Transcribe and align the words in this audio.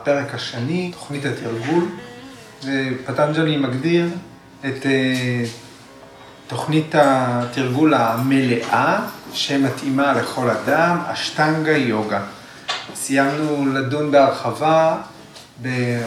הפרק 0.00 0.34
השני, 0.34 0.90
תוכנית 0.92 1.24
התרגול, 1.24 1.84
ופטנג'לי 2.64 3.56
מגדיר 3.56 4.08
את 4.66 4.86
תוכנית 6.46 6.94
התרגול 6.94 7.94
המלאה, 7.94 9.00
שמתאימה 9.32 10.12
לכל 10.12 10.50
אדם, 10.50 10.98
אשטנגה 11.06 11.76
יוגה. 11.76 12.22
סיימנו 12.94 13.66
לדון 13.74 14.10
בהרחבה 14.10 14.96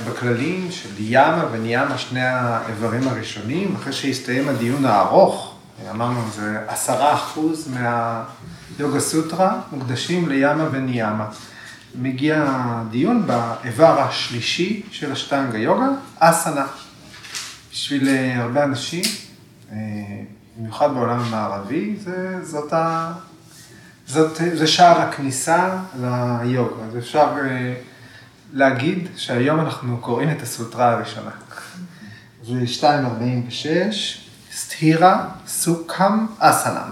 בכללים 0.07 0.67
של 0.71 0.89
ימה 0.99 1.45
וניאמה, 1.51 1.97
שני 1.97 2.23
האיברים 2.23 3.07
הראשונים, 3.07 3.75
אחרי 3.75 3.93
שהסתיים 3.93 4.49
הדיון 4.49 4.85
הארוך, 4.85 5.53
אמרנו 5.91 6.21
זה 6.35 6.57
עשרה 6.67 7.13
אחוז 7.13 7.67
מהיוגה 7.67 8.99
סוטרה, 8.99 9.55
מוקדשים 9.71 10.29
לימה 10.29 10.67
וניאמה. 10.71 11.25
מגיע 11.95 12.45
הדיון 12.47 13.27
באיבר 13.27 13.99
השלישי 14.01 14.83
של 14.91 15.11
אשטנגה 15.11 15.57
יוגה, 15.57 15.87
אסנה. 16.19 16.65
בשביל 17.71 18.09
הרבה 18.35 18.63
אנשים, 18.63 19.03
במיוחד 20.57 20.93
בעולם 20.93 21.19
המערבי, 21.19 21.95
זה, 22.03 22.39
זאת 22.43 22.73
ה... 22.73 23.13
זאת, 24.07 24.41
זה 24.53 24.67
שער 24.67 25.01
הכניסה 25.01 25.77
ליוגה. 25.99 26.83
אז 26.87 26.97
אפשר 26.97 27.27
להגיד 28.53 29.07
שהיום 29.15 29.59
אנחנו 29.59 29.97
קוראים 29.97 30.29
את 30.31 30.41
הסוטרה 30.41 30.91
הראשונה. 30.91 31.31
זה 32.43 32.53
246, 32.53 34.27
סטירה 34.53 35.25
סוכם 35.47 36.25
אסנם. 36.39 36.91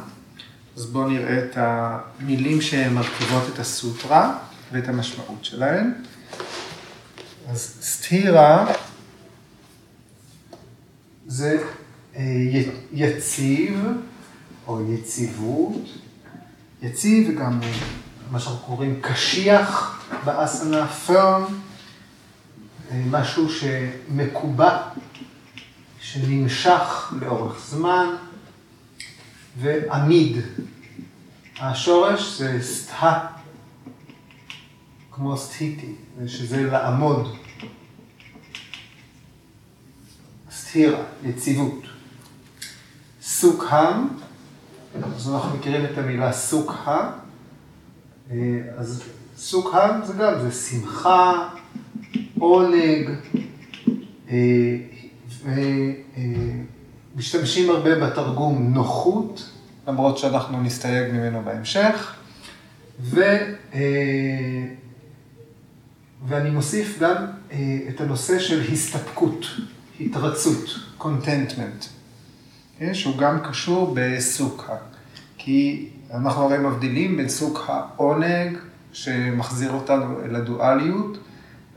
אז 0.77 0.85
בואו 0.85 1.09
נראה 1.09 1.37
את 1.37 1.57
המילים 1.57 2.61
שמרכיבות 2.61 3.43
את 3.53 3.59
הסוטרה 3.59 4.33
ואת 4.71 4.87
המשמעות 4.87 5.45
שלהן. 5.45 5.93
אז 7.49 7.77
סטירה 7.81 8.73
זה 11.27 11.63
יציב 12.93 13.87
או 14.67 14.93
יציבות, 14.93 15.81
יציב 16.81 17.29
וגם 17.29 17.59
מה 18.31 18.39
שאנחנו 18.39 18.59
קוראים 18.59 19.01
קשיח 19.01 19.97
באסנה, 20.25 20.87
פרם, 20.87 21.45
משהו 23.09 23.47
שמקובע, 23.49 24.77
שנמשך 25.99 27.13
לאורך 27.21 27.65
זמן, 27.69 28.07
ועמיד. 29.59 30.37
השורש 31.59 32.37
זה 32.37 32.57
סטה, 32.61 33.27
כמו 35.11 35.37
סטיטי, 35.37 35.95
שזה 36.27 36.63
לעמוד. 36.63 37.35
סטירה, 40.51 41.03
יציבות. 41.23 41.83
סוכם, 43.21 44.07
אז 45.03 45.29
אנחנו 45.29 45.57
מכירים 45.57 45.85
את 45.85 45.97
המילה 45.97 46.31
סוכה, 46.31 47.11
אז 48.77 49.03
סוכם 49.37 49.89
זה 50.03 50.13
גם, 50.13 50.33
זה 50.41 50.51
שמחה, 50.51 51.49
עונג, 52.39 53.09
ומשתמשים 57.15 57.69
הרבה 57.69 57.99
בתרגום 57.99 58.73
נוחות, 58.73 59.49
למרות 59.87 60.17
שאנחנו 60.17 60.61
נסתייג 60.63 61.11
ממנו 61.11 61.41
בהמשך, 61.45 62.15
ו... 63.01 63.21
ואני 66.27 66.49
מוסיף 66.49 66.99
גם 66.99 67.15
את 67.89 68.01
הנושא 68.01 68.39
של 68.39 68.71
הסתפקות, 68.71 69.45
התרצות, 69.99 70.65
contentment. 70.99 71.87
שהוא 72.93 73.17
גם 73.17 73.39
קשור 73.39 73.95
בסוכה. 73.95 74.75
כי 75.37 75.89
אנחנו 76.13 76.43
הרי 76.43 76.57
מבדילים 76.57 77.17
בין 77.17 77.29
סוג 77.29 77.59
העונג, 77.67 78.57
שמחזיר 78.93 79.71
אותנו 79.71 80.21
אל 80.25 80.35
הדואליות, 80.35 81.17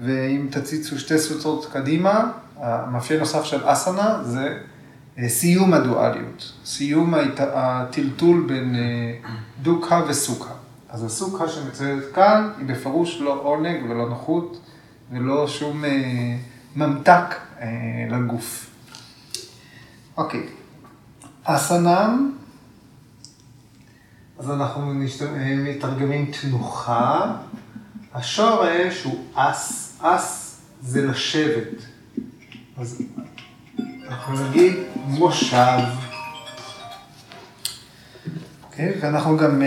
ואם 0.00 0.46
תציצו 0.50 0.98
שתי 0.98 1.18
סוטרות 1.18 1.66
קדימה, 1.72 2.30
המאפיין 2.56 3.20
נוסף 3.20 3.44
של 3.44 3.60
אסנה 3.64 4.24
זה 4.24 4.58
סיום 5.28 5.74
הדואליות, 5.74 6.52
סיום 6.64 7.14
הטלטול 7.38 8.44
בין 8.48 8.76
דוקה 9.62 10.02
וסוכה. 10.08 10.54
אז 10.94 11.04
הסוכה 11.04 11.48
שמצוינת 11.48 12.04
כאן 12.14 12.50
היא 12.58 12.66
בפירוש 12.66 13.20
לא 13.20 13.40
עונג 13.42 13.90
ולא 13.90 14.08
נוחות 14.08 14.60
ולא 15.10 15.48
שום 15.48 15.84
ממתק 16.76 17.34
לגוף. 18.10 18.70
אוקיי. 20.16 20.46
אסנם, 21.44 22.32
אז 24.38 24.50
אנחנו 24.50 24.94
מתרגמים 25.56 26.30
תנוחה, 26.40 27.36
השורש 28.14 29.02
הוא 29.02 29.24
אס, 29.34 29.98
אס 30.02 30.60
זה 30.82 31.06
לשבת, 31.06 31.82
אז 32.76 33.02
אנחנו 34.08 34.48
נגיד 34.48 34.74
מושב, 34.96 35.78
אוקיי? 38.64 38.94
ואנחנו 39.00 39.36
גם 39.36 39.62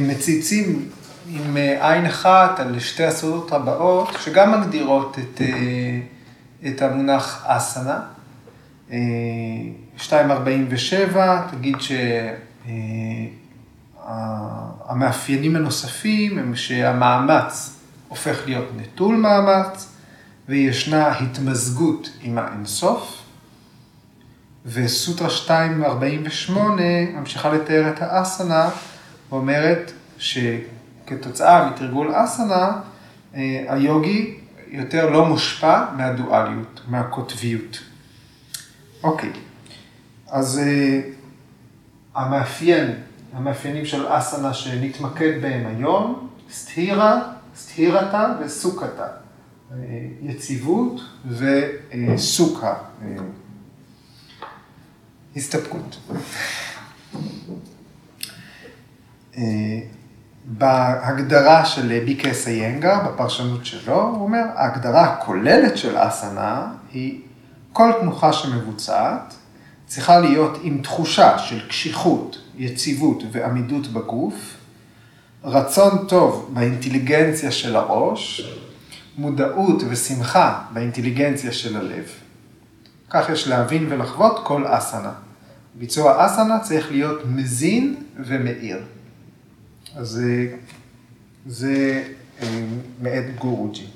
מציצים 0.00 0.88
עם 1.28 1.56
עין 1.80 2.06
אחת 2.06 2.60
על 2.60 2.80
שתי 2.80 3.04
הסודות 3.04 3.52
הבאות, 3.52 4.16
שגם 4.20 4.60
מגדירות 4.60 5.18
את, 5.18 5.40
את 6.66 6.82
המונח 6.82 7.44
אסנה. 7.46 8.00
247, 8.90 11.46
תגיד 11.50 11.76
שהמאפיינים 14.86 15.56
הנוספים 15.56 16.38
הם 16.38 16.56
שהמאמץ 16.56 17.74
הופך 18.08 18.42
להיות 18.46 18.68
נטול 18.76 19.16
מאמץ, 19.16 19.92
וישנה 20.48 21.18
התמזגות 21.18 22.10
עם 22.22 22.38
האינסוף, 22.38 23.22
וסוטרה 24.66 25.28
248 25.48 26.82
ממשיכה 27.14 27.52
לתאר 27.52 27.88
את 27.88 28.02
האסנה, 28.02 28.70
ואומרת 29.30 29.92
שכתוצאה 30.18 31.70
מתרגול 31.70 32.12
אסנה, 32.24 32.80
היוגי 33.68 34.36
יותר 34.68 35.10
לא 35.10 35.26
מושפע 35.26 35.84
מהדואליות, 35.96 36.80
מהקוטביות. 36.88 37.78
אוקיי, 39.02 39.32
אז 40.28 40.60
המאפיין, 42.14 42.94
המאפיינים 43.32 43.86
של 43.86 44.06
אסנה 44.08 44.54
שנתמקד 44.54 45.42
בהם 45.42 45.66
היום, 45.66 46.28
סטירה, 46.52 47.32
סטירתה 47.56 48.34
וסוכתה. 48.40 49.06
יציבות 50.22 51.00
וסוכה, 51.28 52.74
הסתפקות. 55.36 55.98
בהגדרה 60.44 61.64
של 61.64 62.02
ביקס 62.04 62.48
איינגר, 62.48 62.98
בפרשנות 63.06 63.66
שלו, 63.66 64.02
הוא 64.02 64.22
אומר, 64.22 64.44
ההגדרה 64.54 65.04
הכוללת 65.04 65.78
של 65.78 65.96
אסנה 65.98 66.66
היא 66.92 67.20
כל 67.72 67.92
תנוחה 68.00 68.32
שמבוצעת 68.32 69.34
צריכה 69.86 70.18
להיות 70.20 70.58
עם 70.62 70.80
תחושה 70.82 71.38
של 71.38 71.68
קשיחות, 71.68 72.38
יציבות 72.56 73.22
ועמידות 73.32 73.86
בגוף, 73.86 74.56
רצון 75.44 76.06
טוב 76.08 76.50
באינטליגנציה 76.54 77.50
של 77.50 77.76
הראש, 77.76 78.52
מודעות 79.18 79.82
ושמחה 79.88 80.62
באינטליגנציה 80.72 81.52
של 81.52 81.76
הלב. 81.76 82.04
כך 83.10 83.28
יש 83.30 83.48
להבין 83.48 83.86
ולחוות 83.88 84.40
כל 84.44 84.64
אסנה. 84.66 85.12
ביצוע 85.74 86.26
אסנה 86.26 86.60
צריך 86.60 86.90
להיות 86.90 87.22
מזין 87.26 87.96
ומאיר. 88.16 88.78
אז 89.96 90.08
זה, 90.08 90.56
זה 91.46 92.04
מאת 93.02 93.38
גורוג'י. 93.38 93.86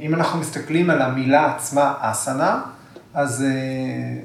אם 0.00 0.14
אנחנו 0.14 0.40
מסתכלים 0.40 0.90
על 0.90 1.02
המילה 1.02 1.54
עצמה, 1.54 1.94
אסנה, 1.98 2.62
אז 3.14 3.44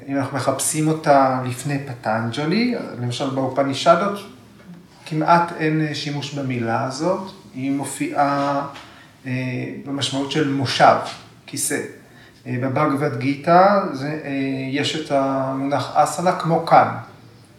אם 0.08 0.16
אנחנו 0.16 0.36
מחפשים 0.36 0.88
אותה 0.88 1.42
לפני 1.46 1.78
פטנג'לי, 1.78 2.74
למשל 3.00 3.30
באופנישדות, 3.30 4.18
כמעט 5.06 5.52
אין 5.58 5.94
שימוש 5.94 6.34
במילה 6.34 6.84
הזאת, 6.84 7.30
היא 7.54 7.70
מופיעה 7.70 8.66
במשמעות 9.86 10.32
של 10.32 10.52
מושב, 10.52 10.96
כיסא. 11.46 11.80
בבגבד 12.46 13.18
גיתא 13.18 13.78
יש 14.70 14.96
את 14.96 15.10
המונח 15.10 15.92
אסנה 15.94 16.32
כמו 16.32 16.66
כאן, 16.66 16.88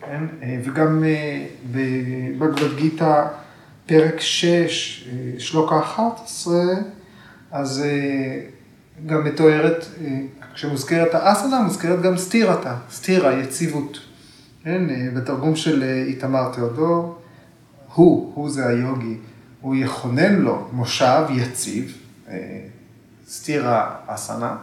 כן? 0.07 0.23
וגם 0.63 1.03
בבגבד 1.71 2.77
גיתא 2.77 3.27
פרק 3.85 4.19
6, 4.19 5.09
שלוקה 5.37 5.79
11, 5.79 6.55
אז 7.51 7.83
גם 9.05 9.23
מתוארת, 9.23 9.85
כשמוזכרת 10.53 11.15
האסנה, 11.15 11.61
מוזכרת 11.61 12.01
גם 12.01 12.17
סטירתה, 12.17 12.75
סטירה, 12.91 13.33
יציבות. 13.33 13.99
כן, 14.63 15.13
בתרגום 15.15 15.55
של 15.55 15.83
איתמר 16.07 16.53
תיאודור, 16.53 17.17
הוא, 17.93 18.31
הוא 18.35 18.49
זה 18.49 18.67
היוגי, 18.67 19.17
הוא 19.61 19.75
יכונן 19.75 20.35
לו 20.35 20.67
מושב 20.71 21.23
יציב, 21.29 21.97
סטירה 23.27 23.95
אסנה, 24.07 24.55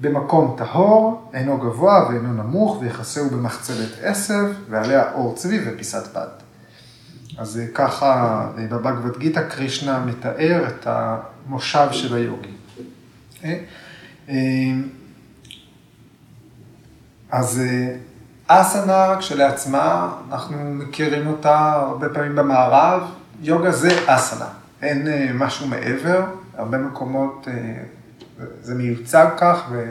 במקום 0.00 0.54
טהור, 0.58 1.30
אינו 1.34 1.58
גבוה 1.58 2.08
ואינו 2.08 2.32
נמוך, 2.32 2.78
ויחסהו 2.80 3.30
במחצלת 3.30 3.88
עשב, 4.02 4.52
ועליה 4.70 5.12
אור 5.12 5.34
צבי 5.34 5.58
ופיסת 5.66 6.16
בד. 6.16 6.28
אז 7.38 7.60
ככה 7.74 8.46
בבגבד 8.56 9.18
גיתא 9.18 9.48
קרישנה 9.48 10.04
מתאר 10.04 10.64
את 10.68 10.86
המושב 10.86 11.88
של 11.90 12.14
היוגי. 12.14 12.50
אה, 13.44 13.58
אה, 14.28 14.34
אז 17.30 17.62
אסנה 18.46 19.16
כשלעצמה, 19.18 20.12
אנחנו 20.30 20.56
מכירים 20.74 21.26
אותה 21.26 21.72
הרבה 21.72 22.08
פעמים 22.08 22.36
במערב, 22.36 23.02
יוגה 23.40 23.72
זה 23.72 24.04
אסנה, 24.06 24.48
אין 24.82 25.08
משהו 25.34 25.66
מעבר, 25.66 26.24
הרבה 26.56 26.78
מקומות 26.78 27.48
זה 28.60 28.74
מיוצג 28.74 29.26
כך 29.36 29.62
ו... 29.70 29.84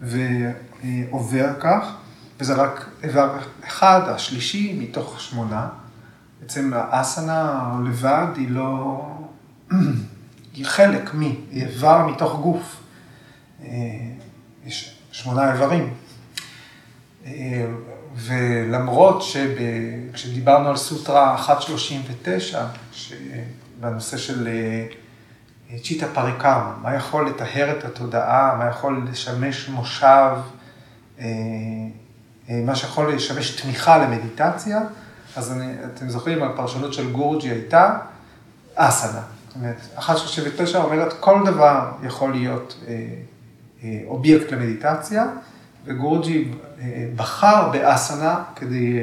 ועובר 0.00 1.48
כך, 1.60 1.94
וזה 2.40 2.54
רק 2.54 2.90
איבר 3.02 3.38
אחד, 3.64 4.00
השלישי 4.06 4.78
מתוך 4.80 5.20
שמונה. 5.20 5.68
בעצם 6.40 6.72
האסנה 6.74 7.72
לבד 7.84 8.26
היא 8.36 8.50
לא, 8.50 9.04
היא 10.54 10.66
חלק 10.66 11.14
מ, 11.14 11.20
היא 11.20 11.42
איבר 11.50 12.06
מתוך 12.06 12.40
גוף. 12.40 12.82
יש 14.66 14.98
שמונה 15.12 15.52
איברים. 15.52 15.94
ולמרות 18.16 19.22
שכשדיברנו 19.22 20.68
על 20.68 20.76
סוטרה 20.76 21.36
139, 21.48 22.66
בנושא 23.80 24.16
של 24.16 24.48
צ'יטה 25.82 26.06
פריקמה, 26.14 26.74
מה 26.82 26.94
יכול 26.94 27.28
לטהר 27.28 27.78
את 27.78 27.84
התודעה, 27.84 28.56
מה 28.58 28.66
יכול 28.68 29.06
לשמש 29.10 29.68
מושב, 29.68 30.36
מה 32.48 32.74
שיכול 32.74 33.14
לשמש 33.14 33.60
תמיכה 33.60 33.98
למדיטציה, 33.98 34.80
אז 35.36 35.52
אני, 35.52 35.72
אתם 35.94 36.08
זוכרים, 36.08 36.42
הפרשנות 36.42 36.92
של 36.92 37.12
גורג'י 37.12 37.50
הייתה 37.50 37.98
אסנה. 38.74 39.20
זאת 39.48 39.56
אומרת, 39.56 39.76
139 39.94 40.78
אומרת, 40.78 41.12
כל 41.20 41.42
דבר 41.46 41.90
יכול 42.02 42.32
להיות 42.32 42.84
אובייקט 44.06 44.52
למדיטציה, 44.52 45.26
וגורג'י 45.84 46.50
בחר 47.16 47.68
באסנה 47.72 48.44
כדי 48.56 48.98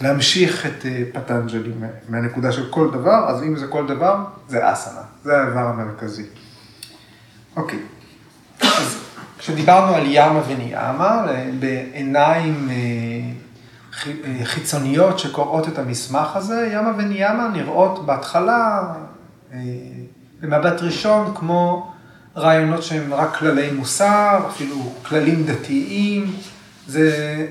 להמשיך 0.00 0.66
את 0.66 0.86
פטנג'לי 1.12 1.72
מהנקודה 2.08 2.52
של 2.52 2.70
כל 2.70 2.90
דבר, 2.90 3.28
אז 3.28 3.42
אם 3.42 3.56
זה 3.56 3.66
כל 3.66 3.86
דבר, 3.86 4.16
זה 4.48 4.72
אסנה, 4.72 5.00
זה 5.22 5.36
האיבר 5.36 5.66
המרכזי. 5.66 6.26
אוקיי, 7.56 7.78
אז 8.60 8.96
כשדיברנו 9.38 9.94
על 9.94 10.02
ימה 10.06 10.42
וניאמה, 10.48 11.26
בעיניים 11.58 12.68
חיצוניות 14.44 15.18
שקוראות 15.18 15.68
את 15.68 15.78
המסמך 15.78 16.36
הזה, 16.36 16.70
ימה 16.72 16.92
וניאמה 16.98 17.48
נראות 17.48 18.06
בהתחלה, 18.06 18.82
במבט 20.40 20.80
ראשון, 20.82 21.34
כמו 21.34 21.92
רעיונות 22.36 22.82
שהם 22.82 23.14
רק 23.14 23.36
כללי 23.36 23.70
מוסר, 23.72 24.46
אפילו 24.48 24.92
כללים 25.08 25.46
דתיים, 25.46 26.32
זה, 26.86 27.46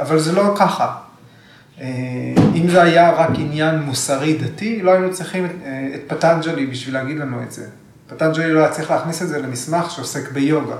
אבל 0.00 0.18
זה 0.18 0.32
לא 0.32 0.54
ככה. 0.58 0.96
אם 2.54 2.68
זה 2.68 2.82
היה 2.82 3.10
רק 3.10 3.30
עניין 3.34 3.78
מוסרי 3.78 4.38
דתי, 4.38 4.82
לא 4.82 4.90
היינו 4.90 5.12
צריכים 5.12 5.44
את, 5.46 5.50
את 5.94 6.00
פטנג'לי 6.06 6.66
בשביל 6.66 6.94
להגיד 6.94 7.18
לנו 7.18 7.42
את 7.42 7.52
זה. 7.52 7.66
פטנג'לי 8.08 8.52
לא 8.52 8.60
היה 8.60 8.70
צריך 8.70 8.90
להכניס 8.90 9.22
את 9.22 9.28
זה 9.28 9.42
למסמך 9.42 9.90
שעוסק 9.90 10.32
ביוגה. 10.32 10.76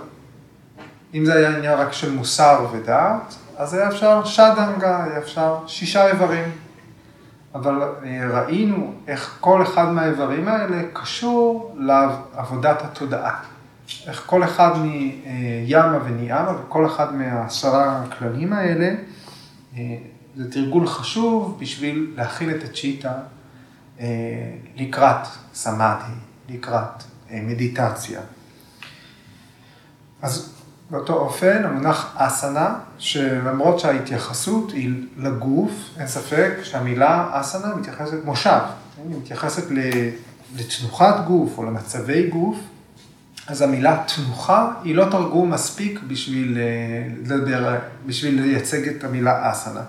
אם 1.15 1.25
זה 1.25 1.35
היה 1.35 1.57
עניין 1.57 1.79
רק 1.79 1.93
של 1.93 2.13
מוסר 2.13 2.67
ודעת, 2.73 3.35
אז 3.57 3.75
היה 3.75 3.89
אפשר 3.89 4.25
שדנגה, 4.25 5.05
היה 5.05 5.19
אפשר 5.19 5.57
שישה 5.67 6.07
איברים. 6.07 6.45
אבל 7.55 7.83
ראינו 8.33 8.93
איך 9.07 9.37
כל 9.41 9.63
אחד 9.63 9.89
מהאיברים 9.89 10.49
האלה 10.49 10.83
קשור 10.93 11.77
לעבודת 11.79 12.83
התודעה. 12.83 13.41
איך 14.07 14.23
כל 14.27 14.45
אחד 14.45 14.71
מימה 14.79 15.99
וניאמה 16.05 16.53
וכל 16.61 16.87
אחד 16.87 17.15
מהעשרה 17.15 18.03
הכללים 18.03 18.53
האלה, 18.53 18.95
זה 20.37 20.53
תרגול 20.53 20.87
חשוב 20.87 21.57
בשביל 21.61 22.13
להכין 22.17 22.51
את 22.51 22.65
הצ'יטה 22.65 23.13
לקראת 24.77 25.27
סמאדי, 25.55 26.13
לקראת 26.49 27.03
מדיטציה. 27.31 28.21
אז 30.23 30.53
באותו 30.91 31.13
אופן, 31.13 31.65
המונח 31.65 32.15
אסנה, 32.17 32.75
שלמרות 32.99 33.81
שההתייחסות 33.81 34.73
היא 34.73 34.95
לגוף, 35.17 35.71
אין 35.99 36.07
ספק 36.07 36.53
שהמילה 36.63 37.29
אסנה 37.33 37.75
מתייחסת 37.75 38.25
מושב, 38.25 38.61
היא 38.97 39.17
מתייחסת 39.17 39.65
לתנוחת 40.57 41.25
גוף 41.27 41.59
או 41.59 41.65
למצבי 41.65 42.29
גוף, 42.29 42.57
אז 43.47 43.63
המילה 43.63 44.05
תנוחה 44.15 44.73
היא 44.85 44.95
לא 44.95 45.05
תרגום 45.11 45.51
מספיק 45.51 46.01
בשביל 46.07 46.59
לדבר, 47.23 47.79
בשביל 48.07 48.43
לייצג 48.43 48.89
את 48.89 49.05
המילה 49.05 49.53
אסנה. 49.53 49.83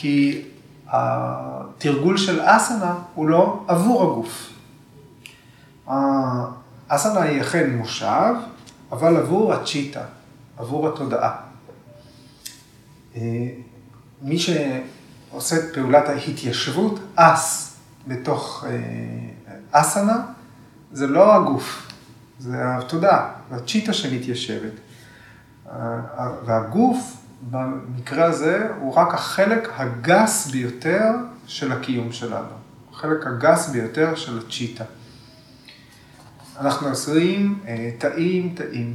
כי 0.00 0.42
התרגול 0.88 2.16
של 2.16 2.40
אסנה 2.44 2.94
הוא 3.14 3.28
לא 3.28 3.64
עבור 3.68 4.02
הגוף. 4.02 4.52
אסנה 6.88 7.20
היא 7.20 7.40
אכן 7.40 7.76
מושב, 7.76 8.34
אבל 8.92 9.16
עבור 9.16 9.52
הצ'יטה. 9.52 10.00
עבור 10.58 10.88
התודעה. 10.88 11.36
מי 14.22 14.38
שעושה 14.38 15.56
את 15.56 15.74
פעולת 15.74 16.08
ההתיישבות, 16.08 17.00
אס, 17.14 17.76
בתוך 18.06 18.64
אסנה, 19.70 20.26
זה 20.92 21.06
לא 21.06 21.34
הגוף, 21.34 21.92
זה 22.38 22.56
התודעה, 22.76 23.30
הצ'יטה 23.50 23.92
שמתיישבת. 23.92 24.72
והגוף, 26.44 27.17
במקרה 27.50 28.24
הזה, 28.24 28.68
הוא 28.80 28.94
רק 28.94 29.14
החלק 29.14 29.68
הגס 29.76 30.50
ביותר 30.50 31.04
של 31.46 31.72
הקיום 31.72 32.12
שלנו. 32.12 32.58
החלק 32.92 33.26
הגס 33.26 33.68
ביותר 33.68 34.14
של 34.14 34.38
הצ'יטה. 34.38 34.84
אנחנו 36.60 36.88
עשויים 36.88 37.58
תאים 37.98 38.54
תאים. 38.54 38.94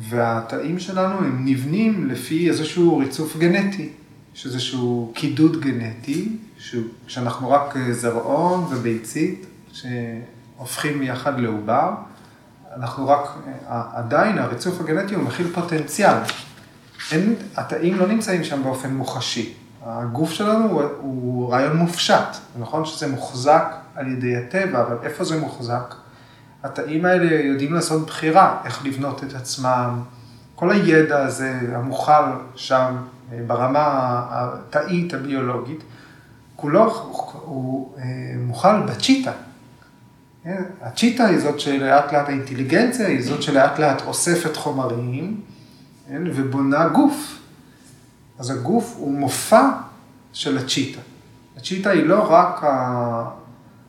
והתאים 0.00 0.78
שלנו 0.78 1.18
הם 1.18 1.44
נבנים 1.44 2.08
לפי 2.10 2.48
איזשהו 2.48 2.98
ריצוף 2.98 3.36
גנטי, 3.36 3.88
יש 4.34 4.46
איזשהו 4.46 5.12
קידוד 5.14 5.60
גנטי, 5.60 6.36
שאנחנו 7.06 7.50
רק 7.50 7.74
זרעון 7.90 8.64
וביצית, 8.70 9.46
שהופכים 9.72 11.02
יחד 11.02 11.40
לעובר, 11.40 11.90
אנחנו 12.76 13.08
רק, 13.08 13.28
עדיין 13.92 14.38
הריצוף 14.38 14.80
הגנטי 14.80 15.14
הוא 15.14 15.24
מכיל 15.24 15.46
פוטנציאל. 15.54 16.16
אין, 17.12 17.34
התאים 17.56 17.98
לא 17.98 18.06
נמצאים 18.06 18.44
שם 18.44 18.62
באופן 18.62 18.94
מוחשי. 18.94 19.54
הגוף 19.86 20.30
שלנו 20.30 20.70
הוא, 20.70 20.82
הוא 21.00 21.52
רעיון 21.52 21.76
מופשט, 21.76 22.36
נכון 22.58 22.84
שזה 22.84 23.08
מוחזק 23.08 23.74
על 23.94 24.12
ידי 24.12 24.36
הטבע, 24.36 24.82
אבל 24.82 24.96
איפה 25.02 25.24
זה 25.24 25.40
מוחזק? 25.40 25.94
התאים 26.64 27.04
האלה 27.04 27.42
יודעים 27.42 27.74
לעשות 27.74 28.06
בחירה, 28.06 28.60
איך 28.64 28.86
לבנות 28.86 29.24
את 29.24 29.34
עצמם. 29.34 30.02
כל 30.54 30.70
הידע 30.70 31.24
הזה 31.24 31.60
המוכל 31.72 32.22
שם, 32.54 32.96
ברמה 33.46 33.86
התאית 34.30 35.14
הביולוגית, 35.14 35.82
כולו 36.56 36.94
הוא 37.44 37.94
מוכל 38.38 38.80
בצ'יטה. 38.80 39.32
הצ'יטה 40.82 41.24
היא 41.24 41.38
זאת 41.38 41.60
שלאט 41.60 42.12
לאט 42.12 42.28
האינטליגנציה, 42.28 43.06
היא 43.06 43.22
זאת 43.22 43.42
שלאט 43.42 43.78
לאט 43.78 44.02
אוספת 44.06 44.56
חומרים 44.56 45.40
ובונה 46.10 46.88
גוף. 46.88 47.38
אז 48.38 48.50
הגוף 48.50 48.94
הוא 48.98 49.18
מופע 49.18 49.70
של 50.32 50.58
הצ'יטה. 50.58 51.00
הצ'יטה 51.56 51.90
היא 51.90 52.06
לא 52.06 52.32
רק 52.32 52.64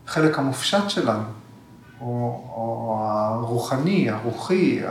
החלק 0.07 0.39
המופשט 0.39 0.89
שלנו, 0.89 1.23
או, 2.01 2.05
או 2.55 2.97
הרוחני, 3.07 4.09
הרוחי, 4.09 4.81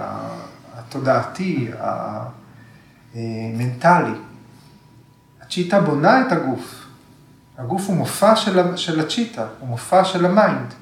התודעתי, 0.75 1.71
המנטלי. 3.15 4.19
ה 5.43 5.49
citta 5.49 5.81
בונה 5.81 6.27
את 6.27 6.33
הגוף. 6.33 6.87
הגוף 7.59 7.87
הוא 7.87 7.97
מופע 7.97 8.37
של, 8.37 8.77
של 8.77 9.01
ה 9.01 9.08
citta, 9.08 9.47
הוא 9.61 9.69
מופע 9.69 10.05
של 10.05 10.27
ה 10.27 10.35
mind. 10.35 10.75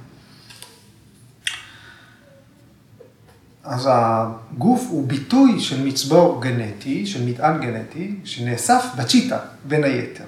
אז 3.66 3.88
הגוף 3.92 4.86
הוא 4.88 5.08
ביטוי 5.08 5.60
של 5.60 5.86
מצבור 5.86 6.42
גנטי, 6.42 7.06
של 7.06 7.28
מטען 7.28 7.60
גנטי, 7.60 8.20
שנאסף 8.24 8.84
ב 8.98 9.04
citta, 9.04 9.38
בין 9.68 9.84
היתר. 9.84 10.24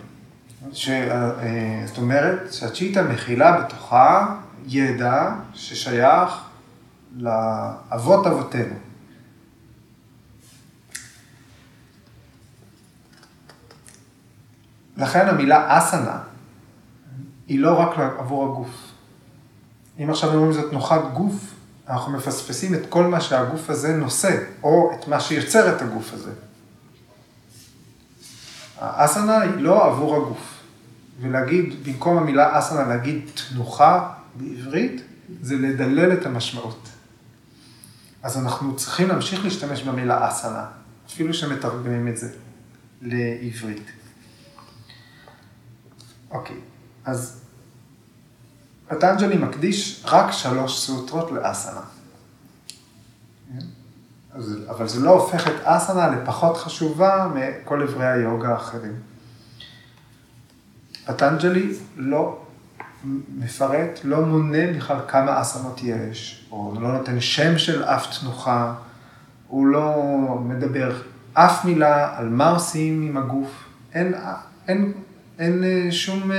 ש, 0.73 0.89
אה, 0.89 1.83
זאת 1.87 1.99
אומרת 1.99 2.53
שהצ'יטה 2.53 3.03
מכילה 3.03 3.61
בתוכה 3.61 4.37
ידע 4.67 5.31
ששייך 5.55 6.41
לאבות 7.17 8.27
אבותינו. 8.27 8.75
לכן 14.97 15.29
המילה 15.29 15.79
אסנה 15.79 16.19
היא 17.47 17.61
לא 17.61 17.81
רק 17.81 17.99
עבור 18.19 18.53
הגוף. 18.53 18.93
אם 19.99 20.11
עכשיו 20.11 20.35
אומרים 20.35 20.53
זאת 20.53 20.71
תנוחת 20.71 21.01
גוף, 21.15 21.55
אנחנו 21.89 22.13
מפספסים 22.13 22.75
את 22.75 22.81
כל 22.89 23.05
מה 23.05 23.21
שהגוף 23.21 23.71
הזה 23.71 23.97
נושא, 23.97 24.37
או 24.63 24.93
את 24.95 25.09
מה 25.09 25.21
שיוצר 25.21 25.77
את 25.77 25.83
הגוף 25.83 26.13
הזה. 26.13 26.31
האסנה 28.79 29.41
היא 29.41 29.57
לא 29.57 29.87
עבור 29.87 30.17
הגוף. 30.17 30.55
ולהגיד, 31.21 31.85
במקום 31.85 32.19
המילה 32.19 32.59
אסנה, 32.59 32.89
להגיד 32.89 33.31
תנוחה 33.35 34.15
בעברית, 34.35 35.03
זה 35.43 35.57
לדלל 35.57 36.13
את 36.13 36.27
המשמעות. 36.27 36.89
אז 38.23 38.39
אנחנו 38.39 38.77
צריכים 38.77 39.09
להמשיך 39.09 39.45
להשתמש 39.45 39.83
במילה 39.83 40.29
אסנה, 40.29 40.67
אפילו 41.07 41.35
שמתרגמים 41.35 42.09
את 42.09 42.17
זה 42.17 42.29
לעברית. 43.03 43.91
אוקיי, 46.31 46.57
אז 47.05 47.41
פטנג'לי 48.89 49.37
מקדיש 49.39 50.05
רק 50.09 50.33
שלוש 50.33 50.79
סוטרות 50.79 51.33
לאסנה. 51.33 51.81
אבל 54.69 54.89
זה 54.89 55.01
לא 55.01 55.11
הופך 55.11 55.49
את 55.49 55.61
אסנה 55.65 56.09
לפחות 56.09 56.57
חשובה 56.57 57.29
מכל 57.35 57.83
אברי 57.83 58.07
היוגה 58.07 58.49
האחרים. 58.49 58.93
פטנג'לי 61.07 61.73
לא 61.97 62.39
מפרט, 63.39 64.01
לא 64.05 64.21
מונה 64.21 64.73
בכלל 64.77 64.97
כמה 65.09 65.41
אסנות 65.41 65.81
יש, 65.83 66.49
או 66.51 66.75
לא 66.81 66.93
נותן 66.93 67.21
שם 67.21 67.59
של 67.59 67.85
אף 67.85 68.21
תנוחה, 68.21 68.75
הוא 69.49 69.67
לא 69.67 69.95
מדבר 70.45 71.03
אף 71.33 71.65
מילה 71.65 72.19
על 72.19 72.29
מה 72.29 72.51
עושים 72.51 73.03
עם 73.03 73.17
הגוף, 73.17 73.65
אין, 73.95 74.15
אין, 74.69 74.93
אין, 75.39 75.65
אין, 75.65 75.93
שום, 75.93 76.31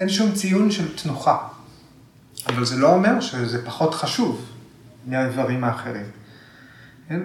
אין 0.00 0.08
שום 0.08 0.32
ציון 0.32 0.70
של 0.70 0.96
תנוחה. 0.96 1.38
אבל 2.46 2.64
זה 2.64 2.76
לא 2.76 2.94
אומר 2.94 3.20
שזה 3.20 3.66
פחות 3.66 3.94
חשוב 3.94 4.44
מהאיברים 5.06 5.64
האחרים. 5.64 6.06
כן? 7.08 7.20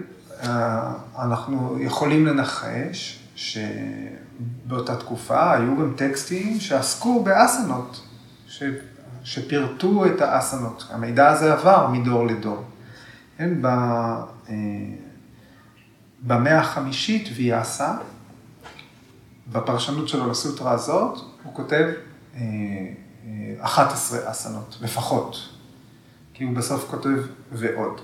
אנחנו 1.20 1.78
יכולים 1.80 2.26
לנחש 2.26 3.20
שבאותה 3.36 4.96
תקופה 4.96 5.54
היו 5.54 5.78
גם 5.78 5.94
טקסטים 5.98 6.60
שעסקו 6.60 7.24
באסנות, 7.24 8.02
ש... 8.48 8.64
שפירטו 9.24 10.06
את 10.06 10.22
האסנות. 10.22 10.88
המידע 10.90 11.30
הזה 11.30 11.54
עבר 11.54 11.88
מדור 11.88 12.28
לדור. 12.28 12.64
כן, 13.38 13.62
ב... 13.62 13.66
אה, 13.66 14.54
במאה 16.22 16.60
החמישית 16.60 17.30
ויאסה, 17.36 17.94
בפרשנות 19.52 20.10
שלו 20.10 20.30
לסוטרה 20.30 20.72
הזאת, 20.72 21.20
הוא 21.44 21.54
כותב 21.54 21.90
11 22.36 24.20
אה, 24.20 24.26
אה, 24.26 24.32
אסנות, 24.32 24.78
לפחות, 24.82 25.50
כי 26.34 26.44
הוא 26.44 26.56
בסוף 26.56 26.90
כותב 26.90 27.20
ועוד. 27.52 28.02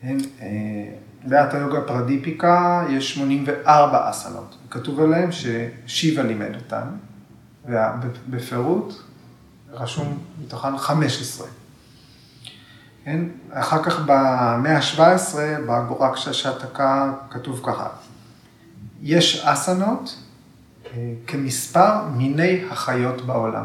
כן, 0.00 0.16
באתא 1.24 1.56
יוגה 1.56 1.80
פרדיפיקה 1.80 2.84
יש 2.90 3.14
84 3.14 4.10
אסנות, 4.10 4.56
כתוב 4.70 5.00
עליהם 5.00 5.30
ששיבה 5.32 6.22
לימד 6.22 6.54
אותם, 6.54 6.86
ובפירוט 7.64 8.94
רשום 9.70 10.18
מתוכן 10.42 10.78
15. 10.78 11.46
כן? 13.04 13.20
אחר 13.50 13.82
כך 13.82 14.00
במאה 14.00 14.76
ה-17, 14.76 15.34
בגורקשה 15.68 16.32
שהתקה, 16.32 17.12
כתוב 17.30 17.60
ככה, 17.64 17.88
יש 19.02 19.44
אסנות 19.44 20.16
אה, 20.18 20.23
כמספר 21.26 22.06
מיני 22.16 22.64
החיות 22.70 23.26
בעולם. 23.26 23.64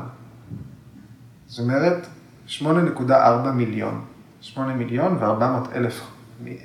זאת 1.48 1.60
אומרת, 1.60 2.08
8.4 2.48 3.52
מיליון, 3.54 4.06
8 4.42 4.74
מיליון 4.74 5.18
ו-400 5.20 5.76
אלף 5.76 6.02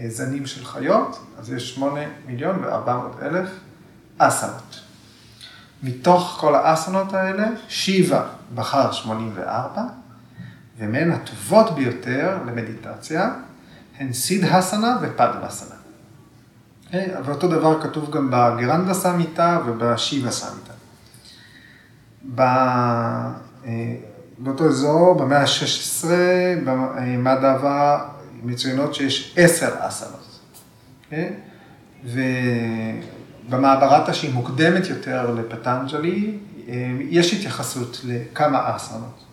זנים 0.08 0.46
של 0.46 0.64
חיות, 0.64 1.26
אז 1.38 1.52
יש 1.52 1.74
8 1.74 2.00
מיליון 2.26 2.64
ו-400 2.64 3.22
אלף 3.22 3.48
אסנות. 4.18 4.80
מתוך 5.82 6.36
כל 6.40 6.54
האסנות 6.54 7.12
האלה, 7.12 7.46
שיבה 7.68 8.26
בחר 8.54 8.92
84, 8.92 9.82
ומהן 10.78 11.10
הטובות 11.10 11.74
ביותר 11.74 12.38
למדיטציה 12.46 13.30
הן 13.98 14.12
סיד 14.12 14.44
הסנה 14.44 14.98
ופדווסנה. 15.02 15.74
אוקיי? 15.74 15.83
ואותו 16.92 17.48
דבר 17.48 17.82
כתוב 17.82 18.10
גם 18.10 18.30
בגרנדה 18.30 18.94
סמיטה 18.94 19.60
ובשיבה 19.66 20.30
סמיטה. 20.30 20.72
אה, 23.66 23.94
באותו 24.38 24.68
אזור, 24.68 25.14
במאה 25.14 25.40
ה-16, 25.40 26.06
במדאבה 26.64 28.08
מצוינות 28.42 28.94
שיש 28.94 29.34
עשר 29.36 29.70
אסנות. 29.78 30.40
Okay? 31.10 31.14
ובמעברתה 33.48 34.14
שהיא 34.14 34.34
מוקדמת 34.34 34.86
יותר 34.86 35.34
לפטנג'לי, 35.34 36.38
אה, 36.68 36.92
יש 37.00 37.34
התייחסות 37.34 38.00
לכמה 38.04 38.76
אסנות. 38.76 39.24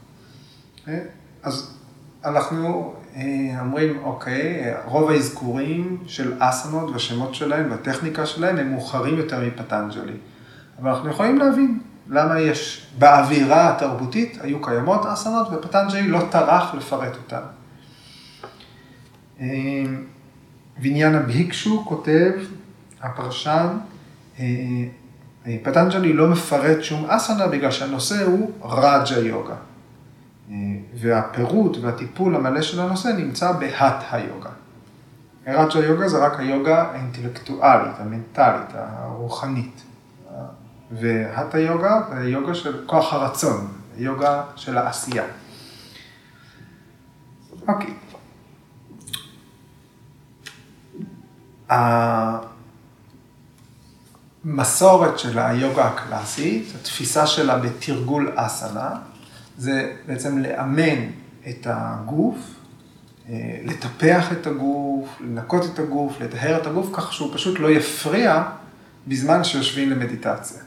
Okay? 0.85 0.89
אז 1.43 1.77
אנחנו 2.25 2.93
אומרים, 3.59 3.99
אוקיי, 4.03 4.73
רוב 4.85 5.09
האזכורים 5.09 5.97
של 6.07 6.33
אסנות 6.39 6.89
והשמות 6.89 7.35
שלהם 7.35 7.71
והטכניקה 7.71 8.25
שלהם 8.25 8.57
הם 8.57 8.71
מאוחרים 8.71 9.17
יותר 9.17 9.39
מפטנג'לי. 9.47 10.13
אבל 10.79 10.89
אנחנו 10.89 11.09
יכולים 11.09 11.37
להבין 11.37 11.79
למה 12.07 12.39
יש, 12.39 12.85
באווירה 12.97 13.69
התרבותית 13.69 14.37
היו 14.41 14.61
קיימות 14.61 15.05
אסנות 15.05 15.47
ופטנג'לי 15.51 16.07
לא 16.07 16.19
טרח 16.31 16.73
לפרט 16.73 17.13
אותן. 17.15 17.41
ויניאנה 20.81 21.19
בהיקשו 21.19 21.85
כותב, 21.87 22.31
הפרשן, 23.01 23.67
אה, 24.39 24.45
אה, 25.47 25.57
פטנג'לי 25.63 26.13
לא 26.13 26.27
מפרט 26.27 26.83
שום 26.83 27.05
אסנה 27.05 27.47
בגלל 27.47 27.71
שהנושא 27.71 28.23
הוא 28.25 28.51
רג'ה 28.63 29.19
יוגה. 29.19 29.55
אה, 30.51 30.55
והפירוט 30.93 31.77
והטיפול 31.81 32.35
המלא 32.35 32.61
של 32.61 32.79
הנושא 32.79 33.07
נמצא 33.07 33.51
בהת 33.51 34.03
היוגה. 34.11 34.49
רג'ה 35.47 35.79
יוגה 35.79 36.07
זה 36.07 36.25
רק 36.25 36.39
היוגה 36.39 36.81
האינטלקטואלית, 36.91 37.95
המנטלית, 37.99 38.69
הרוחנית. 38.73 39.81
והת 40.91 41.55
היוגה 41.55 42.01
זה 42.09 42.17
היוגה 42.17 42.55
של 42.55 42.83
כוח 42.85 43.13
הרצון, 43.13 43.67
היוגה 43.97 44.43
של 44.55 44.77
העשייה. 44.77 45.23
אוקיי. 47.67 47.93
המסורת 54.45 55.19
של 55.19 55.39
היוגה 55.39 55.85
הקלאסית, 55.85 56.75
התפיסה 56.75 57.27
שלה 57.27 57.57
בתרגול 57.57 58.33
אסנה, 58.35 58.95
זה 59.61 59.93
בעצם 60.07 60.37
לאמן 60.37 61.09
את 61.49 61.67
הגוף, 61.69 62.35
אה, 63.29 63.59
לטפח 63.63 64.31
את 64.31 64.47
הגוף, 64.47 65.07
לנקות 65.19 65.65
את 65.65 65.79
הגוף, 65.79 66.21
לטהר 66.21 66.61
את 66.61 66.67
הגוף, 66.67 66.89
כך 66.93 67.13
שהוא 67.13 67.33
פשוט 67.33 67.59
לא 67.59 67.71
יפריע 67.71 68.43
בזמן 69.07 69.43
שיושבים 69.43 69.89
למדיטציה. 69.89 70.61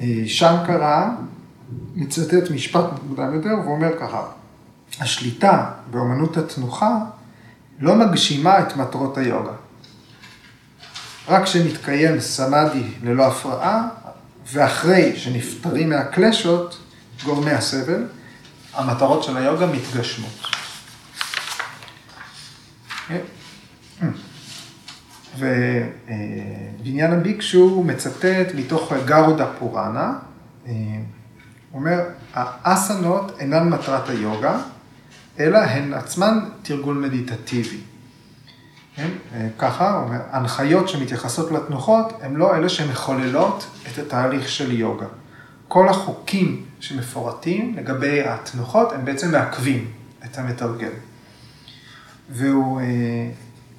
אה, 0.00 0.22
שנקרה 0.26 1.16
מצטט 1.94 2.50
משפט 2.50 2.84
מוקדם 3.08 3.34
יותר 3.34 3.54
ואומר 3.64 3.98
ככה, 4.00 4.22
השליטה 5.00 5.70
באמנות 5.90 6.36
התנוחה 6.36 6.98
לא 7.80 7.94
מגשימה 7.94 8.60
את 8.60 8.76
מטרות 8.76 9.18
היוגה. 9.18 9.52
רק 11.28 11.42
כשמתקיים 11.42 12.20
סמאדי 12.20 12.84
ללא 13.02 13.26
הפרעה, 13.26 13.88
ואחרי 14.52 15.16
שנפטרים 15.16 15.90
מהקלשות, 15.90 16.78
גורמי 17.24 17.50
הסבל, 17.50 18.06
המטרות 18.74 19.22
של 19.22 19.36
היוגה 19.36 19.66
מתגשמות. 19.66 20.46
ובעניין 25.38 27.12
הביקשו 27.12 27.82
מצטט 27.86 28.54
מתוך 28.54 28.92
גרודה 29.06 29.46
פוראנה, 29.58 30.12
אומר, 31.74 32.00
האסנות 32.34 33.32
אינן 33.38 33.68
מטרת 33.68 34.08
היוגה, 34.08 34.58
אלא 35.38 35.58
הן 35.58 35.94
עצמן 35.94 36.38
תרגול 36.62 36.96
מדיטטיבי. 36.96 37.80
כן? 38.96 39.08
ככה, 39.58 40.04
הנחיות 40.30 40.88
שמתייחסות 40.88 41.52
לתנוחות 41.52 42.12
הן 42.22 42.36
לא 42.36 42.56
אלה 42.56 42.68
שמחוללות 42.68 43.66
את 43.86 43.98
התהליך 43.98 44.48
של 44.48 44.72
יוגה. 44.72 45.06
כל 45.68 45.88
החוקים 45.88 46.64
שמפורטים 46.80 47.76
לגבי 47.76 48.22
התנוחות 48.22 48.92
הם 48.92 49.04
בעצם 49.04 49.32
מעכבים 49.32 49.90
את 50.24 50.38
המתרגל. 50.38 50.90
והוא 52.30 52.80
אה, 52.80 52.84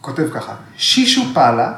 כותב 0.01 0.29
ככה, 0.33 0.55
שישו 0.75 1.33
פאלה 1.33 1.73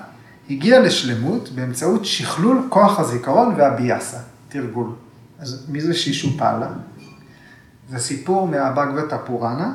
הגיע 0.50 0.80
לשלמות 0.80 1.50
באמצעות 1.50 2.06
שכלול 2.06 2.68
כוח 2.70 3.00
הזיכרון 3.00 3.54
והביאסה, 3.58 4.18
תרגול. 4.50 4.92
אז 5.40 5.66
מי 5.70 5.82
זה 5.82 5.94
שישו 5.94 6.38
פאלה? 6.38 6.68
זה 7.90 8.00
סיפור 8.00 8.48
מהבגבתה 8.48 9.18
פוראנה. 9.18 9.74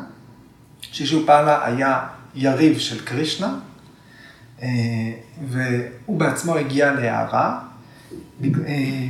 שישו 0.80 1.26
פאלה 1.26 1.66
היה 1.66 2.06
יריב 2.34 2.78
של 2.78 3.04
קרישנה, 3.04 3.54
אה, 4.62 4.68
והוא 5.48 6.18
בעצמו 6.18 6.56
הגיע 6.56 6.92
להארה, 6.92 7.58
אה, 8.44 8.48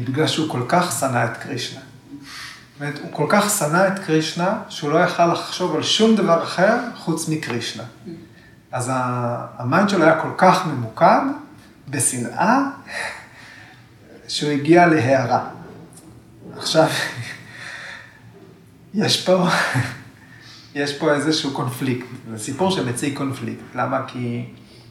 בגלל 0.05 0.27
שהוא 0.27 0.51
כל 0.51 0.63
כך 0.69 1.01
שנא 1.01 1.25
את 1.25 1.37
קרישנה. 1.37 1.81
זאת 2.79 2.99
הוא 3.03 3.13
כל 3.13 3.27
כך 3.29 3.51
שנא 3.59 3.89
את 3.89 3.99
קרישנה, 3.99 4.59
שהוא 4.69 4.93
לא 4.93 4.99
יכל 4.99 5.33
לחשוב 5.33 5.77
על 5.77 5.83
שום 5.83 6.17
דבר 6.17 6.43
אחר 6.43 6.77
חוץ 6.97 7.29
מקרישנה. 7.29 7.83
אז 8.73 8.91
ה 8.95 9.13
mind 9.13 9.89
שלו 9.89 10.05
היה 10.05 10.21
כל 10.21 10.31
כך 10.37 10.67
ממוקד 10.67 11.21
בשנאה, 11.89 12.59
שהוא 14.29 14.51
הגיע 14.51 14.87
להארה. 14.87 15.45
עכשיו, 16.57 16.89
יש 18.95 19.27
פה, 19.27 19.49
יש 20.75 20.99
פה 20.99 21.15
איזשהו 21.15 21.51
קונפליקט, 21.51 22.07
זה 22.31 22.39
סיפור 22.39 22.71
שמציג 22.71 23.17
קונפליקט. 23.17 23.63
למה? 23.75 24.05
כי 24.07 24.45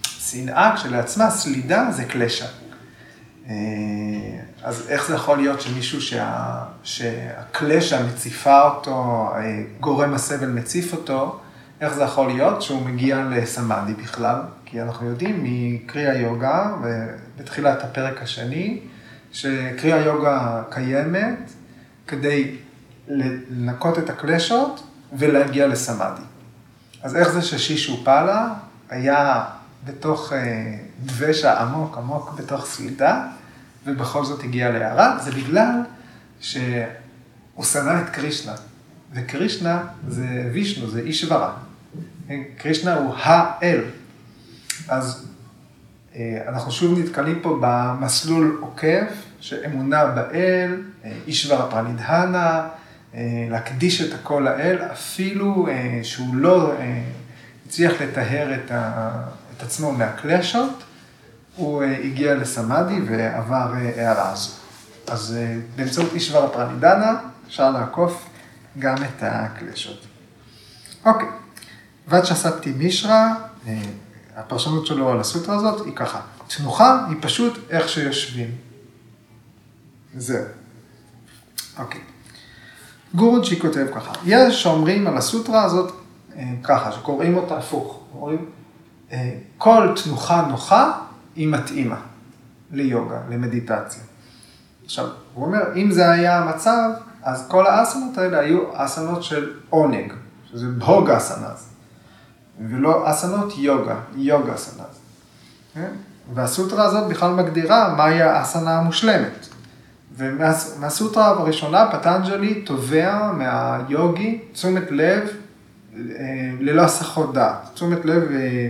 שנאה 0.04 0.76
כשלעצמה, 0.76 1.30
סלידה 1.30 1.92
זה 1.92 2.06
קלשה. 2.06 2.46
אה, 3.50 3.54
אז 4.64 4.86
איך 4.90 5.08
זה 5.08 5.16
יכול 5.16 5.38
להיות 5.38 5.62
שמישהו 5.62 6.02
שה, 6.02 6.64
שהקלשה 6.84 8.04
מציפה 8.04 8.62
אותו, 8.62 9.30
אה, 9.36 9.64
גורם 9.80 10.14
הסבל 10.14 10.50
מציף 10.50 10.94
אותו, 10.94 11.40
איך 11.82 11.94
זה 11.94 12.04
יכול 12.04 12.28
להיות 12.28 12.62
שהוא 12.62 12.86
מגיע 12.86 13.24
לסמאדי 13.30 13.94
בכלל? 13.94 14.42
כי 14.66 14.82
אנחנו 14.82 15.10
יודעים 15.10 15.40
מקריאה 15.44 16.14
יוגה, 16.14 16.76
בתחילת 17.38 17.84
הפרק 17.84 18.22
השני, 18.22 18.80
שקריאה 19.32 20.02
יוגה 20.02 20.64
קיימת 20.70 21.52
כדי 22.08 22.56
לנקות 23.08 24.00
את 24.00 24.10
הקלשות 24.10 24.84
ולהגיע 25.18 25.68
לסמאדי. 25.68 26.22
אז 27.04 27.16
איך 27.16 27.30
זה 27.30 27.42
ששישו 27.42 28.04
פאלה 28.04 28.54
היה 28.90 29.44
בתוך 29.86 30.34
אה, 30.34 30.78
דבשה 31.06 31.62
עמוק 31.62 31.98
עמוק 31.98 32.34
בתוך 32.38 32.66
סלידה, 32.66 33.28
ובכל 33.86 34.26
זאת 34.26 34.44
הגיע 34.44 34.72
להערה, 34.72 35.18
זה 35.20 35.32
בגלל 35.32 35.82
שהוא 36.40 37.64
שנא 37.64 38.02
את 38.02 38.10
קרישנה, 38.10 38.54
וקרישנה 39.14 39.84
זה 40.08 40.50
וישנו, 40.54 40.90
זה 40.90 41.00
איש 41.00 41.32
ורע. 41.32 41.54
קרישנה 42.58 42.96
הוא 42.96 43.14
האל. 43.18 43.82
אז 44.88 45.28
אה, 46.16 46.44
אנחנו 46.48 46.72
שוב 46.72 47.00
נתקלים 47.00 47.40
פה 47.42 47.58
במסלול 47.62 48.58
עוקף, 48.62 49.14
שאמונה 49.40 50.06
באל, 50.06 50.82
אה, 51.06 51.12
אישברה 51.28 51.72
פרנידהנה, 51.72 52.68
להקדיש 53.50 54.02
את 54.02 54.14
הכל 54.14 54.46
לאל, 54.46 54.78
אפילו 54.92 55.68
שהוא 56.04 56.36
לא 56.36 56.74
הצליח 57.66 58.02
לטהר 58.02 58.56
את, 58.56 58.72
ה, 58.72 59.12
את 59.58 59.64
עצמו 59.64 59.92
מהקלשות, 59.92 60.84
הוא 61.56 61.84
אה, 61.84 61.98
הגיע 62.04 62.36
לסמאדי 62.36 63.00
ועבר 63.08 63.74
אה, 63.74 64.08
הערה 64.08 64.32
הזו. 64.32 64.52
אז 65.08 65.38
אה, 65.38 65.58
באמצעות 65.76 66.14
אישבר 66.14 66.46
הפרנידנה 66.46 67.20
אפשר 67.48 67.72
לעקוף 67.72 68.26
גם 68.80 68.96
את 69.04 69.24
הקלשות. 69.24 70.06
אוקיי, 71.06 71.28
וצ'ספתי 72.08 72.72
מישרא, 72.72 73.28
הפרשנות 74.36 74.86
שלו 74.86 75.12
על 75.12 75.20
הסוטרה 75.20 75.56
הזאת 75.56 75.86
היא 75.86 75.96
ככה, 75.96 76.22
תנוחה 76.48 77.06
היא 77.10 77.18
פשוט 77.22 77.60
איך 77.70 77.90
שיושבים. 77.90 78.52
זהו. 80.18 80.46
אוקיי. 81.78 82.02
גורוג'י 83.16 83.60
כותב 83.60 83.86
ככה, 83.96 84.12
יש 84.26 84.64
שאומרים 84.64 85.08
על 85.08 85.18
הסוטרה 85.18 85.64
הזאת 85.64 85.92
ככה, 86.64 86.92
שקוראים 86.92 87.38
אותה 87.38 87.58
הפוך, 87.58 88.00
אומרים, 88.16 88.46
כל 89.58 89.88
תנוחה 90.04 90.46
נוחה 90.50 90.92
היא 91.36 91.48
מתאימה 91.48 91.98
ליוגה, 92.72 93.20
למדיטציה. 93.30 94.04
עכשיו, 94.86 95.08
הוא 95.34 95.46
אומר, 95.46 95.62
אם 95.76 95.92
זה 95.92 96.12
היה 96.12 96.40
המצב, 96.40 96.90
אז 97.24 97.46
כל 97.48 97.68
האסנות 97.68 98.18
האלה 98.18 98.40
היו 98.40 98.60
אסנות 98.74 99.24
של 99.24 99.54
עונג, 99.70 100.14
שזה 100.52 100.68
בהוג 100.68 101.10
אסנז, 101.10 101.68
ולא 102.70 103.12
אסנות 103.12 103.54
יוגה, 103.58 103.96
יוגה 104.16 104.56
אסנז. 104.56 105.00
כן? 105.74 105.92
והסוטרה 106.34 106.84
הזאת 106.86 107.10
בכלל 107.10 107.34
מגדירה 107.34 107.96
מהי 107.96 108.22
האסנה 108.22 108.78
המושלמת. 108.78 109.48
ומהסוטרה 110.18 111.28
הראשונה, 111.28 111.92
פטנג'לי 111.92 112.62
תובע 112.62 113.32
מהיוגי 113.32 114.40
תשומת 114.54 114.92
לב 114.92 115.30
אה, 115.96 116.52
ללא 116.60 116.82
הסחות 116.82 117.34
דעת, 117.34 117.70
תשומת 117.74 118.06
לב 118.06 118.24
אה, 118.32 118.38
אה, 118.38 118.70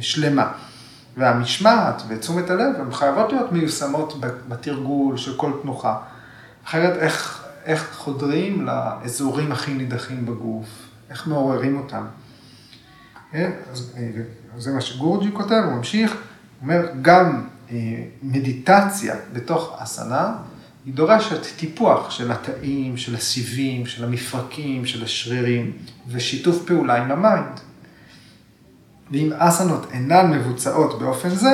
שלמה. 0.00 0.52
והמשמעת 1.16 2.02
ותשומת 2.08 2.50
הלב, 2.50 2.74
הן 2.80 2.92
חייבות 2.92 3.32
להיות 3.32 3.52
מיושמות 3.52 4.20
בתרגול 4.48 5.16
של 5.16 5.36
כל 5.36 5.52
תנוחה. 5.62 5.96
אחרת 6.64 6.96
איך, 6.96 7.44
איך 7.64 7.94
חודרים 7.96 8.66
לאזורים 8.66 9.52
הכי 9.52 9.74
נידחים 9.74 10.26
בגוף, 10.26 10.66
איך 11.10 11.26
מעוררים 11.26 11.76
אותם. 11.76 12.04
אז 13.72 13.92
זה 14.56 14.72
מה 14.72 14.80
שגורוג'י 14.80 15.30
כותב, 15.32 15.62
הוא 15.64 15.72
ממשיך, 15.72 16.12
הוא 16.12 16.18
אומר, 16.62 16.86
גם 17.02 17.46
מדיטציה 18.22 19.14
בתוך 19.32 19.76
אסנה, 19.78 20.36
היא 20.86 20.94
דורשת 20.94 21.56
טיפוח 21.56 22.10
של 22.10 22.32
התאים, 22.32 22.96
של 22.96 23.14
הסיבים, 23.14 23.86
של 23.86 24.04
המפרקים, 24.04 24.86
של 24.86 25.04
השרירים, 25.04 25.72
ושיתוף 26.08 26.64
פעולה 26.66 26.96
עם 26.96 27.10
ה 27.10 27.18
mind. 27.18 27.60
ואם 29.10 29.32
אסנות 29.32 29.92
אינן 29.92 30.30
מבוצעות 30.30 30.98
באופן 30.98 31.30
זה, 31.30 31.52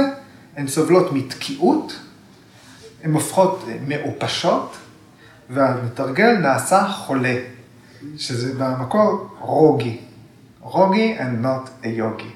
הן 0.56 0.68
סובלות 0.68 1.12
מתקיעות, 1.12 1.98
הן 3.02 3.12
הופכות 3.12 3.64
מעופשות, 3.86 4.76
והמתרגל 5.50 6.32
נעשה 6.32 6.88
חולה, 6.88 7.36
שזה 8.16 8.54
במקור 8.58 9.28
רוגי. 9.40 10.00
רוגי 10.60 11.18
and 11.18 11.44
not 11.44 11.84
a 11.84 11.88
יוגי. 11.88 12.30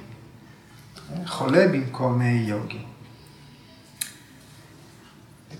חולה 1.26 1.68
במקום 1.68 2.22
יוגי. 2.22 2.89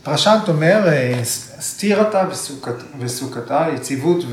פרשנט 0.02 0.48
אומר, 0.48 0.88
אה, 0.88 1.20
סתירתה 1.60 2.24
וסוכתה, 2.98 3.66
יציבות 3.74 4.24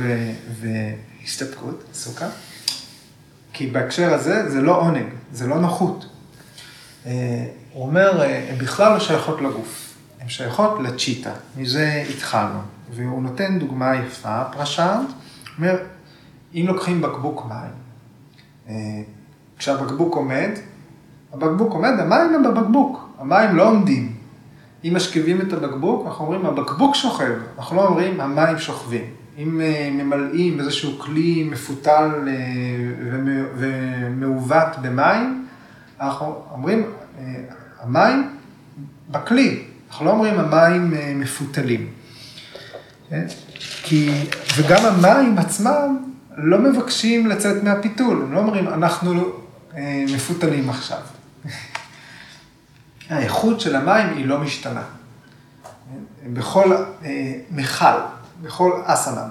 והסתפקות, 0.62 1.84
סוכה, 1.93 2.25
כי 3.53 3.67
בהקשר 3.67 4.13
הזה 4.13 4.49
זה 4.49 4.62
לא 4.62 4.82
עונג, 4.82 5.06
זה 5.32 5.47
לא 5.47 5.60
נוחות. 5.60 6.06
אה, 7.06 7.45
הוא 7.73 7.86
אומר, 7.86 8.21
אה, 8.21 8.49
הן 8.49 8.58
בכלל 8.58 8.93
לא 8.93 8.99
שייכות 8.99 9.41
לגוף, 9.41 9.93
הן 10.21 10.30
שייכות 10.30 10.80
לצ'יטה, 10.84 11.32
מזה 11.58 12.03
התחלנו. 12.10 12.60
והוא 12.91 13.21
נותן 13.21 13.60
דוגמה 13.60 13.95
יפה, 13.95 14.43
פרשנט, 14.43 15.10
אומר, 15.58 15.77
אם 16.53 16.63
לוקחים 16.67 17.01
בקבוק 17.01 17.45
מים, 17.45 18.77
כשהבקבוק 19.58 20.15
עומד, 20.15 20.49
הבקבוק 21.34 21.73
עומד, 21.73 21.99
המים 21.99 22.36
הם 22.36 22.43
בבקבוק, 22.43 23.10
המים 23.19 23.56
לא 23.56 23.69
עומדים. 23.69 24.16
אם 24.84 24.96
משכיבים 24.96 25.42
את 25.42 25.54
הבקבוק, 25.54 26.08
אנחנו 26.08 26.26
אומרים, 26.26 26.46
הבקבוק 26.46 26.96
שוכב, 26.96 27.34
אנחנו 27.58 27.76
לא 27.76 27.88
אומרים, 27.88 28.22
המים 28.22 28.60
שוכבים. 28.60 29.06
אם 29.38 29.62
אה, 29.62 29.90
ממלאים 29.92 30.60
איזשהו 30.60 31.00
כלי 31.00 31.44
מפותל 31.44 32.10
אה, 32.28 32.34
ומעוות 33.58 34.78
במים, 34.82 35.48
אנחנו 36.02 36.42
אומרים, 36.52 36.86
אה, 37.20 37.24
המים 37.82 38.30
בכלי, 39.10 39.63
אנחנו 39.90 40.06
לא 40.06 40.12
אומרים 40.12 40.40
המים 40.40 40.94
מפותלים. 41.16 41.88
כי, 43.84 44.12
וגם 44.58 44.86
המים 44.86 45.38
עצמם 45.38 45.98
לא 46.38 46.58
מבקשים 46.58 47.28
לצאת 47.28 47.63
מהפיתול, 47.63 48.22
הם 48.22 48.34
לא 48.34 48.40
אומרים, 48.40 48.68
אנחנו 48.68 49.13
מפותלים 50.13 50.70
עכשיו. 50.70 51.00
האיכות 53.10 53.60
של 53.60 53.76
המים 53.76 54.17
היא 54.17 54.26
לא 54.26 54.39
משתנה. 54.39 54.84
בכל 56.34 56.74
אה, 57.04 57.34
מכל, 57.52 57.86
בכל 58.41 58.82
אסנה, 58.86 59.28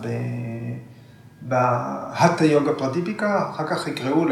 בהטה 1.43 2.45
יוגה 2.45 2.73
פרטיפיקה, 2.73 3.51
אחר 3.51 3.67
כך 3.67 3.89
יקראו, 3.89 4.25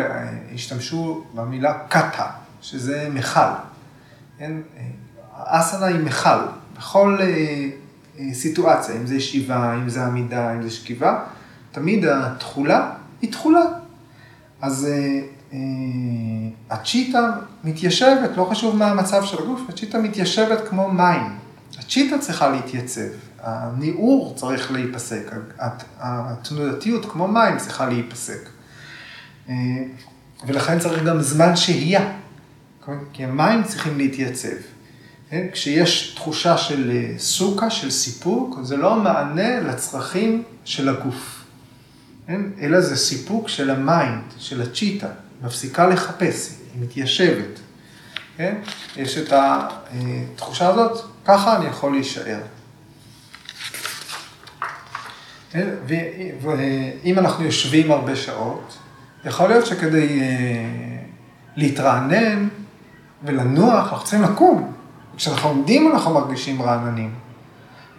השתמשו 0.54 1.24
במילה 1.34 1.78
קאטה, 1.88 2.26
שזה 2.60 3.08
מכל. 3.12 3.40
כן? 4.38 4.52
האסנה 5.32 5.86
היא 5.86 6.04
מכל, 6.04 6.38
בכל 6.78 7.18
אה, 7.20 8.34
סיטואציה, 8.34 8.96
אם 8.96 9.06
זה 9.06 9.14
ישיבה, 9.14 9.74
אם 9.74 9.88
זה 9.88 10.04
עמידה, 10.04 10.52
אם 10.52 10.62
זה 10.62 10.70
שכיבה, 10.70 11.24
תמיד 11.72 12.04
התכולה 12.04 12.90
היא 13.22 13.32
תכולה. 13.32 13.64
אז 14.60 14.88
אה, 14.92 15.20
הצ'יטה 16.70 17.32
מתיישבת, 17.64 18.30
לא 18.36 18.48
חשוב 18.50 18.76
מה 18.76 18.86
המצב 18.86 19.24
של 19.24 19.42
הגוף, 19.42 19.60
הצ'יטה 19.68 19.98
מתיישבת 19.98 20.68
כמו 20.68 20.88
מים. 20.88 21.36
הצ'יטה 21.78 22.18
צריכה 22.18 22.48
להתייצב, 22.48 23.08
הניעור 23.40 24.34
צריך 24.36 24.72
להיפסק, 24.72 25.32
התנודתיות 25.98 27.12
כמו 27.12 27.28
מים 27.28 27.58
צריכה 27.58 27.86
להיפסק. 27.86 28.48
אה, 29.48 29.54
ולכן 30.46 30.78
צריך 30.78 31.02
גם 31.04 31.20
זמן 31.20 31.56
שהייה, 31.56 32.12
כי 33.12 33.24
המים 33.24 33.64
צריכים 33.64 33.98
להתייצב. 33.98 34.56
כן? 35.30 35.46
כשיש 35.52 36.14
תחושה 36.14 36.58
של 36.58 36.90
אה, 36.90 37.18
סוכה, 37.18 37.70
של 37.70 37.90
סיפוק, 37.90 38.58
זה 38.62 38.76
לא 38.76 38.96
מענה 38.96 39.60
לצרכים 39.60 40.42
של 40.64 40.88
הגוף? 40.88 41.44
אלא 42.60 42.80
זה 42.80 42.96
סיפוק 42.96 43.48
של 43.48 43.70
ה 43.70 43.79
mind, 43.79 44.22
של 44.38 44.62
הצ'יטה, 44.62 45.08
מפסיקה 45.44 45.86
לחפש, 45.86 46.50
היא 46.74 46.82
מתיישבת. 46.82 47.60
כן? 48.36 48.54
יש 48.96 49.18
את 49.18 49.32
התחושה 49.32 50.68
הזאת, 50.68 51.04
ככה 51.24 51.56
אני 51.56 51.66
יכול 51.66 51.92
להישאר. 51.92 52.40
כן? 55.50 55.68
ואם 55.86 57.18
אנחנו 57.18 57.44
יושבים 57.44 57.92
הרבה 57.92 58.16
שעות, 58.16 58.78
יכול 59.24 59.48
להיות 59.48 59.66
שכדי 59.66 60.20
אה, 60.20 61.04
להתרענן 61.56 62.48
ולנוח, 63.24 63.92
אנחנו 63.92 64.04
צריכים 64.06 64.22
לקום. 64.22 64.72
כשאנחנו 65.16 65.48
עומדים 65.48 65.92
אנחנו 65.92 66.14
מרגישים 66.14 66.62
רעננים. 66.62 67.14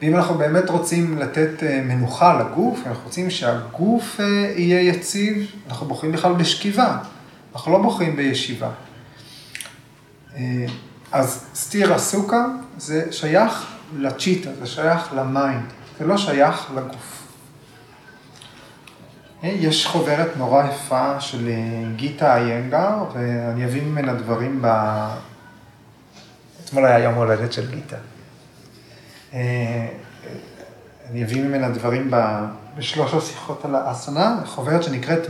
ואם 0.02 0.16
אנחנו 0.16 0.36
באמת 0.36 0.70
רוצים 0.70 1.18
לתת 1.18 1.64
אה, 1.64 1.82
מנוחה 1.86 2.40
לגוף, 2.40 2.80
אנחנו 2.88 3.04
רוצים 3.04 3.30
שהגוף 3.30 4.20
אה, 4.20 4.26
יהיה 4.56 4.82
יציב, 4.82 5.52
אנחנו 5.70 5.88
בוחרים 5.88 6.12
בכלל 6.12 6.34
בשכיבה, 6.34 6.98
אנחנו 7.56 7.72
לא 7.72 7.82
בוחרים 7.82 8.16
בישיבה. 8.16 8.70
אה, 10.36 10.66
אז 11.12 11.46
סטירה 11.54 12.00
סוכה 12.00 12.46
זה 12.78 13.12
שייך 13.12 13.76
לצ'יטה, 13.98 14.50
זה 14.60 14.68
שייך 14.68 15.14
ל 15.14 15.22
mind, 15.22 15.66
זה 16.00 16.06
לא 16.06 16.18
שייך 16.18 16.72
לגוף. 16.76 17.28
יש 19.44 19.86
חוברת 19.86 20.38
נורא 20.38 20.64
יפה 20.64 21.20
של 21.20 21.52
גיטה 21.96 22.38
איינגר, 22.38 23.04
ואני 23.14 23.66
אביא 23.66 23.82
ממנה 23.82 24.14
דברים 24.14 24.62
ב... 24.62 24.68
אתמול 26.66 26.86
היה 26.86 27.00
יום 27.00 27.14
הולדת 27.14 27.54
של 27.54 27.72
גיטה. 27.72 27.98
אה, 29.34 29.88
אני 31.12 31.24
אביא 31.24 31.44
ממנה 31.44 31.70
דברים 31.70 32.12
בשלוש 32.78 33.14
השיחות 33.14 33.66
על 33.66 33.76
האסנה, 33.76 34.42
חוברת 34.46 34.84
שנקראת 34.84 35.30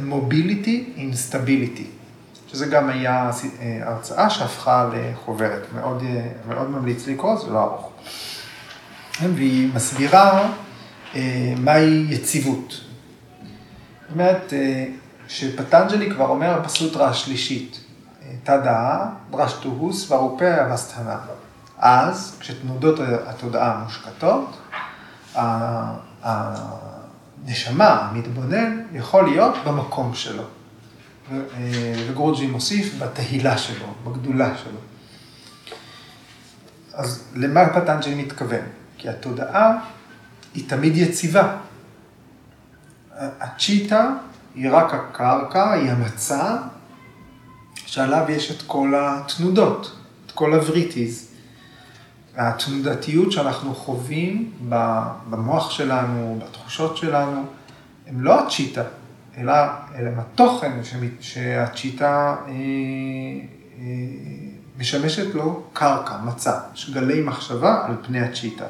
in 0.97 1.31
Stability, 1.31 2.04
שזה 2.47 2.65
גם 2.65 2.89
היה 2.89 3.29
אה, 3.59 3.79
הרצאה 3.81 4.29
שהפכה 4.29 4.89
לחוברת, 4.93 5.61
מאוד, 5.75 6.03
אה, 6.03 6.27
מאוד 6.47 6.69
ממליץ 6.69 7.07
לקרוא, 7.07 7.39
זה 7.39 7.51
לא 7.51 7.63
ארוך. 7.63 7.91
והיא 9.21 9.69
מסבירה 9.75 10.51
מהי 11.57 12.05
יציבות. 12.09 12.69
זאת 12.69 14.11
אומרת, 14.11 14.53
שפטנג'לי 15.27 16.11
כבר 16.11 16.27
אומר 16.27 16.59
בסוטרה 16.65 17.09
השלישית, 17.09 17.79
תדעה, 18.43 19.09
דרשטוהו 19.31 19.93
סברופה 19.93 20.65
אבסטנה. 20.65 21.17
אז, 21.77 22.37
כשתנודות 22.39 22.99
התודעה 23.25 23.83
מושקטות, 23.83 24.57
הנשמה, 26.23 27.87
המתבונן, 27.87 28.81
יכול 28.93 29.23
להיות 29.23 29.55
במקום 29.65 30.13
שלו. 30.13 30.43
וגרוג'י 31.31 32.47
מוסיף 32.47 32.95
בתהילה 32.99 33.57
שלו, 33.57 33.85
בגדולה 34.03 34.57
שלו. 34.57 34.79
אז 36.93 37.23
למה 37.35 37.69
פטנג'לי 37.69 38.15
מתכוון? 38.15 38.65
כי 38.97 39.09
התודעה 39.09 39.77
היא 40.53 40.69
תמיד 40.69 40.97
יציבה. 40.97 41.57
הצ'יטה 43.17 44.09
היא 44.55 44.69
רק 44.71 44.93
הקרקע, 44.93 45.71
היא 45.71 45.91
המצע 45.91 46.57
שעליו 47.75 48.25
יש 48.29 48.51
את 48.51 48.61
כל 48.67 48.93
התנודות, 48.97 49.95
את 50.25 50.31
כל 50.31 50.53
הווריטיז. 50.53 51.27
התנודתיות 52.37 53.31
שאנחנו 53.31 53.75
חווים 53.75 54.51
במוח 55.29 55.71
שלנו, 55.71 56.39
בתחושות 56.43 56.97
שלנו, 56.97 57.45
הם 58.07 58.21
לא 58.21 58.47
הצ'יטה, 58.47 58.83
אלא 59.37 59.53
הם 59.95 60.19
התוכן 60.19 60.71
שהצ'יטה 61.19 62.35
אה, 62.47 62.51
אה, 62.51 63.83
משמשת 64.79 65.35
לו 65.35 65.63
קרקע, 65.73 66.17
מצע, 66.25 66.59
יש 66.75 66.89
גלי 66.89 67.21
מחשבה 67.21 67.85
על 67.85 67.95
פני 68.07 68.21
הצ'יטה. 68.21 68.65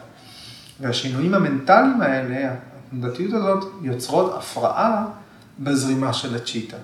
והשינויים 0.79 1.33
המנטליים 1.33 2.01
האלה, 2.01 2.53
התנודתיות 2.87 3.33
הזאת, 3.33 3.73
יוצרות 3.81 4.33
הפרעה 4.37 5.05
בזרימה 5.59 6.13
של 6.13 6.35
הצ'יטה. 6.35 6.77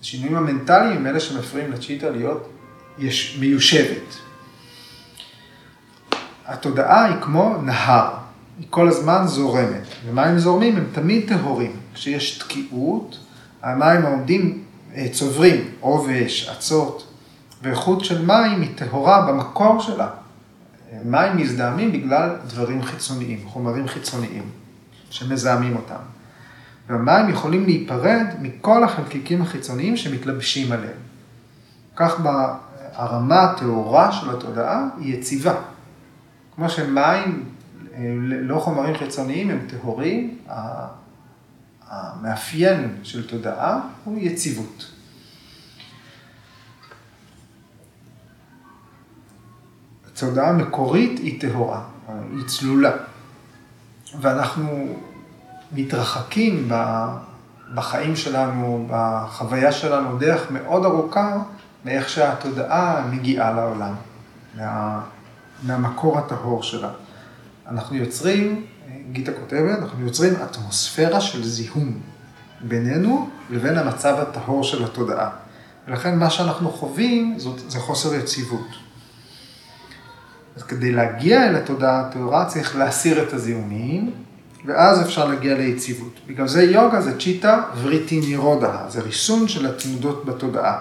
השינויים 0.00 0.36
המנטליים 0.36 0.96
הם 0.96 1.06
אלה 1.06 1.20
שמפריעים 1.20 1.72
לצ'יטה 1.72 2.10
להיות 2.10 2.48
יש, 2.98 3.38
מיושבת. 3.40 4.16
התודעה 6.46 7.04
היא 7.04 7.16
כמו 7.20 7.56
נהר, 7.62 8.14
היא 8.58 8.66
כל 8.70 8.88
הזמן 8.88 9.22
זורמת, 9.26 9.82
ומים 10.06 10.38
זורמים 10.38 10.76
הם 10.76 10.86
תמיד 10.92 11.28
טהורים. 11.28 11.81
כשיש 11.94 12.38
תקיעות, 12.38 13.18
המים 13.62 14.06
העומדים 14.06 14.64
אה, 14.94 15.06
צוברים 15.12 15.68
עובש, 15.80 16.48
עצות, 16.48 17.12
ואיכות 17.62 18.04
של 18.04 18.26
מים 18.26 18.60
היא 18.60 18.70
טהורה 18.76 19.26
במקור 19.26 19.80
שלה. 19.80 20.08
מים 21.04 21.36
מזדהמים 21.36 21.92
בגלל 21.92 22.36
דברים 22.46 22.82
חיצוניים, 22.82 23.40
חומרים 23.46 23.88
חיצוניים, 23.88 24.42
שמזהמים 25.10 25.76
אותם. 25.76 26.02
והמים 26.88 27.30
יכולים 27.30 27.64
להיפרד 27.64 28.26
מכל 28.40 28.84
החלקיקים 28.84 29.42
החיצוניים 29.42 29.96
שמתלבשים 29.96 30.72
עליהם. 30.72 30.96
כך 31.96 32.20
הרמה 32.94 33.42
הטהורה 33.42 34.12
של 34.12 34.30
התודעה 34.30 34.88
היא 34.98 35.14
יציבה. 35.14 35.54
כמו 36.54 36.68
שמים, 36.70 37.44
לא 38.22 38.58
חומרים 38.58 38.94
חיצוניים, 38.96 39.50
הם 39.50 39.58
טהורים, 39.66 40.38
המאפיין 41.92 42.98
של 43.02 43.28
תודעה 43.28 43.80
הוא 44.04 44.18
יציבות. 44.20 44.92
התודעה 50.12 50.48
המקורית 50.48 51.18
היא 51.18 51.40
טהורה, 51.40 51.82
היא 52.08 52.44
צלולה. 52.46 52.92
ואנחנו 54.20 54.98
מתרחקים 55.72 56.68
בחיים 57.74 58.16
שלנו, 58.16 58.86
בחוויה 58.90 59.72
שלנו, 59.72 60.18
דרך 60.18 60.50
מאוד 60.50 60.84
ארוכה 60.84 61.42
מאיך 61.84 62.08
שהתודעה 62.08 63.06
מגיעה 63.10 63.52
לעולם, 63.52 63.94
מה, 64.54 65.00
מהמקור 65.62 66.18
הטהור 66.18 66.62
שלה. 66.62 66.90
אנחנו 67.68 67.96
יוצרים, 67.96 68.66
גיטה 69.12 69.32
כותבת, 69.32 69.78
אנחנו 69.78 70.06
יוצרים 70.06 70.34
אטמוספירה 70.44 71.20
של 71.20 71.44
זיהום 71.44 72.00
בינינו 72.60 73.28
לבין 73.50 73.78
המצב 73.78 74.14
הטהור 74.18 74.64
של 74.64 74.84
התודעה. 74.84 75.30
ולכן 75.88 76.18
מה 76.18 76.30
שאנחנו 76.30 76.70
חווים 76.70 77.34
זאת, 77.38 77.60
זה 77.70 77.78
חוסר 77.78 78.14
יציבות. 78.14 78.68
אז 80.56 80.62
כדי 80.62 80.92
להגיע 80.92 81.46
אל 81.46 81.56
התודעה 81.56 82.00
הטהורה 82.00 82.44
צריך 82.44 82.76
להסיר 82.76 83.22
את 83.22 83.32
הזיהומים, 83.32 84.10
ואז 84.66 85.02
אפשר 85.02 85.28
להגיע 85.28 85.54
ליציבות. 85.54 86.20
בגלל 86.26 86.48
זה 86.48 86.62
יוגה 86.62 87.00
זה 87.00 87.18
צ'יטה 87.18 87.62
וריטי 87.82 88.20
נירודה, 88.20 88.84
זה 88.88 89.00
ריסון 89.00 89.48
של 89.48 89.66
התנודות 89.66 90.24
בתודעה. 90.24 90.78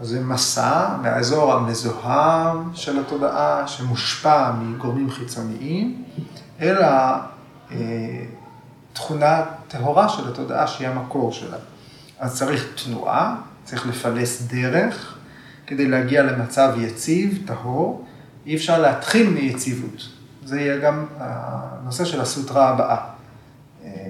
אז 0.00 0.08
זה 0.08 0.20
מסע 0.20 0.88
מהאזור 1.02 1.52
המזוהם 1.52 2.70
של 2.74 2.98
התודעה, 2.98 3.68
שמושפע 3.68 4.52
מגורמים 4.52 5.10
חיצוניים, 5.10 6.04
אל 6.60 6.82
התכונה 8.92 9.44
טהורה 9.68 10.08
של 10.08 10.28
התודעה 10.28 10.66
שהיא 10.66 10.88
המקור 10.88 11.32
שלה. 11.32 11.56
אז 12.18 12.38
צריך 12.38 12.82
תנועה, 12.84 13.36
צריך 13.64 13.86
לפלס 13.86 14.42
דרך 14.42 15.18
כדי 15.66 15.88
להגיע 15.88 16.22
למצב 16.22 16.74
יציב, 16.78 17.42
טהור. 17.46 18.04
אי 18.46 18.56
אפשר 18.56 18.80
להתחיל 18.80 19.30
מיציבות. 19.30 20.08
זה 20.44 20.60
יהיה 20.60 20.78
גם 20.78 21.06
הנושא 21.18 22.04
של 22.04 22.20
הסוטרה 22.20 22.68
הבאה. 22.68 22.96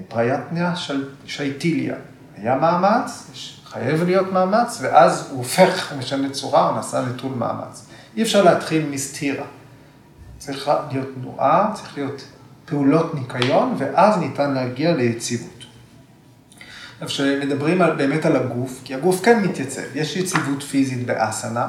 פריאטניה 0.07 0.75
של 0.75 1.09
שייטיליה. 1.25 1.95
היה 2.37 2.55
מאמץ, 2.55 3.31
חייב 3.65 4.03
להיות 4.03 4.31
מאמץ, 4.31 4.79
ואז 4.81 5.27
הוא 5.31 5.37
הופך, 5.37 5.91
הוא 5.91 5.99
משנה 5.99 6.29
צורה, 6.29 6.67
הוא 6.67 6.75
נעשה 6.75 7.01
נטול 7.01 7.31
מאמץ. 7.31 7.85
אי 8.17 8.21
אפשר 8.21 8.43
להתחיל 8.43 8.89
מסתירה. 8.89 9.45
צריך 10.37 10.71
להיות 10.91 11.07
תנועה, 11.21 11.71
צריך 11.73 11.97
להיות 11.97 12.21
פעולות 12.69 13.15
ניקיון, 13.15 13.75
ואז 13.77 14.17
ניתן 14.17 14.53
להגיע 14.53 14.95
ליציבות. 14.95 15.65
עכשיו, 17.01 17.25
כשמדברים 17.25 17.81
באמת 17.97 18.25
על 18.25 18.35
הגוף, 18.35 18.81
כי 18.83 18.95
הגוף 18.95 19.21
כן 19.23 19.43
מתייצב, 19.43 19.81
יש 19.95 20.15
יציבות 20.15 20.63
פיזית 20.63 21.05
באסנה, 21.05 21.67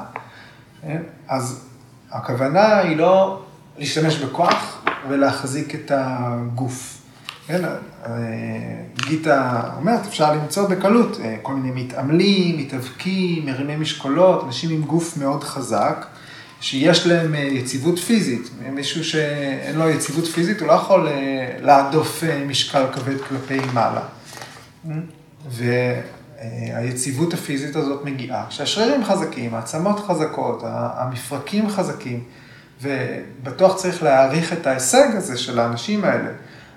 כן? 0.83 1.03
אז 1.29 1.65
הכוונה 2.11 2.79
היא 2.79 2.97
לא 2.97 3.43
להשתמש 3.79 4.19
בכוח 4.19 4.83
ולהחזיק 5.09 5.75
את 5.75 5.93
הגוף. 5.95 6.97
כן, 7.47 7.65
אה, 7.65 8.11
גיטה 9.07 9.71
אומרת, 9.77 10.07
אפשר 10.07 10.33
למצוא 10.35 10.69
בקלות 10.69 11.21
אה, 11.21 11.37
כל 11.43 11.55
מיני 11.55 11.83
מתעמלים, 11.85 12.59
מתאבקים, 12.59 13.47
מרימי 13.47 13.77
משקולות, 13.77 14.45
אנשים 14.45 14.71
עם 14.71 14.83
גוף 14.83 15.17
מאוד 15.17 15.45
חזק, 15.45 16.07
שיש 16.61 17.07
להם 17.07 17.35
אה, 17.35 17.41
יציבות 17.41 17.99
פיזית. 17.99 18.51
מישהו 18.73 19.05
שאין 19.05 19.77
לו 19.77 19.89
יציבות 19.89 20.27
פיזית, 20.27 20.61
הוא 20.61 20.69
לא 20.69 20.73
יכול 20.73 21.09
להדוף 21.61 22.23
משקל 22.47 22.85
כבד 22.93 23.21
כלפי 23.21 23.61
מעלה. 23.75 24.03
והיציבות 25.49 27.35
הפיזית 27.35 27.77
הזאת 27.77 28.05
מגיעה 28.05 28.47
כשהשרירים 28.49 29.05
חזקים, 29.05 29.55
העצמות 29.55 30.01
חזקות, 30.01 30.63
המפרקים 30.67 31.71
חזקים, 31.71 32.25
ובטוח 32.83 33.77
צריך 33.77 34.03
להעריך 34.03 34.53
את 34.53 34.67
ההישג 34.67 35.09
הזה 35.17 35.39
של 35.39 35.59
האנשים 35.59 36.05
האלה, 36.05 36.31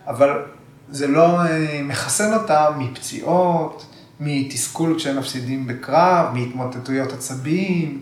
אבל 0.08 0.42
זה 0.90 1.08
לא 1.08 1.42
אה, 1.42 1.82
מחסן 1.84 2.34
אותם 2.34 2.74
מפציעות, 2.78 3.86
מתסכול 4.20 4.96
כשהם 4.98 5.18
מפסידים 5.18 5.68
בקרב, 5.68 6.34
מהתמוטטויות 6.34 7.14
עצבים. 7.14 8.02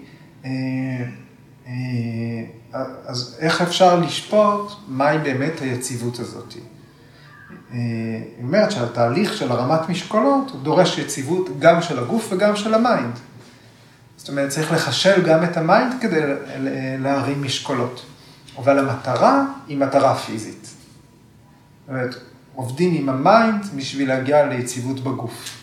אה, 1.68 1.72
אה, 2.76 2.86
אז 3.06 3.38
איך 3.40 3.62
אפשר 3.62 4.00
לשפוט 4.00 4.72
מהי 4.88 5.18
באמת 5.18 5.62
היציבות 5.62 6.20
הזאת? 6.20 6.54
היא 7.74 8.44
אומרת 8.44 8.72
שהתהליך 8.72 9.34
של 9.34 9.52
הרמת 9.52 9.90
משקולות 9.90 10.64
דורש 10.64 10.98
יציבות 10.98 11.60
גם 11.60 11.82
של 11.82 12.00
הגוף 12.00 12.28
וגם 12.32 12.56
של 12.56 12.74
ה 12.74 12.82
mind. 12.82 13.20
זאת 14.18 14.30
אומרת, 14.30 14.50
צריך 14.50 14.72
לחשל 14.72 15.22
גם 15.26 15.44
את 15.44 15.58
ה 15.58 15.65
mind 15.65 15.94
כדי 16.02 16.22
להרים 17.00 17.44
משקולות. 17.44 18.06
אבל 18.58 18.80
המטרה 18.80 19.46
היא 19.68 19.78
מטרה 19.78 20.16
פיזית. 20.16 20.64
זאת 20.64 21.90
אומרת, 21.90 22.16
עובדים 22.56 22.94
עם 22.96 23.10
ה 23.10 23.21
mind 23.21 23.66
בשביל 23.76 24.08
להגיע 24.08 24.46
ליציבות 24.46 25.00
בגוף. 25.00 25.58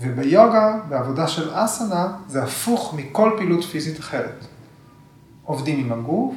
וביוגה, 0.00 0.78
בעבודה 0.88 1.28
של 1.28 1.50
אסנה, 1.52 2.12
זה 2.28 2.42
הפוך 2.42 2.94
מכל 2.94 3.30
פעילות 3.36 3.64
פיזית 3.64 4.00
אחרת. 4.00 4.46
עובדים 5.46 5.84
עם 5.84 5.92
הגוף 5.92 6.34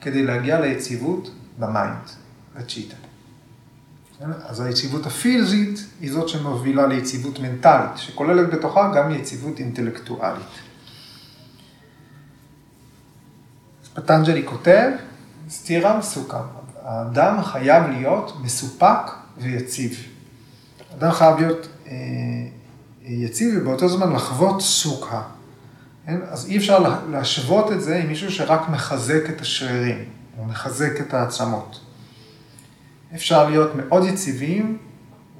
כדי 0.00 0.22
להגיע 0.22 0.60
ליציבות 0.60 1.30
ב 1.58 1.67
mind, 1.67 2.10
בצ'יטה. 2.56 2.96
אז 4.20 4.60
היציבות 4.60 5.06
הפיזית 5.06 5.86
היא 6.00 6.12
זאת 6.12 6.28
שמובילה 6.28 6.86
ליציבות 6.86 7.38
מנטלית, 7.38 7.96
שכוללת 7.96 8.54
בתוכה 8.54 8.92
גם 8.96 9.10
יציבות 9.10 9.58
אינטלקטואלית. 9.58 10.44
פטנג'לי 13.94 14.42
כותב, 14.46 14.90
סטירם 15.48 16.02
סוכם, 16.02 16.36
האדם 16.82 17.42
חייב 17.42 17.84
להיות 17.84 18.32
מסופק 18.42 19.10
ויציב. 19.38 19.98
האדם 20.90 21.12
חייב 21.12 21.36
להיות 21.36 21.66
אה, 21.86 21.92
יציב 23.02 23.54
ובאותו 23.56 23.88
זמן 23.88 24.12
לחוות 24.12 24.60
סוכה. 24.60 25.22
אז 26.06 26.46
אי 26.46 26.56
אפשר 26.56 27.02
להשוות 27.10 27.72
את 27.72 27.82
זה 27.82 27.96
עם 27.96 28.08
מישהו 28.08 28.32
שרק 28.32 28.68
מחזק 28.68 29.30
את 29.30 29.40
השרירים, 29.40 30.04
או 30.38 30.44
מחזק 30.44 31.00
את 31.00 31.14
העצמות. 31.14 31.80
אפשר 33.14 33.48
להיות 33.48 33.70
מאוד 33.74 34.04
יציבים 34.04 34.78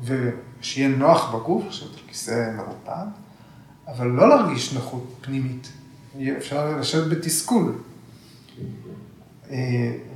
ושיהיה 0.03 0.88
נוח 0.88 1.35
בגוף, 1.35 1.64
עכשיו 1.66 1.88
כיסא 2.09 2.50
מרופד, 2.57 3.07
אבל 3.88 4.07
לא 4.07 4.29
להרגיש 4.29 4.72
נוחות 4.72 5.14
פנימית. 5.20 5.68
אפשר 6.38 6.77
לשבת 6.81 7.18
בתסכול. 7.18 7.72
אה, 9.50 9.57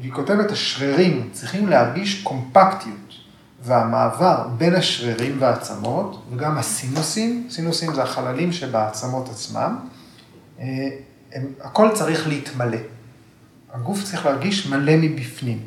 והיא 0.00 0.12
כותבת, 0.12 0.50
השרירים 0.50 1.28
צריכים 1.32 1.68
להרגיש 1.68 2.22
קומפקטיות, 2.22 3.14
והמעבר 3.62 4.48
בין 4.58 4.74
השרירים 4.74 5.36
והעצמות, 5.38 6.22
וגם 6.32 6.58
הסינוסים, 6.58 7.46
סינוסים 7.50 7.94
זה 7.94 8.02
החללים 8.02 8.52
שבעצמות 8.52 9.28
עצמם, 9.28 9.76
הם, 10.58 11.52
הכל 11.60 11.88
צריך 11.94 12.28
להתמלא. 12.28 12.78
הגוף 13.72 14.04
צריך 14.04 14.26
להרגיש 14.26 14.66
מלא 14.66 14.96
מבפנים. 14.96 15.58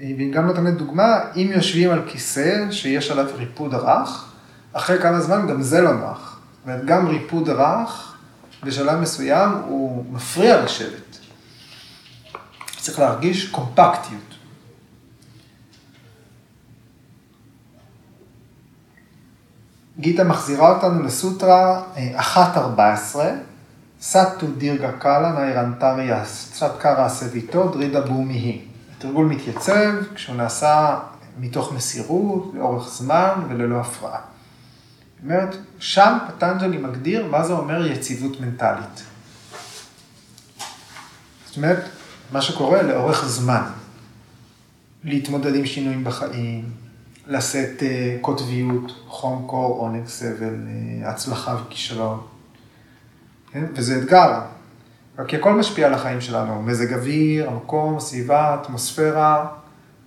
אה, 0.00 0.12
והיא 0.16 0.32
גם 0.32 0.46
נותנת 0.46 0.76
דוגמה, 0.76 1.20
אם 1.36 1.50
יושבים 1.54 1.90
על 1.90 2.02
כיסא 2.06 2.70
שיש 2.70 3.10
עליו 3.10 3.26
ריפוד 3.36 3.74
רך, 3.74 4.32
אחרי 4.72 4.98
כמה 4.98 5.20
זמן 5.20 5.46
גם 5.46 5.62
זה 5.62 5.80
לא 5.80 5.92
נוח. 5.92 6.40
זאת 6.66 6.84
גם 6.84 7.08
ריפוד 7.08 7.48
רך, 7.48 8.16
בשלב 8.62 9.00
מסוים 9.00 9.50
הוא 9.50 10.04
מפריע 10.12 10.64
לשבת. 10.64 11.18
צריך 12.80 12.98
להרגיש 12.98 13.48
קומפקטיות. 13.48 14.34
גיטה 19.98 20.24
מחזירה 20.24 20.74
אותנו 20.74 21.02
לסוטרה 21.02 21.82
1.14, 22.34 23.18
סטו 24.02 24.46
דירגה 24.58 24.92
קאלה 24.92 25.32
ניירנטריה 25.32 26.24
קרא 26.78 27.08
סביתו 27.08 27.68
דרידה 27.68 28.00
בומי 28.00 28.34
היא. 28.34 28.60
התרגול 28.96 29.26
מתייצב 29.26 29.92
כשהוא 30.14 30.36
נעשה 30.36 30.98
מתוך 31.40 31.72
מסירות, 31.72 32.52
לאורך 32.54 32.88
זמן 32.88 33.32
וללא 33.48 33.80
הפרעה. 33.80 34.18
זאת 34.18 35.24
אומרת, 35.24 35.56
שם 35.78 36.18
פטנג'לי 36.28 36.78
מגדיר 36.78 37.26
מה 37.26 37.44
זה 37.44 37.52
אומר 37.52 37.86
יציבות 37.86 38.40
מנטלית. 38.40 39.02
זאת 41.46 41.56
אומרת, 41.56 41.84
מה 42.32 42.42
שקורה 42.42 42.82
לאורך 42.82 43.24
זמן. 43.24 43.62
להתמודד 45.04 45.54
עם 45.54 45.66
שינויים 45.66 46.04
בחיים, 46.04 46.64
לשאת 47.26 47.80
uh, 47.80 47.84
קוטביות, 48.20 48.92
חום, 49.08 49.44
קור, 49.46 49.78
עונג, 49.78 50.06
סבל, 50.06 50.54
uh, 50.54 51.08
הצלחה 51.08 51.56
וכישלון. 51.66 52.31
כן? 53.52 53.64
וזה 53.74 53.98
אתגר, 53.98 54.40
כי 55.28 55.36
הכל 55.36 55.52
משפיע 55.52 55.86
על 55.86 55.94
החיים 55.94 56.20
שלנו, 56.20 56.62
מזג 56.62 56.92
אוויר, 56.92 57.50
המקום, 57.50 57.96
הסביבה, 57.96 58.40
האטמוספירה, 58.40 59.48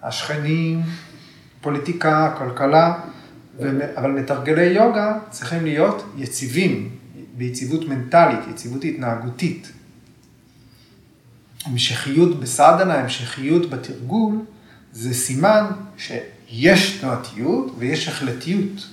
השכנים, 0.04 0.82
פוליטיקה, 1.62 2.36
כלכלה, 2.38 2.94
ו... 3.60 3.80
אבל 3.98 4.12
מתרגלי 4.12 4.66
יוגה 4.66 5.18
צריכים 5.30 5.64
להיות 5.64 6.04
יציבים, 6.18 6.90
ביציבות 7.38 7.88
מנטלית, 7.88 8.40
יציבות 8.50 8.84
התנהגותית. 8.84 9.72
המשכיות 11.66 12.40
בסדנה, 12.40 12.94
המשכיות 12.94 13.70
בתרגול, 13.70 14.36
זה 14.94 15.14
סימן 15.14 15.66
שיש 15.98 16.98
תנועתיות 16.98 17.76
ויש 17.78 18.08
החלטיות. 18.08 18.88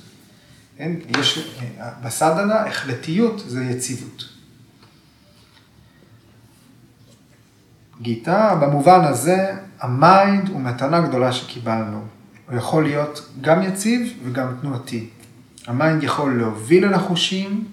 כן? 0.76 0.92
יש, 1.20 1.56
בסדנה 2.04 2.66
החלטיות 2.66 3.44
זה 3.46 3.64
יציבות. 3.64 4.31
גיטה, 8.02 8.54
במובן 8.60 9.04
הזה, 9.04 9.54
ה 9.80 9.94
mind 9.94 10.48
הוא 10.48 10.60
מתנה 10.60 11.00
גדולה 11.00 11.32
שקיבלנו. 11.32 12.00
הוא 12.50 12.56
יכול 12.56 12.84
להיות 12.84 13.28
גם 13.40 13.62
יציב 13.62 14.12
וגם 14.24 14.46
תנועתי. 14.60 15.08
ה 15.66 15.73
mind 15.73 16.02
יכול 16.02 16.38
להוביל 16.38 16.84
אל 16.84 16.94
החושים, 16.94 17.64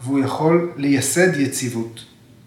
והוא 0.00 0.18
יכול 0.18 0.70
לייסד 0.76 1.36
יציבות. 1.36 2.04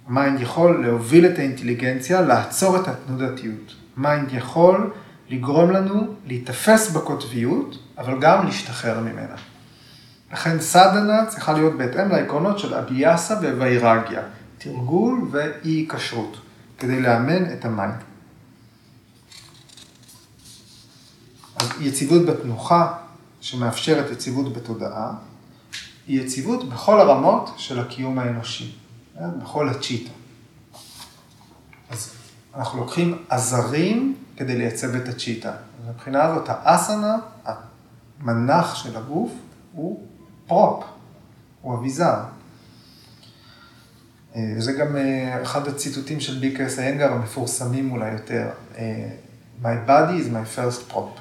mind 0.08 0.40
יכול 0.40 0.86
להוביל 0.86 1.26
את 1.26 1.40
האינטליגנציה, 1.40 2.22
לעצור 2.22 2.78
את 2.78 2.88
התנודתיות. 2.88 3.76
mind 3.98 4.34
יכול 4.34 4.92
לגרום 5.30 5.72
לנו 5.72 6.08
להיתפס 6.26 6.92
בקוטביות, 6.92 7.78
אבל 7.98 8.20
גם 8.20 8.46
להשתחרר 8.46 9.00
ממנה. 9.00 9.36
לכן 10.34 10.60
סדנה 10.60 11.26
צריכה 11.26 11.54
להיות 11.54 11.78
בהתאם 11.78 12.10
לעקרונות 12.10 12.60
של 12.60 12.74
אביאסה 12.74 13.34
ווויראגיה, 13.34 14.22
תרגול 14.58 15.28
ואי 15.32 15.88
היקשרות, 15.90 16.38
כדי 16.80 17.02
לאמן 17.02 17.54
את 17.54 17.66
ה 17.66 17.71
mind. 17.71 17.96
אז 21.56 21.70
יציבות 21.80 22.26
בתנוחה, 22.26 22.98
שמאפשרת 23.42 24.12
יציבות 24.12 24.54
בתודעה, 24.54 25.14
היא 26.08 26.22
יציבות 26.22 26.70
בכל 26.70 27.00
הרמות 27.00 27.54
של 27.58 27.80
הקיום 27.80 28.20
האנושי. 28.20 28.76
בכל 29.22 29.70
הצ'יטה. 29.70 30.12
אז 31.90 32.12
אנחנו 32.56 32.80
לוקחים 32.80 33.24
עזרים 33.30 34.16
כדי 34.38 34.58
לייצב 34.58 34.96
את 34.96 35.08
הצ'יטה. 35.08 35.54
מבחינה 35.90 36.24
הזאת, 36.24 36.46
האסנה, 36.50 37.16
המנח 38.22 38.76
של 38.76 38.98
הגוף, 38.98 39.32
הוא 39.74 40.04
prop, 40.48 40.84
הוא 41.62 41.76
אביזר. 41.76 42.16
אה, 44.36 44.54
זה 44.58 44.72
גם 44.72 44.96
אה, 44.96 45.42
אחד 45.42 45.68
הציטוטים 45.68 46.20
של 46.20 46.40
בי.קיי.אס 46.40 46.80
איינגר 46.80 47.14
המפורסמים 47.14 47.92
אולי 47.92 48.12
יותר. 48.12 48.50
אה, 48.78 49.10
my 49.64 49.88
body 49.88 50.22
is 50.22 50.34
my 50.34 50.58
first 50.58 50.94
prop. 50.94 51.20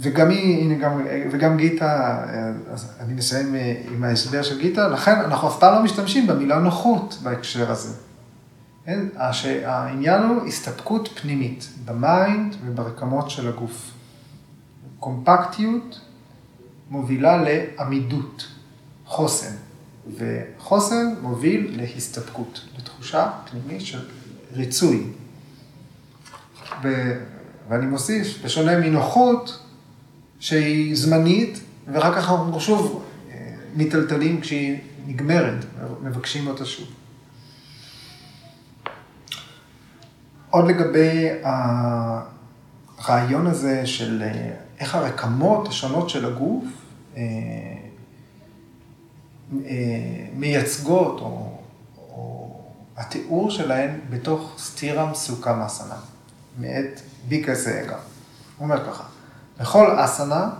וגם 0.00 0.30
היא, 0.30 0.64
הנה 0.64 0.74
גם, 0.74 1.06
וגם 1.30 1.56
גיטה, 1.56 2.24
אז 2.72 2.92
אני 3.00 3.14
מסיים 3.14 3.54
עם 3.90 4.04
ההסבר 4.04 4.42
של 4.42 4.60
גיטה, 4.60 4.88
לכן 4.88 5.20
אנחנו 5.20 5.48
אף 5.48 5.58
פעם 5.60 5.74
לא 5.74 5.82
משתמשים 5.82 6.26
במילה 6.26 6.58
נוחות 6.58 7.18
בהקשר 7.22 7.70
הזה. 7.70 7.94
כן? 8.84 9.00
העניין 9.64 10.22
הוא 10.22 10.46
הסתפקות 10.46 11.08
פנימית, 11.22 11.68
ב 11.84 11.98
mind 11.98 12.56
וברקמות 12.66 13.30
של 13.30 13.48
הגוף. 13.48 13.90
קומפקטיות 15.00 16.00
מובילה 16.90 17.42
לעמידות, 17.42 18.46
חוסן, 19.08 19.54
וחוסן 20.16 21.14
מוביל 21.22 21.80
להסתפקות, 21.80 22.60
לתחושה 22.78 23.30
פנימית 23.50 23.86
של 23.86 24.00
ריצוי. 24.52 25.06
ו... 26.82 26.88
ואני 27.68 27.86
מוסיף, 27.86 28.44
בשונה 28.44 28.78
מנוחות, 28.78 29.58
שהיא 30.40 30.96
זמנית, 30.96 31.60
ואחר 31.92 32.12
כך 32.12 32.30
אנחנו 32.30 32.60
שוב 32.60 33.04
אה, 33.30 33.54
מיטלטלים 33.74 34.40
כשהיא 34.40 34.78
נגמרת, 35.06 35.64
מבקשים 36.02 36.46
אותה 36.46 36.64
שוב. 36.64 36.88
עוד 40.50 40.68
לגבי 40.68 41.28
הרעיון 42.98 43.46
הזה 43.46 43.86
של 43.86 44.22
אה, 44.22 44.50
איך 44.80 44.94
הרקמות 44.94 45.68
השונות 45.68 46.10
של 46.10 46.26
הגוף 46.26 46.64
אה, 47.16 47.22
מייצגות, 50.34 51.20
או, 51.20 51.58
או 51.96 52.50
התיאור 52.96 53.50
שלהן 53.50 53.90
בתוך 54.10 54.54
סטירם 54.58 55.14
סוכהם 55.14 55.64
אסנה, 55.64 55.96
מאת 56.58 57.00
בי.קיי.אס 57.28 57.66
איינגר. 57.68 57.96
הוא 58.58 58.64
אומר 58.64 58.84
ככה, 58.84 59.04
בכל 59.60 59.96
אסנה, 60.04 60.50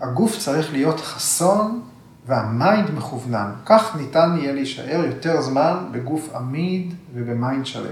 הגוף 0.00 0.38
צריך 0.38 0.72
להיות 0.72 1.00
חסון 1.00 1.82
וה 2.26 2.47
mind 2.47 2.90
מכוונן. 2.90 3.52
כך 3.66 3.96
ניתן 3.96 4.36
יהיה 4.38 4.52
להישאר 4.52 5.04
יותר 5.04 5.42
זמן 5.42 5.88
בגוף 5.92 6.34
עמיד 6.34 6.94
וב 7.14 7.31
mind 7.31 7.66
שלו. 7.66 7.90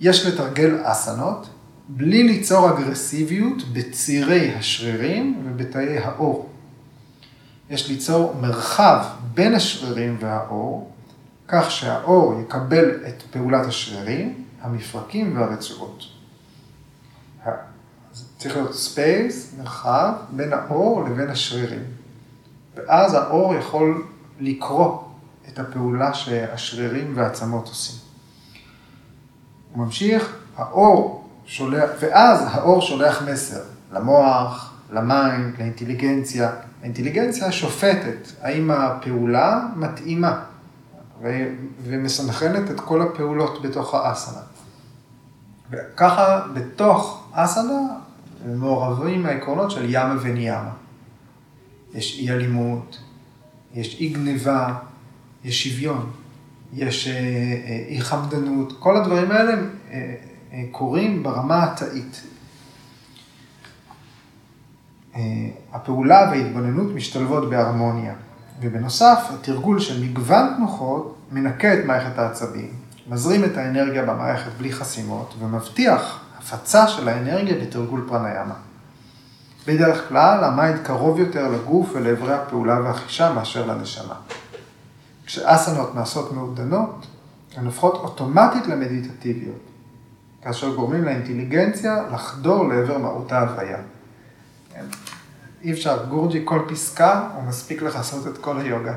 יש 0.00 0.26
לתרגל 0.26 0.78
אסנות 0.82 1.48
בלי 1.88 2.22
ליצור 2.22 2.70
אגרסיביות 2.70 3.62
בצירי 3.72 4.54
השרירים 4.54 5.42
ובתאי 5.44 5.98
העור. 5.98 6.48
יש 7.70 7.88
ליצור 7.88 8.34
מרחב 8.40 9.04
בין 9.34 9.54
השרירים 9.54 10.16
והעור, 10.20 10.92
כך 11.48 11.70
שהעור 11.70 12.40
יקבל 12.40 12.90
את 13.08 13.22
פעולת 13.30 13.66
השרירים, 13.66 14.44
המפרקים 14.60 15.36
והרצועות. 15.36 16.04
צריך 18.38 18.56
להיות 18.56 18.74
space, 18.74 19.54
מרחב, 19.58 20.12
בין 20.30 20.52
העור 20.52 21.04
לבין 21.04 21.30
השרירים. 21.30 21.84
ואז 22.74 23.14
העור 23.14 23.54
יכול 23.54 24.06
לקרוא 24.40 25.02
את 25.48 25.58
הפעולה 25.58 26.14
שהשרירים 26.14 27.12
והעצמות 27.16 27.68
עושים. 27.68 27.98
הוא 29.72 29.84
ממשיך, 29.84 30.36
העור 30.56 31.28
שולח, 31.46 31.90
ואז 32.00 32.44
העור 32.50 32.80
שולח 32.82 33.22
מסר 33.22 33.60
למוח, 33.92 34.74
ל 34.90 35.01
mind, 35.01 35.58
לאינטליגנציה. 35.58 36.50
האינטליגנציה 36.82 37.52
שופטת 37.52 38.28
האם 38.40 38.70
הפעולה 38.70 39.66
מתאימה 39.76 40.44
ומסנכרנת 41.82 42.70
את 42.70 42.80
כל 42.80 43.02
הפעולות 43.02 43.62
בתוך 43.62 43.94
האסנה. 43.94 44.40
וככה 45.70 46.46
בתוך 46.54 47.28
אסנה 47.32 47.80
מעורבים 48.46 49.26
העקרונות 49.26 49.70
של 49.70 49.84
ימה 49.88 50.16
וניימה. 50.22 50.70
יש 51.94 52.18
אי 52.18 52.30
אלימות, 52.30 52.98
יש 53.74 54.00
אי 54.00 54.08
גניבה, 54.08 54.74
יש 55.44 55.68
שוויון, 55.68 56.10
יש 56.72 57.08
אה, 57.08 57.14
אה, 57.14 57.84
אי 57.88 58.00
חמדנות, 58.00 58.72
כל 58.78 58.96
הדברים 58.96 59.30
האלה 59.30 59.52
אה, 59.90 60.14
קורים 60.70 61.22
ברמה 61.22 61.64
התאית. 61.64 62.22
הפעולה 65.72 66.28
וההתבוננות 66.30 66.94
משתלבות 66.94 67.50
בהרמוניה, 67.50 68.14
ובנוסף, 68.60 69.18
התרגול 69.34 69.80
של 69.80 70.02
מגוון 70.02 70.54
תנוחות 70.56 71.16
מנקה 71.32 71.74
את 71.74 71.84
מערכת 71.84 72.18
העצבים, 72.18 72.70
מזרים 73.08 73.44
את 73.44 73.56
האנרגיה 73.56 74.02
במערכת 74.02 74.50
בלי 74.58 74.72
חסימות, 74.72 75.34
ומבטיח 75.38 76.20
הפצה 76.38 76.88
של 76.88 77.08
האנרגיה 77.08 77.54
בתרגול 77.64 78.04
פרניאמה. 78.08 78.54
בדרך 79.66 80.08
כלל, 80.08 80.44
ה 80.44 80.51
mind 80.51 80.80
קרוב 80.82 81.18
יותר 81.18 81.48
לגוף 81.48 81.90
ולאיברי 81.92 82.34
הפעולה 82.34 82.80
והחישה 82.80 83.32
מאשר 83.32 83.66
לנשמה. 83.66 84.14
כשאסנות 85.26 85.94
נעשות 85.94 86.32
מעודנות, 86.32 87.06
הן 87.56 87.64
הופכות 87.64 87.94
אוטומטית 87.94 88.66
למדיטטיביות, 88.66 89.60
כאשר 90.42 90.74
גורמים 90.74 91.04
לאינטליגנציה 91.04 92.02
לחדור 92.12 92.68
לעבר 92.68 92.98
מהות 92.98 93.32
ההוויה. 93.32 93.78
אי 95.62 95.72
אפשר, 95.72 96.04
גורוג'י 96.08 96.42
כל 96.44 96.62
פסקה, 96.68 97.28
הוא 97.34 97.42
מספיק 97.42 97.82
לעשות 97.82 98.26
את 98.26 98.38
כל 98.38 98.60
היוגה. 98.60 98.94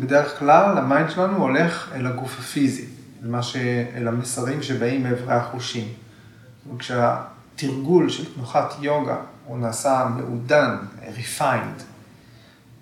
בדרך 0.00 0.38
כלל, 0.38 0.78
ה 0.78 0.84
mind 0.84 1.10
שלנו 1.10 1.36
הולך 1.36 1.92
אל 1.94 2.06
הגוף 2.06 2.38
הפיזי, 2.38 2.86
אל, 3.24 3.42
ש... 3.42 3.56
אל 3.96 4.08
המסרים 4.08 4.62
שבאים 4.62 5.02
מעברי 5.02 5.34
החושים. 5.34 5.88
וכשהתרגול 6.74 8.08
של 8.08 8.34
תנוחת 8.34 8.74
יוגה 8.80 9.16
הוא 9.46 9.58
נעשה 9.58 10.06
מעודן, 10.16 10.76
refined, 11.00 11.82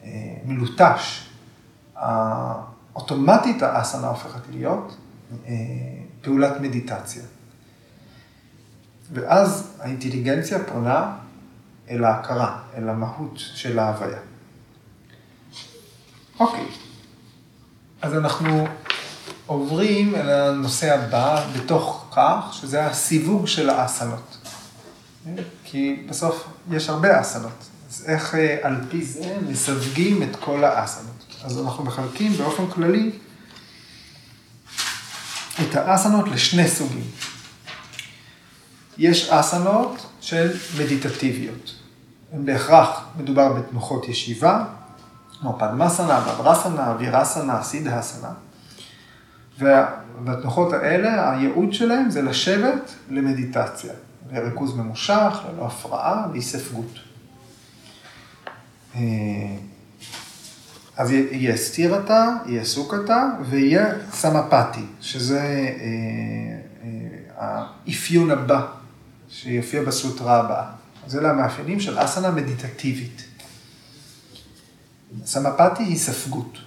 אה, 0.04 0.08
מלוטש, 0.46 1.28
אוטומטית 2.94 3.62
האסנה 3.62 4.06
הופכת 4.06 4.40
להיות 4.50 4.96
אה, 5.46 5.52
פעולת 6.22 6.60
מדיטציה. 6.60 7.22
ואז 9.12 9.76
האינטליגנציה 9.80 10.58
פונה 10.64 11.12
אל 11.90 12.04
ההכרה, 12.04 12.58
אל 12.76 12.88
המהות 12.88 13.32
של 13.36 13.78
ההוויה. 13.78 14.18
אוקיי, 16.40 16.66
אז 18.02 18.14
אנחנו 18.14 18.66
עוברים 19.46 20.14
אל 20.14 20.30
הנושא 20.30 20.94
הבא 20.94 21.46
בתוך 21.56 22.06
כך, 22.16 22.50
שזה 22.52 22.86
הסיווג 22.86 23.46
של 23.46 23.70
האסנות. 23.70 24.38
כי 25.64 26.06
בסוף 26.08 26.46
יש 26.70 26.88
הרבה 26.88 27.20
אסנות, 27.20 27.64
אז 27.88 28.04
איך 28.06 28.34
אה, 28.34 28.58
על 28.62 28.76
פי 28.90 29.04
זה 29.04 29.36
מסווגים 29.48 30.22
את 30.22 30.36
כל 30.36 30.64
האסנות. 30.64 31.26
אז 31.44 31.58
אנחנו 31.58 31.84
מחלקים 31.84 32.32
באופן 32.32 32.66
כללי 32.70 33.10
את 35.60 35.74
האסנות 35.74 36.28
לשני 36.28 36.68
סוגים. 36.68 37.04
יש 38.98 39.30
אסנות 39.30 40.06
של 40.20 40.50
מדיטטיביות. 40.78 41.74
בהכרח 42.32 43.04
מדובר 43.18 43.52
בתנוחות 43.52 44.08
ישיבה, 44.08 44.64
כמו 45.40 45.58
פדמסנה, 45.58 46.20
בברסנה, 46.20 46.96
וירסנה, 46.98 47.62
סידהסנה. 47.62 48.30
ובתנוחות 49.58 50.72
האלה, 50.72 51.30
הייעוד 51.30 51.72
שלהם 51.72 52.10
זה 52.10 52.22
לשבת 52.22 52.94
למדיטציה, 53.10 53.92
לריכוז 54.32 54.76
ממושך, 54.76 55.38
ללא 55.52 55.66
הפרעה, 55.66 56.26
להיספגות. 56.32 56.98
אה, 58.94 59.00
אז 60.96 61.10
יהיה 61.10 61.56
סטירתה, 61.56 62.28
יהיה 62.46 62.64
סוכתה 62.64 63.28
ויהיה 63.50 63.86
סמפתי, 64.12 64.84
שזה 65.00 65.40
אה, 65.40 65.86
אה, 66.84 67.68
האפיון 67.86 68.30
הבא 68.30 68.66
שיופיע 69.32 69.82
בסוטרה 69.82 70.40
הבאה. 70.40 70.70
אז 71.06 71.16
אלה 71.16 71.30
המאפיינים 71.30 71.80
של 71.80 72.04
אסנה 72.04 72.30
מדיטטיבית. 72.30 73.24
סמפתי 75.24 75.82
היא 75.82 75.98
ספגות. 75.98 76.58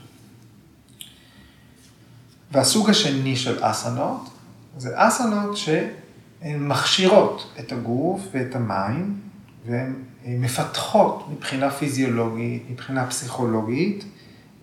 והסוג 2.51 2.89
השני 2.89 3.35
של 3.35 3.57
אסנות, 3.61 4.29
זה 4.77 4.89
אסנות 4.95 5.57
שהן 5.57 6.67
מכשירות 6.67 7.53
את 7.59 7.71
הגוף 7.71 8.21
ואת 8.31 8.55
המים, 8.55 9.19
והן 9.65 9.93
מפתחות 10.25 11.27
מבחינה 11.31 11.71
פיזיולוגית, 11.71 12.63
מבחינה 12.69 13.07
פסיכולוגית, 13.07 14.05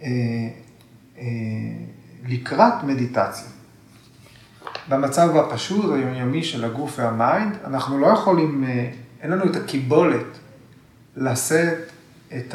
אה, 0.02 0.08
לקראת 2.24 2.82
מדיטציה. 2.84 3.51
במצב 4.88 5.36
הפשוט, 5.36 5.84
היומיומי 5.94 6.44
של 6.44 6.64
הגוף 6.64 6.98
והמיינד, 6.98 7.56
אנחנו 7.64 7.98
לא 7.98 8.06
יכולים, 8.06 8.64
אין 9.20 9.30
לנו 9.30 9.44
את 9.44 9.56
הקיבולת 9.56 10.26
לשאת 11.16 11.78
את 12.36 12.54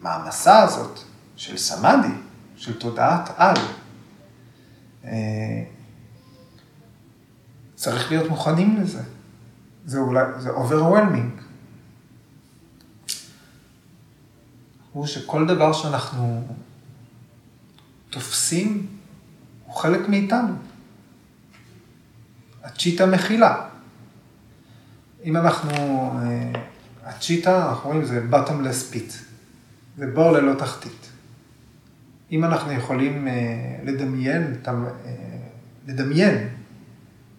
המעמסה 0.00 0.58
הזאת 0.62 0.98
של 1.36 1.56
סמאדי, 1.56 2.14
של 2.56 2.78
תודעת 2.78 3.30
על. 3.36 3.56
צריך 7.74 8.10
להיות 8.10 8.30
מוכנים 8.30 8.80
לזה. 8.80 9.02
זה 9.86 9.98
אולי, 9.98 10.24
זה 10.38 10.50
overwhelming. 10.50 11.40
הוא 14.92 15.06
שכל 15.06 15.46
דבר 15.46 15.72
שאנחנו 15.72 16.46
תופסים 18.10 18.86
הוא 19.68 19.76
חלק 19.76 20.08
מאיתנו. 20.08 20.54
הצ'יטה 22.64 23.06
מכילה. 23.06 23.66
אם 25.24 25.36
אנחנו, 25.36 25.72
אה, 26.22 26.52
הצ'יטה, 27.04 27.68
אנחנו 27.68 27.90
רואים, 27.90 28.04
זה 28.04 28.26
bottomless 28.30 28.94
pit. 28.94 29.12
זה 29.96 30.06
בור 30.06 30.32
ללא 30.32 30.54
תחתית. 30.54 31.10
אם 32.32 32.44
אנחנו 32.44 32.72
יכולים 32.72 33.28
אה, 33.28 33.32
לדמיין, 33.84 34.56
אה, 34.68 34.72
לדמיין 35.86 36.48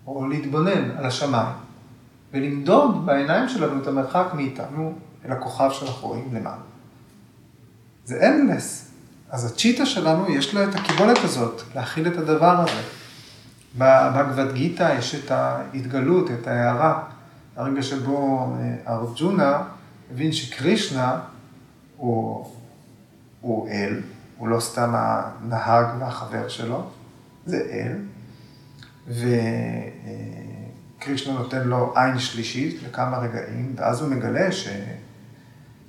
או 0.07 0.27
להתבונן 0.27 0.91
על 0.97 1.05
השמיים 1.05 1.55
ולמדוד 2.33 3.05
בעיניים 3.05 3.49
שלנו 3.49 3.81
את 3.81 3.87
המרחק 3.87 4.25
מאיתנו 4.33 4.93
אל 5.25 5.31
הכוכב 5.31 5.69
שאנחנו 5.71 6.07
רואים 6.07 6.29
למעלה. 6.33 6.61
זה 8.05 8.19
endless. 8.21 8.88
אז 9.29 9.45
הצ'יטה 9.45 9.85
שלנו, 9.85 10.29
יש 10.29 10.53
לה 10.53 10.63
את 10.63 10.75
הקיבולת 10.75 11.17
הזאת, 11.23 11.61
להכיל 11.75 12.07
את 12.07 12.17
הדבר 12.17 12.59
הזה. 12.59 12.81
בגבד 13.77 14.53
גיתא 14.53 14.95
יש 14.97 15.15
את 15.15 15.31
ההתגלות, 15.31 16.31
את 16.31 16.47
ההערה, 16.47 17.03
הרגע 17.55 17.83
שבו 17.83 18.49
אה, 18.59 18.93
ארג'ונה 18.93 19.63
הבין 20.11 20.31
שקרישנה 20.31 21.19
הוא, 21.97 22.51
הוא 23.41 23.69
אל, 23.69 24.01
הוא 24.37 24.47
לא 24.47 24.59
סתם 24.59 24.93
הנהג 24.95 25.85
והחבר 25.99 26.47
שלו, 26.47 26.89
זה 27.45 27.61
אל, 27.71 27.95
וקרישנה 30.97 31.33
נותן 31.33 31.67
לו 31.67 31.93
עין 31.95 32.19
שלישית 32.19 32.83
לכמה 32.83 33.17
רגעים, 33.17 33.73
ואז 33.75 34.01
הוא 34.01 34.09
מגלה 34.09 34.51
ש... 34.51 34.67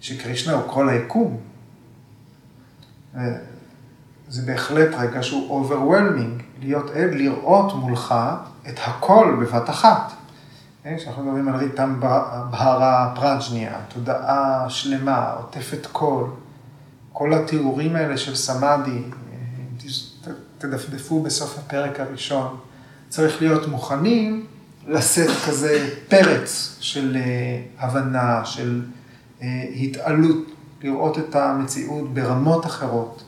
שקרישנה 0.00 0.54
הוא 0.54 0.62
כל 0.66 0.88
היקום. 0.88 1.40
זה 4.28 4.42
בהחלט 4.46 4.94
רגע 4.98 5.22
שהוא 5.22 5.68
overwhelming, 5.68 6.42
להיות 6.62 6.90
עד, 6.90 7.10
לראות 7.14 7.74
מולך 7.74 8.14
את 8.68 8.78
הכל 8.84 9.36
בבת 9.40 9.70
אחת. 9.70 10.12
כן, 10.82 10.96
כשאנחנו 10.96 11.22
מדברים 11.22 11.48
על 11.48 11.56
ריתם 11.56 12.00
בהרה 12.50 13.12
פראג'ניה, 13.16 13.74
תודעה 13.88 14.64
שלמה, 14.68 15.30
עוטפת 15.30 15.86
כל, 15.92 16.24
כל 17.12 17.34
התיאורים 17.34 17.96
האלה 17.96 18.16
של 18.16 18.36
סמאדי, 18.36 19.02
תדפדפו 20.58 21.22
בסוף 21.22 21.58
הפרק 21.58 22.00
הראשון, 22.00 22.56
צריך 23.08 23.42
להיות 23.42 23.68
מוכנים 23.68 24.46
לשאת 24.88 25.30
כזה 25.46 25.94
פרץ 26.08 26.76
של 26.80 27.16
אה, 27.16 27.62
הבנה, 27.78 28.44
של 28.44 28.82
אה, 29.42 29.64
התעלות 29.80 30.50
לראות 30.82 31.18
את 31.18 31.34
המציאות 31.34 32.14
ברמות 32.14 32.66
אחרות. 32.66 33.24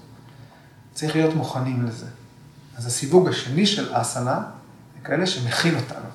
צריך 0.94 1.16
להיות 1.16 1.34
מוכנים 1.34 1.86
לזה. 1.86 2.06
אז 2.76 2.86
הסיווג 2.86 3.28
השני 3.28 3.66
של 3.66 4.00
אסנה, 4.00 4.42
זה 4.94 5.04
כאלה 5.04 5.26
שמכין 5.26 5.74
אותנו. 5.76 6.08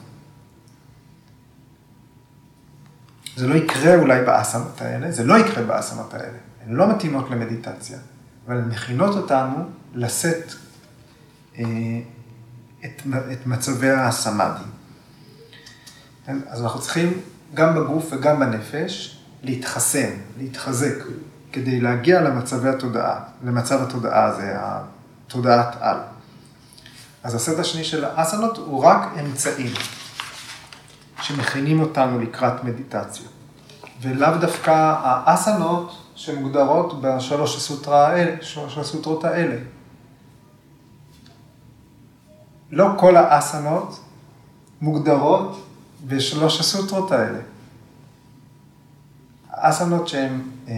זה 3.35 3.47
לא 3.47 3.55
יקרה 3.55 3.95
אולי 3.95 4.25
באסנות 4.25 4.81
האלה, 4.81 5.11
זה 5.11 5.23
לא 5.23 5.38
יקרה 5.38 5.63
באסנות 5.63 6.13
האלה. 6.13 6.38
הן 6.65 6.73
לא 6.73 6.95
מתאימות 6.95 7.29
למדיטציה, 7.29 7.97
אבל 8.47 8.57
הן 8.57 8.69
מכינות 8.69 9.15
אותנו 9.15 9.55
לשאת 9.93 10.53
אה, 11.57 11.63
את, 12.85 13.01
את 13.31 13.47
מצבי 13.47 13.89
הסמאדי. 13.89 14.63
אז 16.27 16.61
אנחנו 16.61 16.81
צריכים 16.81 17.21
גם 17.53 17.75
בגוף 17.75 18.07
וגם 18.11 18.39
בנפש 18.39 19.19
להתחסן, 19.43 20.09
להתחזק, 20.38 20.95
כדי 21.52 21.80
להגיע 21.80 22.22
למצבי 22.22 22.70
התודעה, 22.70 23.20
למצב 23.43 23.82
התודעה 23.82 24.26
הזה, 24.26 24.54
התודעת 24.58 25.76
על. 25.80 25.98
אז 27.24 27.36
הסט 27.36 27.60
השני 27.60 27.84
של 27.84 28.06
האסנות 28.06 28.58
הוא 28.58 28.84
רק 28.86 29.18
אמצעים 29.20 29.74
שמכינים 31.22 31.80
אותנו 31.80 32.20
לקראת 32.20 32.64
מדיטציה. 32.64 33.28
ולאו 34.02 34.38
דווקא 34.41 34.95
האסנות 35.04 35.98
שמוגדרות 36.16 37.02
בשלוש 37.02 37.58
הסוטרה 37.58 38.08
האלה, 38.08 38.36
שלוש 38.41 38.78
הסוטרות 38.78 39.24
האלה. 39.24 39.56
לא 42.72 42.89
כל 42.98 43.18
האסנות 43.18 44.00
מוגדרות 44.82 45.66
בשלוש 46.08 46.60
הסוטרות 46.60 47.12
האלה. 47.12 47.39
האסנות 49.52 50.08
שהן 50.08 50.41
אה, 50.68 50.74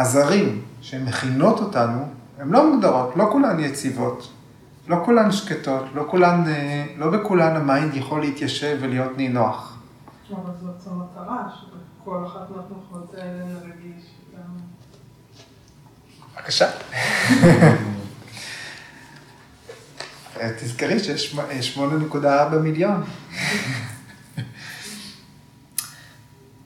הזרים 0.00 0.62
שמכינות 0.80 1.60
אותנו, 1.60 2.08
הן 2.38 2.48
לא 2.48 2.70
מוגדרות, 2.70 3.16
לא 3.16 3.28
כולן 3.32 3.60
יציבות, 3.60 4.32
לא 4.88 4.96
כולן 5.04 5.32
שקטות, 5.32 5.84
לא 5.94 6.04
כולן, 6.10 6.44
אה, 6.46 6.86
לא 6.96 7.10
בכולן 7.10 7.56
ה 7.56 7.64
mind 7.64 7.94
יכול 7.94 8.20
להתיישב 8.20 8.78
ולהיות 8.80 9.16
נינוח. 9.16 9.78
אבל 10.30 10.52
זאת 10.60 10.86
המטרה, 10.86 11.48
שבכל 11.60 12.24
אחת 12.26 12.50
מהתנוחות 12.50 13.14
האלה 13.14 13.44
נרגיש 13.44 14.04
גם... 14.34 14.56
בבקשה. 16.36 16.70
תזכרי 20.58 20.98
שיש 20.98 21.38
8.4 21.78 22.56
מיליון. 22.62 23.04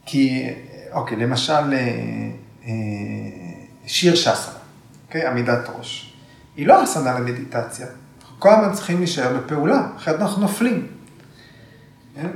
כי, 0.06 0.50
אוקיי, 0.92 1.16
למשל, 1.16 1.52
אה, 1.52 1.58
אה, 1.72 2.30
שיר 3.86 4.14
שסנה, 4.14 4.54
אוקיי? 5.06 5.26
עמידת 5.26 5.68
ראש. 5.78 6.12
היא 6.56 6.66
לא 6.66 6.84
אסנה 6.84 7.18
למדיטציה. 7.18 7.86
אנחנו 8.20 8.36
כל 8.38 8.50
הזמן 8.50 8.74
צריכים 8.74 8.98
להישאר 8.98 9.36
בפעולה, 9.36 9.88
אחרת 9.96 10.20
אנחנו 10.20 10.42
נופלים. 10.42 10.86
כן? 12.14 12.28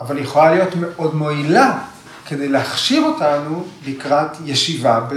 אבל 0.00 0.16
היא 0.16 0.24
יכולה 0.24 0.54
להיות 0.54 0.74
מאוד 0.74 1.14
מועילה 1.14 1.84
כדי 2.26 2.48
להכשיר 2.48 3.02
אותנו 3.02 3.64
לקראת 3.86 4.30
ישיבה 4.44 5.08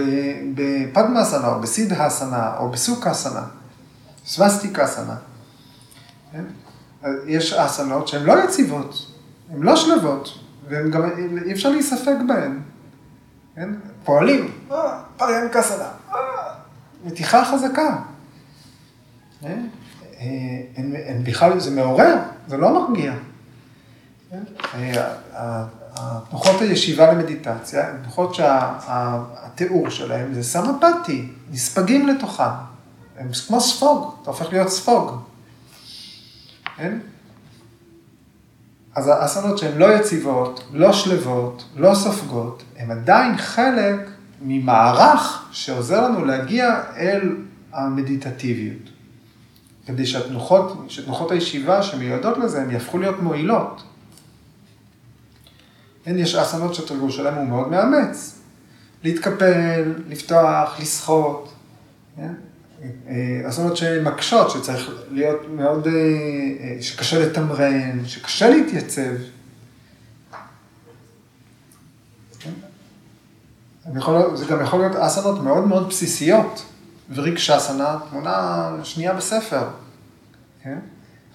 בפדמאסנה, 0.55 1.47
או 1.47 1.61
בסידהסנה, 1.61 2.57
או 2.57 2.69
בסוכסנה, 2.69 3.43
סווסטיקסנה. 4.25 5.15
כן? 6.31 6.43
יש 7.27 7.53
אסנות 7.53 8.07
שהן 8.07 8.23
לא 8.23 8.43
יציבות, 8.43 9.11
הן 9.53 9.61
לא 9.61 9.75
שלבות, 9.75 10.39
גם, 10.69 11.09
אי 11.45 11.53
אפשר 11.53 11.69
להיספק 11.69 12.15
בהן. 12.27 12.59
כן? 13.55 13.69
פועלים, 14.07 14.51
אה, 14.71 14.99
פריאן 15.17 15.47
קסדה, 15.51 15.89
אה, 16.13 16.19
מתיחה 17.05 17.45
חזקה. 17.45 17.97
כן? 19.41 19.67
אין 20.17 21.23
בכלל, 21.23 21.59
זה 21.59 21.71
מעורר, 21.71 22.15
זה 22.47 22.57
לא 22.57 22.73
מרגיע. 22.73 23.13
התנוחות 25.93 26.61
הישיבה 26.61 27.13
למדיטציה, 27.13 27.89
הן 27.89 27.97
תנוחות 28.03 28.35
שהתיאור 28.35 29.89
שלהן 29.89 30.33
זה 30.33 30.43
סמפתי, 30.43 31.29
נספגים 31.51 32.07
לתוכן. 32.07 32.43
הם 33.17 33.29
כמו 33.47 33.61
ספוג, 33.61 34.15
אתה 34.21 34.29
הופך 34.29 34.51
להיות 34.51 34.69
ספוג. 34.69 35.21
כן? 36.77 36.97
אז 38.97 39.07
האסנות 39.07 39.57
שהן 39.57 39.77
לא 39.77 39.85
יציבות, 39.95 40.63
לא 40.73 40.93
שלוות, 40.93 41.63
לא 41.75 41.95
סופגות, 41.95 42.63
הן 42.77 42.91
עדיין 42.91 43.37
חלק 43.37 44.09
ממערך 44.41 45.47
שעוזר 45.51 46.09
לנו 46.09 46.25
להגיע 46.25 46.81
אל 46.95 47.35
המדיטטיביות. 47.73 48.89
כדי 49.85 50.05
שהתנוחות, 50.05 50.85
שתנוחות 50.87 51.31
הישיבה 51.31 51.83
שמיועדות 51.83 52.37
לזה, 52.37 52.61
הן 52.61 52.71
יהפכו 52.71 52.97
להיות 52.97 53.19
מועילות. 53.19 53.83
אין, 56.05 56.19
יש 56.19 56.35
אסנות 56.35 56.75
שהתרגול 56.75 57.11
שלהם 57.11 57.35
הוא 57.35 57.45
מאוד 57.45 57.67
מאמץ. 57.67 58.39
להתקפל, 59.03 59.93
לפתוח, 60.09 60.79
לשחות. 60.79 61.53
כן? 62.15 62.33
אסונות 63.49 63.77
שמקשות, 63.77 64.51
שצריך 64.51 64.91
להיות 65.11 65.39
מאוד, 65.55 65.87
אה, 65.87 65.93
אה, 65.93 66.77
שקשה 66.81 67.25
לתמרן, 67.25 68.05
שקשה 68.05 68.49
להתייצב. 68.49 69.11
זה 74.35 74.45
גם 74.49 74.61
יכול 74.61 74.79
להיות 74.79 74.95
אסנות 74.95 75.43
מאוד 75.43 75.67
מאוד 75.67 75.89
בסיסיות, 75.89 76.65
וריקשסנה, 77.15 77.97
תמונה 78.09 78.69
שנייה 78.83 79.13
בספר, 79.13 79.67
כן? 80.63 80.77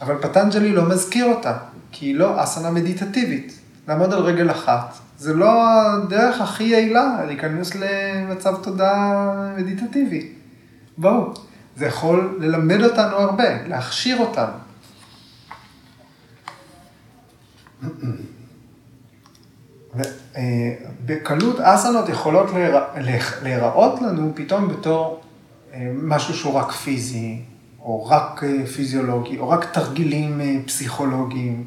אבל 0.00 0.22
פטנג'לי 0.22 0.72
לא 0.72 0.88
מזכיר 0.88 1.24
אותה, 1.24 1.58
כי 1.92 2.06
היא 2.06 2.14
לא 2.14 2.44
אסנה 2.44 2.70
מדיטטיבית. 2.70 3.58
לעמוד 3.88 4.12
על 4.12 4.20
רגל 4.20 4.50
אחת, 4.50 4.94
זה 5.18 5.34
לא 5.34 5.62
הדרך 5.72 6.40
הכי 6.40 6.64
יעילה 6.64 7.24
להיכנס 7.26 7.74
למצב 7.74 8.62
תודעה 8.62 9.32
מדיטטיבי. 9.56 10.41
בואו, 10.98 11.34
זה 11.76 11.86
יכול 11.86 12.38
ללמד 12.40 12.82
אותנו 12.82 13.16
הרבה, 13.16 13.66
להכשיר 13.66 14.18
אותנו. 14.18 14.52
בקלות 21.06 21.60
אסנות 21.60 22.08
יכולות 22.08 22.46
להיראות 23.42 24.02
לנו 24.02 24.32
פתאום 24.34 24.68
בתור 24.68 25.20
אה, 25.74 25.92
משהו 26.02 26.34
שהוא 26.34 26.54
רק 26.54 26.72
פיזי, 26.72 27.42
או 27.80 28.06
רק 28.06 28.44
אה, 28.44 28.66
פיזיולוגי, 28.66 29.38
או 29.38 29.48
רק 29.48 29.64
תרגילים 29.72 30.40
אה, 30.40 30.56
פסיכולוגיים. 30.66 31.64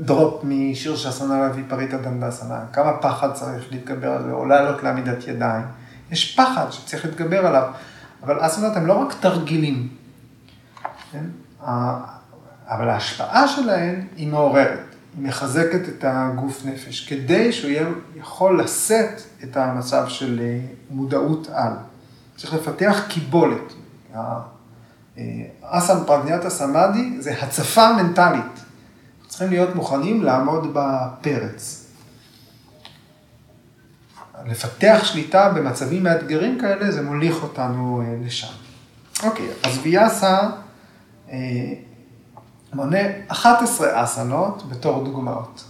דרופ 0.00 0.44
משיר 0.44 0.96
שסנה 0.96 1.40
להביא 1.40 1.64
פריטה 1.68 1.96
דנדסנה, 1.96 2.60
כמה 2.72 2.92
פחד 2.92 3.32
צריך 3.32 3.64
להתגבר 3.70 4.10
על 4.10 4.22
זה, 4.22 4.32
או 4.32 4.46
לעלות 4.46 4.82
לעמידת 4.82 5.28
ידיים. 5.28 5.64
יש 6.10 6.36
פחד 6.36 6.66
שצריך 6.70 7.04
להתגבר 7.04 7.46
עליו, 7.46 7.68
אבל 8.22 8.46
אסנות 8.46 8.76
הם 8.76 8.86
לא 8.86 8.92
רק 8.92 9.14
תרגילים, 9.20 9.88
כן? 11.12 11.24
אבל 12.68 12.88
ההשפעה 12.88 13.48
שלהן 13.48 14.06
היא 14.16 14.28
מעוררת, 14.28 14.94
היא 15.16 15.26
מחזקת 15.28 15.88
את 15.88 16.04
הגוף 16.08 16.64
נפש, 16.64 17.08
כדי 17.08 17.52
שהוא 17.52 17.70
יהיה 17.70 17.86
יכול 18.16 18.62
לשאת 18.62 19.22
את 19.42 19.56
המצב 19.56 20.08
של 20.08 20.40
אה, 20.42 20.60
מודעות 20.90 21.48
על. 21.52 21.72
צריך 22.36 22.54
לפתח 22.54 23.04
קיבולת. 23.08 23.72
אסן 25.62 26.04
פרגניאטה 26.06 26.50
סמאדי 26.50 27.16
זה 27.20 27.34
הצפה 27.42 27.92
מנטלית. 27.92 28.60
צריכים 29.28 29.50
להיות 29.50 29.74
מוכנים 29.74 30.22
לעמוד 30.22 30.66
בפרץ. 30.74 31.81
לפתח 34.46 35.00
שליטה 35.04 35.48
במצבים 35.48 36.02
מאתגרים 36.02 36.58
כאלה, 36.60 36.90
זה 36.90 37.02
מוליך 37.02 37.42
אותנו 37.42 38.02
אה, 38.02 38.14
לשם. 38.26 38.52
אוקיי, 39.22 39.48
אז 39.62 39.78
ויאסה 39.82 40.38
אה, 41.30 41.38
מונה 42.72 42.98
11 43.28 44.04
אסנות 44.04 44.62
בתור 44.70 45.04
דוגמאות. 45.04 45.64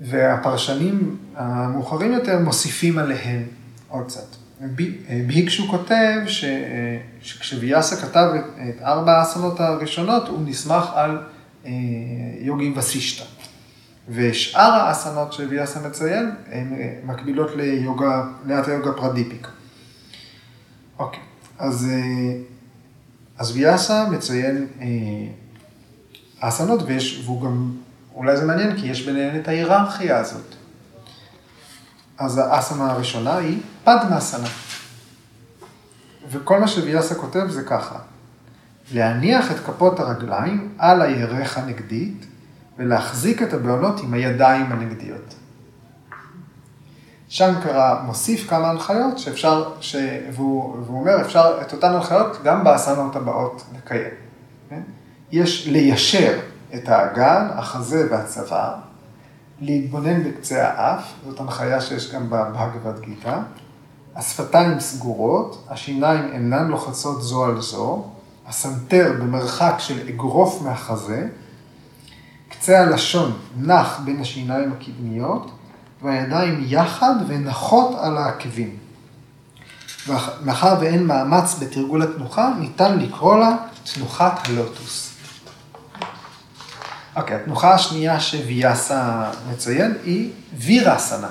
והפרשנים 0.00 1.16
המאוחרים 1.36 2.12
יותר 2.12 2.38
מוסיפים 2.38 2.98
עליהם 2.98 3.42
עוד 3.88 4.06
קצת. 4.06 4.36
בהיקשו 5.26 5.68
כותב 5.68 6.20
ש... 6.26 6.44
שכשוויאסה 7.22 7.96
כתב 7.96 8.28
את 8.68 8.82
ארבע 8.82 9.18
האסנות 9.18 9.60
הראשונות, 9.60 10.28
הוא 10.28 10.38
נסמך 10.46 10.84
על 10.94 11.18
אה, 11.66 11.70
יוגים 12.40 12.74
וסישטה. 12.76 13.24
ושאר 14.08 14.72
האסנות 14.72 15.32
שוויאסה 15.32 15.80
מציין, 15.88 16.30
הן 16.52 16.72
אה, 16.72 16.98
מקבילות 17.04 17.50
ליוגה, 17.56 18.24
לאט 18.46 18.68
היוגה 18.68 18.92
פרדיפיקה. 18.92 19.48
אוקיי, 20.98 21.20
אז, 21.58 21.86
אה, 21.90 22.36
אז 23.38 23.56
ויאסה 23.56 24.08
מציין 24.10 24.66
האסנות, 26.40 26.82
ויש, 26.86 27.22
והוא 27.24 27.42
גם, 27.42 27.72
אולי 28.14 28.36
זה 28.36 28.44
מעניין, 28.44 28.76
כי 28.76 28.86
יש 28.86 29.06
ביניהן 29.06 29.40
את 29.40 29.48
ההיררכיה 29.48 30.18
הזאת. 30.18 30.54
אז 32.18 32.38
האסנה 32.38 32.90
הראשונה 32.90 33.36
היא 33.36 33.60
פדמאסנה. 33.84 34.48
וכל 36.30 36.60
מה 36.60 36.68
שוויאסה 36.68 37.14
כותב 37.14 37.48
זה 37.48 37.62
ככה, 37.62 37.98
להניח 38.92 39.50
את 39.50 39.56
כפות 39.66 40.00
הרגליים 40.00 40.74
על 40.78 41.02
הירך 41.02 41.58
הנגדית 41.58 42.26
ולהחזיק 42.78 43.42
את 43.42 43.52
הבעונות 43.52 44.00
עם 44.02 44.14
הידיים 44.14 44.72
הנגדיות. 44.72 45.34
שנקרה 47.28 48.02
מוסיף 48.02 48.50
כמה 48.50 48.70
הנחיות 48.70 49.18
שאפשר, 49.18 49.70
ש... 49.80 49.96
והוא, 50.32 50.76
והוא 50.84 51.00
אומר, 51.00 51.20
אפשר 51.20 51.58
את 51.62 51.72
אותן 51.72 51.92
הנחיות 51.92 52.42
גם 52.44 52.64
באסנות 52.64 53.16
הבאות 53.16 53.64
לקיים. 53.76 54.10
כן? 54.70 54.80
יש 55.32 55.66
ליישר 55.66 56.38
את 56.74 56.88
האגן, 56.88 57.46
החזה 57.54 58.06
והצוואר, 58.10 58.74
להתבונן 59.60 60.22
בקצה 60.24 60.68
האף, 60.68 61.12
זאת 61.26 61.40
הנחיה 61.40 61.80
שיש 61.80 62.14
גם 62.14 62.30
בהגבת 62.30 63.00
גיטה, 63.00 63.42
השפתיים 64.16 64.80
סגורות, 64.80 65.66
השיניים 65.68 66.32
אינן 66.32 66.68
לוחצות 66.68 67.22
זו 67.22 67.44
על 67.44 67.60
זו, 67.60 68.04
הסנטר 68.46 69.12
במרחק 69.20 69.74
של 69.78 70.08
אגרוף 70.08 70.62
מהחזה, 70.62 71.28
קצה 72.58 72.80
הלשון 72.80 73.38
נח 73.56 74.00
בין 74.04 74.20
השיניים 74.20 74.72
הקדמיות, 74.72 75.50
והידיים 76.02 76.64
יחד 76.66 77.14
ונחות 77.28 77.98
על 78.00 78.18
העקבים. 78.18 78.76
מאחר 80.44 80.76
ואין 80.80 81.06
מאמץ 81.06 81.56
בתרגול 81.60 82.02
התנוחה, 82.02 82.52
ניתן 82.58 82.98
לקרוא 82.98 83.38
לה 83.38 83.56
תנוחת 83.94 84.48
הלוטוס. 84.48 85.14
אוקיי, 87.16 87.36
התנוחה 87.36 87.74
השנייה 87.74 88.20
שוויאסה 88.20 89.30
מציין 89.50 89.94
היא 90.04 90.32
וירסנה, 90.54 91.30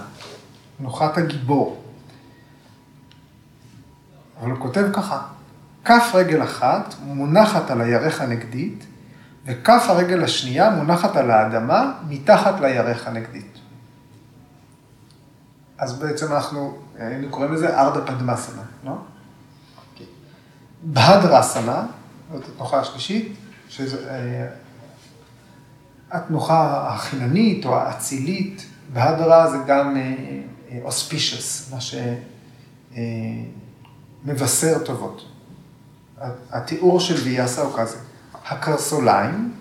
תנוחת 0.77 1.17
הגיבור. 1.17 1.83
אבל 4.41 4.51
הוא 4.51 4.59
כותב 4.59 4.85
ככה, 4.93 5.21
כף 5.85 6.11
רגל 6.13 6.43
אחת 6.43 6.95
מונחת 7.01 7.71
על 7.71 7.81
הירך 7.81 8.21
הנגדית, 8.21 8.85
וכף 9.47 9.85
הרגל 9.87 10.23
השנייה 10.23 10.69
מונחת 10.69 11.15
על 11.15 11.31
האדמה 11.31 11.93
מתחת 12.07 12.59
לירך 12.59 13.07
הנגדית. 13.07 13.57
אז 15.77 15.99
בעצם 15.99 16.33
אנחנו, 16.33 16.77
היינו 16.99 17.29
קוראים 17.29 17.53
לזה 17.53 17.79
ארדה 17.79 18.05
פדמסנה, 18.05 18.61
לא? 18.83 18.91
Okay. 18.91 20.03
בהדרסנה, 20.83 21.85
זאת 22.33 22.43
התנוחה 22.53 22.79
השלישית, 22.79 23.35
שזה 23.69 24.09
אה, 24.09 24.47
התנוחה 26.11 26.87
החיננית 26.93 27.65
או 27.65 27.75
האצילית, 27.75 28.65
בהדרה 28.93 29.51
זה 29.51 29.57
גם 29.67 29.95
אוספישס, 30.83 31.73
אה, 31.73 31.77
אה, 32.97 33.03
מה 33.05 34.25
שמבשר 34.25 34.79
טובות. 34.85 35.25
התיאור 36.51 36.99
של 36.99 37.15
ויאסה 37.23 37.61
הוא 37.61 37.77
כזה, 37.77 37.97
הקרסוליים 38.49 39.53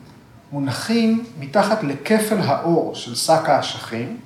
מונחים 0.53 1.25
מתחת 1.39 1.83
לכפל 1.83 2.39
האור 2.41 2.95
של 2.95 3.15
שק 3.15 3.43
האשכים, 3.47 4.21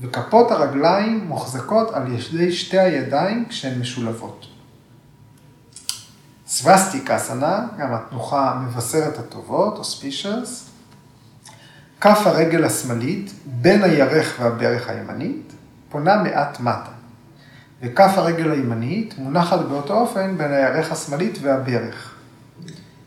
וכפות 0.00 0.50
הרגליים 0.50 1.24
מוחזקות 1.28 1.90
על 1.94 2.02
ידי 2.12 2.52
שתי 2.52 2.78
הידיים 2.78 3.44
כשהן 3.48 3.80
משולבות. 3.80 4.46
סווסטיקה 6.46 7.18
סנה, 7.18 7.66
גם 7.78 7.94
התנוחה 7.94 8.62
מבשרת 8.64 9.18
הטובות, 9.18 9.78
אוספישס, 9.78 10.70
כף 12.00 12.20
הרגל 12.24 12.64
השמאלית 12.64 13.32
בין 13.46 13.82
הירך 13.82 14.36
והברך 14.40 14.88
הימנית 14.88 15.52
פונה 15.88 16.22
מעט 16.22 16.60
מטה. 16.60 16.90
וכף 17.82 18.12
הרגל 18.16 18.50
הימנית 18.50 19.14
מונחת 19.18 19.58
באותו 19.58 19.94
אופן 19.94 20.38
בין 20.38 20.52
הירך 20.52 20.92
השמאלית 20.92 21.38
והברך. 21.42 22.09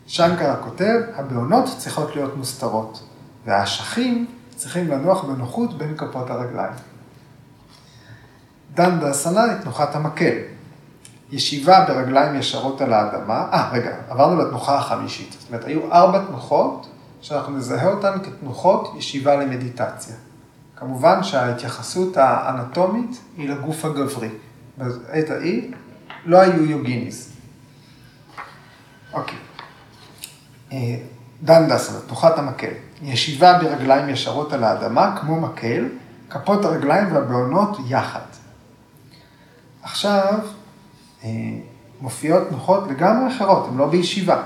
שנקרה 0.06 0.56
כותב, 0.56 1.00
הבעונות 1.14 1.64
צריכות 1.78 2.16
להיות 2.16 2.36
מוסתרות, 2.36 3.02
והאשכים 3.44 4.26
צריכים 4.56 4.88
לנוח 4.88 5.24
בנוחות 5.24 5.78
בין 5.78 5.96
כפות 5.96 6.30
הרגליים. 6.30 6.72
דן 8.74 9.00
דסנה 9.00 9.44
היא 9.44 9.54
תנוחת 9.62 9.94
המקל. 9.94 10.34
ישיבה 11.32 11.84
ברגליים 11.88 12.36
ישרות 12.36 12.80
על 12.80 12.92
האדמה, 12.92 13.46
אה, 13.52 13.70
רגע, 13.72 13.96
עברנו 14.08 14.42
לתנוחה 14.42 14.78
החמישית. 14.78 15.36
זאת 15.38 15.48
אומרת, 15.48 15.64
היו 15.64 15.92
ארבע 15.92 16.24
תנוחות 16.24 16.86
שאנחנו 17.20 17.56
נזהה 17.56 17.86
אותן 17.86 18.18
כתנוחות 18.24 18.94
ישיבה 18.98 19.36
למדיטציה. 19.36 20.14
כמובן 20.76 21.22
שההתייחסות 21.22 22.16
האנטומית 22.16 23.20
היא 23.36 23.48
לגוף 23.48 23.84
הגברי. 23.84 24.28
בעת 24.78 25.30
ההיא 25.30 25.72
לא 26.24 26.40
היו 26.40 26.64
יוגיניס. 26.64 27.32
אוקיי. 29.12 29.43
אה, 30.74 30.96
דן 31.42 31.68
דסון, 31.68 32.00
תנוחת 32.06 32.38
המקל. 32.38 32.72
ישיבה 33.02 33.58
ברגליים 33.58 34.08
ישרות 34.08 34.52
על 34.52 34.64
האדמה, 34.64 35.16
כמו 35.20 35.40
מקל, 35.40 35.88
כפות 36.30 36.64
הרגליים 36.64 37.14
והבעונות 37.14 37.78
יחד. 37.86 38.20
עכשיו, 39.82 40.38
אה, 41.24 41.30
מופיעות 42.00 42.48
תנוחות 42.48 42.84
לגמרי 42.90 43.36
אחרות, 43.36 43.68
הן 43.68 43.76
לא 43.76 43.86
בישיבה. 43.86 44.42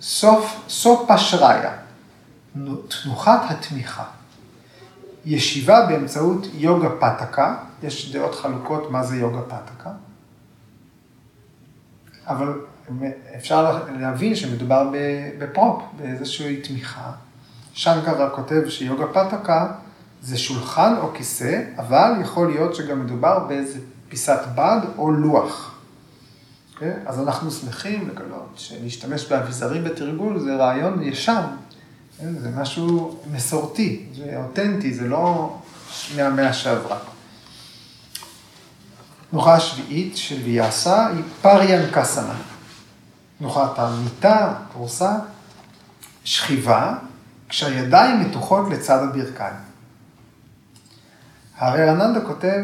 סוף, 0.00 0.64
סוף 0.68 1.10
פשריה, 1.12 1.72
תנוחת 3.02 3.40
התמיכה. 3.50 4.04
ישיבה 5.24 5.86
באמצעות 5.86 6.46
יוגה 6.54 6.88
פתקה, 7.00 7.56
יש 7.82 8.12
דעות 8.12 8.34
חלוקות 8.34 8.90
מה 8.90 9.02
זה 9.02 9.16
יוגה 9.16 9.42
פתקה. 9.42 9.90
אבל 12.26 12.60
אפשר 13.36 13.82
להבין 13.98 14.34
שמדובר 14.34 14.90
בפרופ, 15.38 15.82
באיזושהי 15.96 16.56
תמיכה. 16.56 17.12
שנקרה 17.72 18.30
כותב 18.30 18.68
שיוגה 18.68 19.06
פתקה 19.06 19.72
זה 20.22 20.38
שולחן 20.38 20.94
או 21.02 21.14
כיסא, 21.14 21.62
אבל 21.76 22.12
יכול 22.20 22.48
להיות 22.48 22.74
שגם 22.74 23.04
מדובר 23.04 23.38
באיזה 23.38 23.78
פיסת 24.08 24.40
בד 24.54 24.80
או 24.98 25.10
לוח. 25.10 25.74
Okay? 25.74 26.74
אוקיי? 26.74 26.92
אז 27.06 27.20
אנחנו 27.20 27.50
שמחים 27.50 28.08
לגלות 28.08 28.52
שלהשתמש 28.56 29.26
באביזרים 29.26 29.84
בתרגול 29.84 30.38
זה 30.40 30.56
רעיון 30.56 31.02
ישן, 31.02 31.42
okay? 31.42 32.20
כן? 32.20 32.38
זה 32.38 32.50
משהו 32.56 33.18
מסורתי, 33.32 34.06
זה 34.16 34.42
אותנטי, 34.44 34.94
זה 34.94 35.08
לא 35.08 35.56
מהמאה 36.16 36.52
שעברה. 36.52 36.98
תנוחה 39.30 39.54
השביעית 39.54 40.16
של 40.16 40.36
ויאסה 40.44 41.06
היא 41.06 41.22
פריאן 41.42 41.82
קסנה. 41.92 42.34
תנוחת 43.38 43.78
המיטה, 43.78 44.54
פרוסה, 44.72 45.12
שכיבה, 46.24 46.94
כשהידיים 47.48 48.20
מתוחות 48.20 48.66
לצד 48.70 49.02
הברכיים. 49.02 49.54
הרי 51.56 51.84
רננדה 51.84 52.20
כותב, 52.20 52.60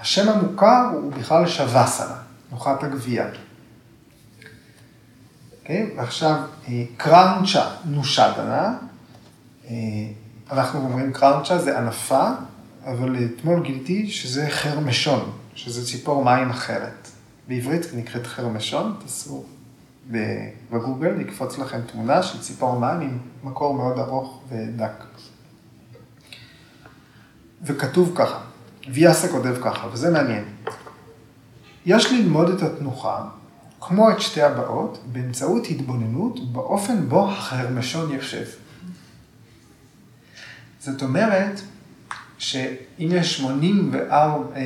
השם 0.00 0.28
המוכר 0.28 0.90
הוא 0.92 1.12
בכלל 1.12 1.46
שווסנה, 1.46 2.16
תנוחת 2.48 2.82
הגבייה. 2.82 3.26
Okay, 3.28 3.36
אוקיי? 5.60 5.90
ועכשיו, 5.96 6.40
אה, 6.68 6.84
קראונצ'ה 6.96 7.70
נושדנה, 7.84 8.74
אה, 9.64 9.74
אנחנו 10.50 10.80
אומרים 10.80 11.12
קראונצ'ה 11.12 11.58
זה 11.58 11.78
ענפה, 11.78 12.28
אבל 12.84 13.16
אתמול 13.24 13.62
גיליתי 13.62 14.10
שזה 14.10 14.46
חרמשון, 14.50 15.32
שזה 15.54 15.86
ציפור 15.86 16.24
מים 16.24 16.50
אחרת. 16.50 17.08
בעברית 17.48 17.86
נקראת 17.94 18.26
חרמשון, 18.26 18.96
תעשו 19.02 19.44
בגוגל, 20.70 21.20
יקפוץ 21.20 21.58
לכם 21.58 21.80
תמונה 21.92 22.22
של 22.22 22.40
ציפור 22.40 22.78
מים 22.78 23.00
עם 23.00 23.18
מקור 23.44 23.74
מאוד 23.74 23.98
ארוך 23.98 24.42
ודק. 24.48 25.04
וכתוב 27.62 28.12
ככה, 28.14 28.40
ויאסה 28.92 29.28
כותב 29.28 29.56
ככה, 29.62 29.88
וזה 29.92 30.10
מעניין. 30.10 30.44
יש 31.86 32.12
ללמוד 32.12 32.48
את 32.48 32.62
התנוחה, 32.62 33.24
כמו 33.80 34.10
את 34.10 34.20
שתי 34.20 34.42
הבאות, 34.42 34.98
באמצעות 35.12 35.66
התבוננות 35.70 36.52
באופן 36.52 37.08
בו 37.08 37.28
החרמשון 37.28 38.10
יושב. 38.10 38.44
זאת 40.80 41.02
אומרת, 41.02 41.60
שאם 42.38 43.08
יש 43.10 43.38
84, 43.38 44.60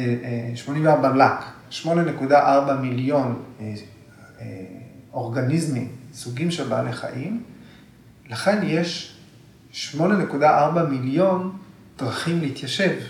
84 0.55 1.09
לק, 1.09 1.45
8.4 1.71 2.73
מיליון 2.81 3.43
אה, 3.61 3.75
אה, 4.41 4.47
אורגניזמים, 5.13 5.89
סוגים 6.15 6.51
של 6.51 6.69
בעלי 6.69 6.93
חיים, 6.93 7.43
לכן 8.29 8.61
יש 8.63 9.17
8.4 9.73 10.83
מיליון 10.89 11.59
דרכים 11.99 12.41
להתיישב. 12.41 13.01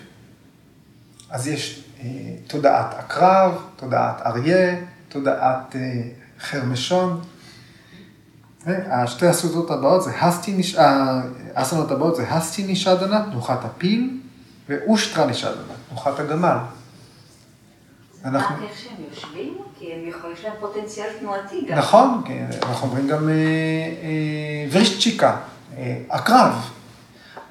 אז 1.31 1.49
יש 1.49 1.85
אה, 2.01 2.07
תודעת 2.47 2.95
עקרב, 2.95 3.63
תודעת 3.77 4.21
אריה, 4.27 4.77
תודעת 5.09 5.77
אה, 5.77 6.03
חרמשון. 6.41 7.21
השתי 8.67 9.27
הסודות 9.27 9.71
הבאות 9.71 10.05
זה 10.05 10.11
הסטי, 10.21 10.53
נש... 10.57 10.77
האסנות 11.55 11.91
הבאות 11.91 12.17
זה 12.17 12.29
הסטי 12.29 12.73
נשדנה, 12.73 13.25
תנוחת 13.31 13.65
הפיל, 13.65 14.21
ואושטרה 14.69 15.27
נשדנה, 15.27 15.73
תנוחת 15.89 16.21
הגמל. 16.21 16.57
אנחנו... 18.25 18.57
רק 18.57 18.63
איך 18.63 18.79
שהם 18.79 18.97
יושבים? 19.11 19.59
כי 19.79 19.93
הם 19.93 20.09
יכולים, 20.09 20.37
יש 20.37 20.45
להם 20.45 20.53
פוטנציאל 20.61 21.09
תנועתי 21.21 21.67
גם. 21.69 21.79
נכון, 21.79 22.23
אנחנו 22.63 22.89
אומרים 22.89 23.09
גם 23.09 23.29
אה, 23.29 23.35
אה, 23.35 24.67
ורישצ'יקה, 24.73 25.37
אה, 25.77 25.99
הקרב. 26.11 26.71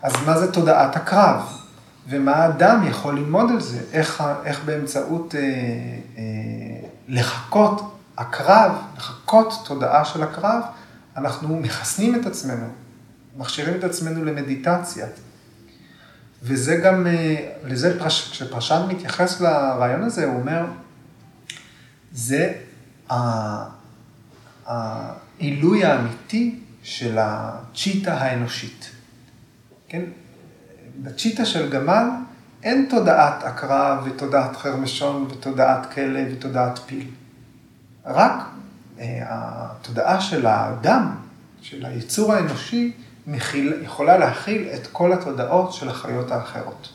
אז 0.02 0.14
מה 0.26 0.40
זה 0.40 0.52
תודעת 0.52 0.96
הקרב? 0.96 1.58
ומה 2.10 2.32
האדם 2.32 2.88
יכול 2.90 3.16
ללמוד 3.16 3.52
על 3.52 3.60
זה? 3.60 3.80
איך, 3.94 4.24
איך 4.46 4.64
באמצעות 4.66 5.36
אה, 5.36 5.42
אה, 6.18 6.24
לחקות 7.08 7.82
הקרב, 8.18 8.72
לחקות 8.98 9.54
תודעה 9.66 10.06
של 10.06 10.24
הקרב, 10.24 10.62
אנחנו 11.18 11.60
מחסנים 11.60 12.16
את 12.16 12.26
עצמנו, 12.26 12.66
מכשירים 13.38 13.76
את 13.76 13.84
עצמנו 13.84 14.26
למדיטציה. 14.26 15.06
וזה 16.44 16.76
גם, 16.76 17.08
אה, 17.08 17.36
לזה, 17.64 17.98
כשפרשן 18.08 18.86
מתייחס 18.88 19.42
לרעיון 19.42 20.04
הזה, 20.04 20.26
הוא 20.26 20.40
אומר, 20.40 20.66
זה 22.12 22.54
העילוי 24.66 25.86
האמיתי 25.86 26.60
של 26.84 27.18
הצ'יטה 27.20 28.14
האנושית. 28.14 28.92
כן? 29.88 30.02
בצ'יטה 31.04 31.46
של 31.46 31.70
גמל 31.70 32.06
אין 32.64 32.88
תודעת 32.90 33.44
הקרב 33.44 34.08
ותודעת 34.08 34.56
חרמשון 34.56 35.28
ותודעת 35.32 35.94
כלב 35.94 36.28
ותודעת 36.32 36.80
פיל. 36.80 37.08
רק 38.06 38.34
אה, 39.00 39.20
התודעה 39.30 40.22
של 40.22 40.46
האדם, 40.46 41.16
של 41.62 41.86
היצור 41.86 42.34
האנושי, 42.34 42.92
מכיל, 43.28 43.82
יכולה 43.84 44.18
להכיל 44.18 44.68
את 44.76 44.88
כל 44.88 45.14
התודעות 45.14 45.74
של 45.74 45.90
החיות 45.90 46.32
האחרות. 46.32 46.90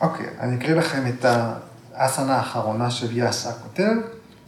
אוקיי, 0.00 0.26
אני 0.40 0.56
אקריא 0.56 0.74
לכם 0.74 1.02
את 1.08 1.24
האסנה 1.94 2.36
האחרונה 2.36 2.90
של 2.90 3.16
יאסה 3.16 3.52
כותב, 3.52 3.92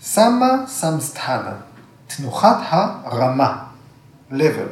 סמה 0.00 0.64
סמסטהנה, 0.66 1.56
תנוחת 2.06 2.56
הרמה, 2.70 3.64
level. 4.30 4.68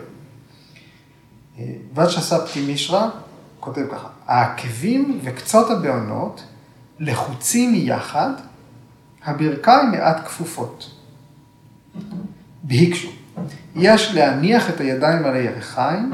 וצ'ספטי 1.95 2.67
מישרא 2.67 3.09
כותב 3.61 3.83
ככה, 3.93 4.09
העקבים 4.27 5.21
וקצות 5.25 5.71
הבעונות 5.71 6.45
לחוצים 6.99 7.75
יחד, 7.75 8.31
הברכיים 9.25 9.91
מעט 9.91 10.27
כפופות. 10.27 10.91
בהיקשו, 12.63 13.09
יש 13.75 14.15
להניח 14.15 14.71
את 14.71 14.81
הידיים 14.81 15.25
על 15.25 15.35
הירכיים 15.35 16.13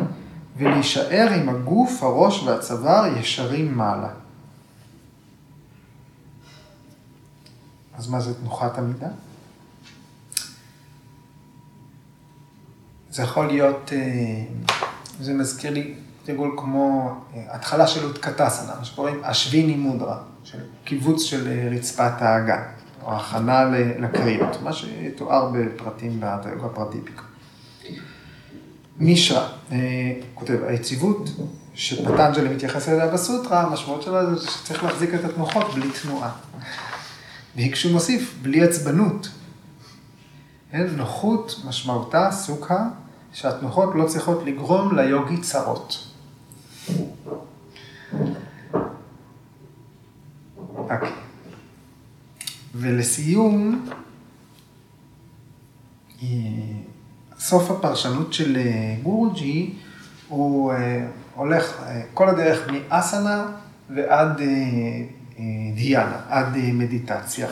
ולהישאר 0.57 1.29
עם 1.33 1.49
הגוף, 1.49 2.03
הראש 2.03 2.43
והצוואר 2.43 3.19
ישרים 3.19 3.77
מעלה. 3.77 4.09
אז 7.99 8.11
מה 8.11 8.21
זה 8.21 8.35
תנוחת 8.35 8.79
עמידה? 8.79 9.09
זה 13.11 13.23
יכול 13.23 13.47
להיות, 13.47 13.91
אה, 13.93 14.45
זה 15.21 15.35
מזכיר 15.35 15.71
לי 15.71 15.95
תרגול 16.25 16.55
כמו 16.59 17.15
אה, 17.35 17.45
התחלה 17.51 17.87
של 17.87 18.05
אוטקטסנה, 18.05 18.75
מה 18.79 18.85
שקוראים 18.85 19.25
אשוויני 19.25 19.77
מודרה, 19.77 20.19
של 20.45 20.59
קיבוץ 20.85 21.23
של 21.23 21.49
אה, 21.49 21.69
רצפת 21.77 22.23
האגן, 22.23 22.63
או 23.09 23.17
הכנה 23.17 23.65
לקריאות, 23.99 24.63
מה 24.63 24.73
שתואר 24.73 25.51
בפרטים 25.55 26.21
ביוגה 26.21 26.69
פרטיפיקה. 26.69 27.23
מישרא 28.99 29.47
כותב, 30.35 30.59
היציבות 30.67 31.31
שפטנג'לי 31.75 32.49
מתייחס 32.55 32.89
אליה 32.89 33.07
בסוטרה, 33.07 33.63
המשמעות 33.63 34.03
שלה 34.03 34.35
זה 34.35 34.51
שצריך 34.51 34.85
להחזיק 34.85 35.15
את 35.15 35.25
התנוחות 35.25 35.75
בלי 35.75 35.89
תנועה. 36.03 36.31
והיא 37.57 37.73
מוסיף, 37.93 38.35
בלי 38.43 38.63
עצבנות. 38.65 39.29
אין 40.73 40.87
נוחות 40.97 41.63
משמעותה 41.69 42.31
סוכה, 42.33 42.89
שהתנוחות 43.33 43.91
לא 43.95 44.05
צריכות 44.05 44.43
לגרום 44.47 44.99
ליוגי 44.99 45.41
צרות. 45.41 46.05
אוקיי. 50.77 51.28
ולסיום, 52.81 53.89
אה, 56.23 56.29
סוף 57.39 57.71
הפרשנות 57.71 58.33
של 58.33 58.57
אה, 58.57 58.97
גורג'י, 59.03 59.75
הוא 60.29 60.73
אה, 60.73 61.07
הולך 61.35 61.83
כל 62.15 62.29
הדרך 62.29 62.69
מאסנה 62.71 63.47
ועד 63.95 64.41
דיאנה, 65.75 66.21
עד 66.29 66.57
מדיטציה. 66.57 67.49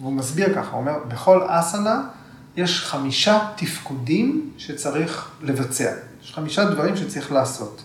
והוא 0.00 0.12
מסביר 0.12 0.54
ככה, 0.54 0.70
הוא 0.70 0.80
אומר, 0.80 0.98
בכל 1.08 1.40
אסנה 1.46 2.08
יש 2.56 2.84
חמישה 2.84 3.38
תפקודים 3.56 4.50
שצריך 4.58 5.30
לבצע. 5.42 5.92
יש 6.22 6.34
חמישה 6.34 6.64
דברים 6.64 6.96
שצריך 6.96 7.32
לעשות. 7.32 7.84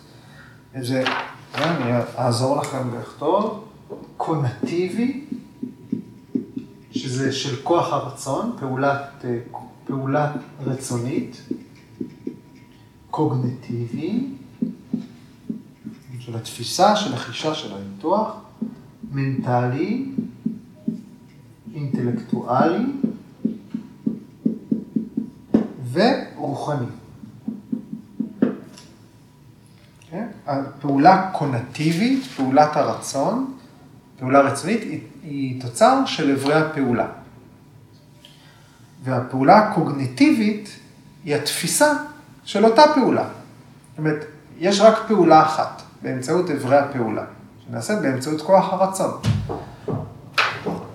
זה, 0.81 1.03
אני 1.55 1.91
אעזור 2.17 2.57
לכם 2.61 2.99
לכתוב, 2.99 3.67
קונטיבי, 4.17 5.25
שזה 6.97 7.31
של 7.31 7.55
כוח 7.63 7.93
הרצון, 7.93 8.55
פעולת, 8.59 9.25
פעולה 9.85 10.31
רצונית, 10.65 11.41
קוגנטיבי, 13.11 14.27
של 16.19 16.35
התפיסה, 16.35 16.95
של 16.95 17.13
החישה 17.13 17.55
של 17.55 17.73
הניתוח, 17.73 18.35
מנטלי, 19.11 20.05
אינטלקטואלי 21.75 22.85
ורוחני. 25.91 26.85
כן? 30.09 30.27
הפעולה 30.45 31.29
קונטיבית, 31.33 32.23
פעולת 32.23 32.75
הרצון, 32.75 33.56
פעולה 34.19 34.39
רצונית, 34.39 34.81
היא, 34.81 34.99
היא 35.23 35.61
תוצר 35.61 36.05
של 36.05 36.31
אברי 36.31 36.53
הפעולה. 36.53 37.07
והפעולה 39.03 39.57
הקוגניטיבית 39.57 40.79
היא 41.23 41.35
התפיסה 41.35 41.93
של 42.43 42.65
אותה 42.65 42.83
פעולה. 42.95 43.23
זאת 43.89 43.97
אומרת, 43.97 44.25
יש 44.59 44.81
רק 44.81 44.97
פעולה 45.07 45.41
אחת 45.41 45.81
באמצעות 46.01 46.49
אברי 46.49 46.77
הפעולה, 46.77 47.23
שנעשית 47.67 47.99
באמצעות 47.99 48.41
כוח 48.41 48.73
הרצון. 48.73 49.11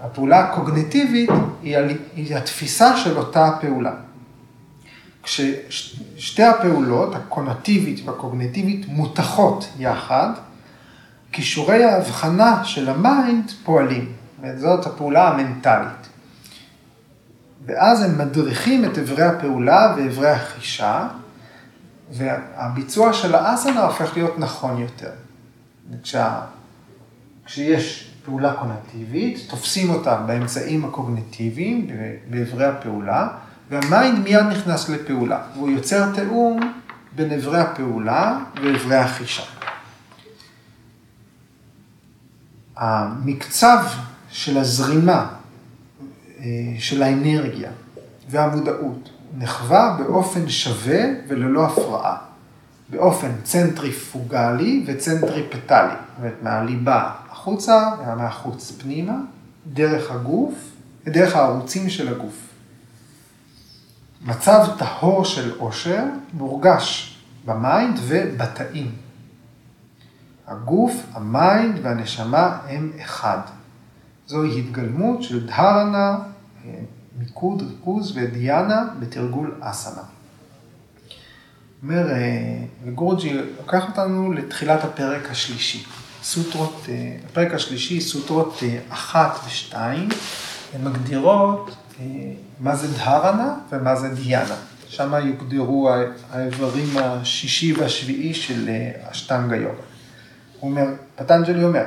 הפעולה 0.00 0.40
הקוגניטיבית 0.40 1.30
היא, 1.62 1.76
היא 2.16 2.36
התפיסה 2.36 2.96
של 2.96 3.18
אותה 3.18 3.50
פעולה. 3.60 3.92
כששתי 5.22 6.42
הפעולות, 6.42 7.14
הקונטיבית 7.14 8.06
והקוגניטיבית, 8.06 8.88
מותכות 8.88 9.68
יחד, 9.78 10.30
כישורי 11.32 11.84
ההבחנה 11.84 12.64
של 12.64 12.88
ה 12.88 13.01
mind 13.01 13.50
פועלים. 13.64 14.12
זאת 14.56 14.86
הפעולה 14.86 15.28
המנטלית. 15.28 16.08
ואז 17.66 18.02
הם 18.02 18.18
מדריכים 18.18 18.84
את 18.84 18.98
אברי 18.98 19.22
הפעולה 19.22 19.94
ואברי 19.96 20.30
החישה, 20.30 21.08
והביצוע 22.12 23.12
של 23.12 23.34
האסנה 23.34 23.84
הופך 23.84 24.16
להיות 24.16 24.38
נכון 24.38 24.78
יותר. 24.78 25.10
כשה, 26.02 26.40
כשיש 27.46 28.10
פעולה 28.24 28.54
קונטיבית, 28.54 29.38
תופסים 29.50 29.90
אותה 29.90 30.16
באמצעים 30.16 30.84
הקוגניטיביים, 30.84 31.86
באברי 32.30 32.64
הפעולה, 32.64 33.28
והמיינד 33.70 34.18
מיד 34.18 34.46
נכנס 34.46 34.88
לפעולה, 34.88 35.40
והוא 35.54 35.70
יוצר 35.70 36.14
תיאום 36.14 36.72
בין 37.16 37.32
אברי 37.32 37.60
הפעולה 37.60 38.38
ואברי 38.62 38.96
החישה. 38.96 39.61
המקצב 42.76 43.84
של 44.30 44.58
הזרימה, 44.58 45.26
אה, 46.38 46.44
של 46.78 47.02
האנרגיה 47.02 47.70
והמודעות, 48.30 49.10
נחווה 49.38 49.96
באופן 49.98 50.48
שווה 50.48 51.04
וללא 51.28 51.66
הפרעה, 51.66 52.16
באופן 52.90 53.30
צנטריפוגלי 53.44 54.84
וצנטריפטלי, 54.86 55.88
זאת 55.88 56.18
אומרת 56.18 56.34
מהליבה 56.42 57.10
החוצה 57.30 57.90
ומהחוץ 58.06 58.72
פנימה, 58.72 59.16
דרך 59.72 60.10
הגוף, 60.10 60.54
דרך 61.04 61.36
הערוצים 61.36 61.90
של 61.90 62.08
הגוף. 62.08 62.34
מצב 64.24 64.66
טהור 64.78 65.24
של 65.24 65.52
אושר 65.58 66.04
מורגש 66.32 67.16
ב 67.44 67.55
mind 67.55 67.98
ובתאים. 68.02 68.90
הגוף, 70.52 71.06
ה 71.12 71.25
mind 71.25 71.78
והנשמה 71.82 72.58
הם 72.68 72.92
אחד. 73.00 73.38
זוהי 74.26 74.58
התגלמות 74.58 75.22
של 75.22 75.46
דהרנה, 75.46 76.18
מיקוד, 77.18 77.62
ריכוז 77.62 78.12
ודיאנה 78.16 78.84
בתרגול 78.98 79.54
אסנה. 79.60 80.02
אומר, 81.82 82.06
וגורוג'י 82.84 83.32
לוקח 83.58 83.88
אותנו 83.88 84.32
לתחילת 84.32 84.84
הפרק 84.84 85.30
השלישי. 85.30 85.84
סוטרות, 86.22 86.86
הפרק 87.30 87.54
השלישי, 87.54 88.00
סוטרות 88.00 88.62
אחת 88.88 89.38
ושתיים, 89.46 90.08
הן 90.74 90.84
מגדירות 90.84 91.76
מה 92.60 92.76
זה 92.76 92.98
דהרנה 92.98 93.54
ומה 93.72 93.96
זה 93.96 94.08
דיאנה. 94.14 94.56
שם 94.88 95.12
יוגדרו 95.24 95.90
האיברים 96.30 96.98
השישי 96.98 97.72
והשביעי 97.72 98.34
של 98.34 98.70
אשטנגה 99.10 99.56
יוגה. 99.56 99.91
הוא 100.62 100.70
אומר, 100.70 100.86
פטנג'לי 101.16 101.64
אומר, 101.64 101.84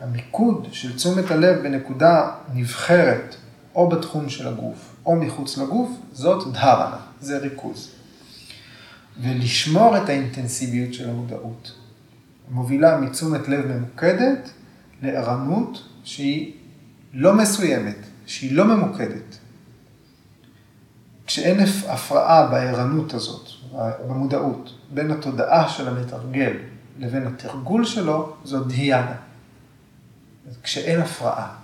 המיקוד 0.00 0.68
של 0.72 0.96
תשומת 0.96 1.30
הלב 1.30 1.62
בנקודה 1.62 2.30
נבחרת, 2.54 3.34
או 3.74 3.88
בתחום 3.88 4.28
של 4.28 4.48
הגוף, 4.48 4.96
או 5.06 5.16
מחוץ 5.16 5.58
לגוף, 5.58 5.90
זאת 6.12 6.52
דהרנה, 6.52 6.96
זה 7.20 7.38
ריכוז. 7.38 7.92
ולשמור 9.22 9.96
את 9.96 10.08
האינטנסיביות 10.08 10.94
של 10.94 11.10
המודעות. 11.10 11.72
מובילה 12.50 13.00
מתשומת 13.00 13.48
לב 13.48 13.66
ממוקדת 13.66 14.50
לערנות 15.02 15.82
שהיא 16.04 16.52
לא 17.12 17.34
מסוימת, 17.34 17.98
שהיא 18.26 18.56
לא 18.56 18.64
ממוקדת. 18.64 19.38
כשאין 21.26 21.60
הפרעה 21.88 22.46
בערנות 22.46 23.14
הזאת, 23.14 23.48
במודעות, 24.08 24.74
בין 24.90 25.10
התודעה 25.10 25.68
של 25.68 25.88
המתרגל 25.88 26.56
לבין 26.98 27.26
התרגול 27.26 27.84
שלו, 27.84 28.36
זו 28.44 28.64
דיאנה. 28.64 29.16
כשאין 30.62 31.00
הפרעה, 31.00 31.54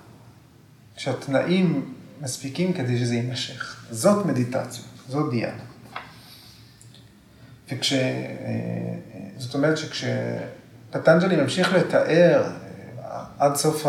כשהתנאים 0.97 1.95
מספיקים 2.21 2.73
כדי 2.73 2.99
שזה 2.99 3.15
יימשך. 3.15 3.87
זאת 3.91 4.27
מדיטציה, 4.27 4.85
זאת 5.09 5.31
דיאנה. 5.31 5.63
וכש... 7.69 7.93
אה, 7.93 7.99
זאת 9.39 9.55
אומרת 9.55 9.79
שכשפטנג'לי 9.79 11.37
ממשיך 11.37 11.73
לתאר 11.73 12.51
אה, 13.01 13.25
עד 13.39 13.57
סוף 13.57 13.87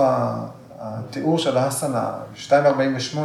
התיאור 0.80 1.40
של 1.40 1.58
האסנה, 1.58 2.12
2.48, 2.50 3.18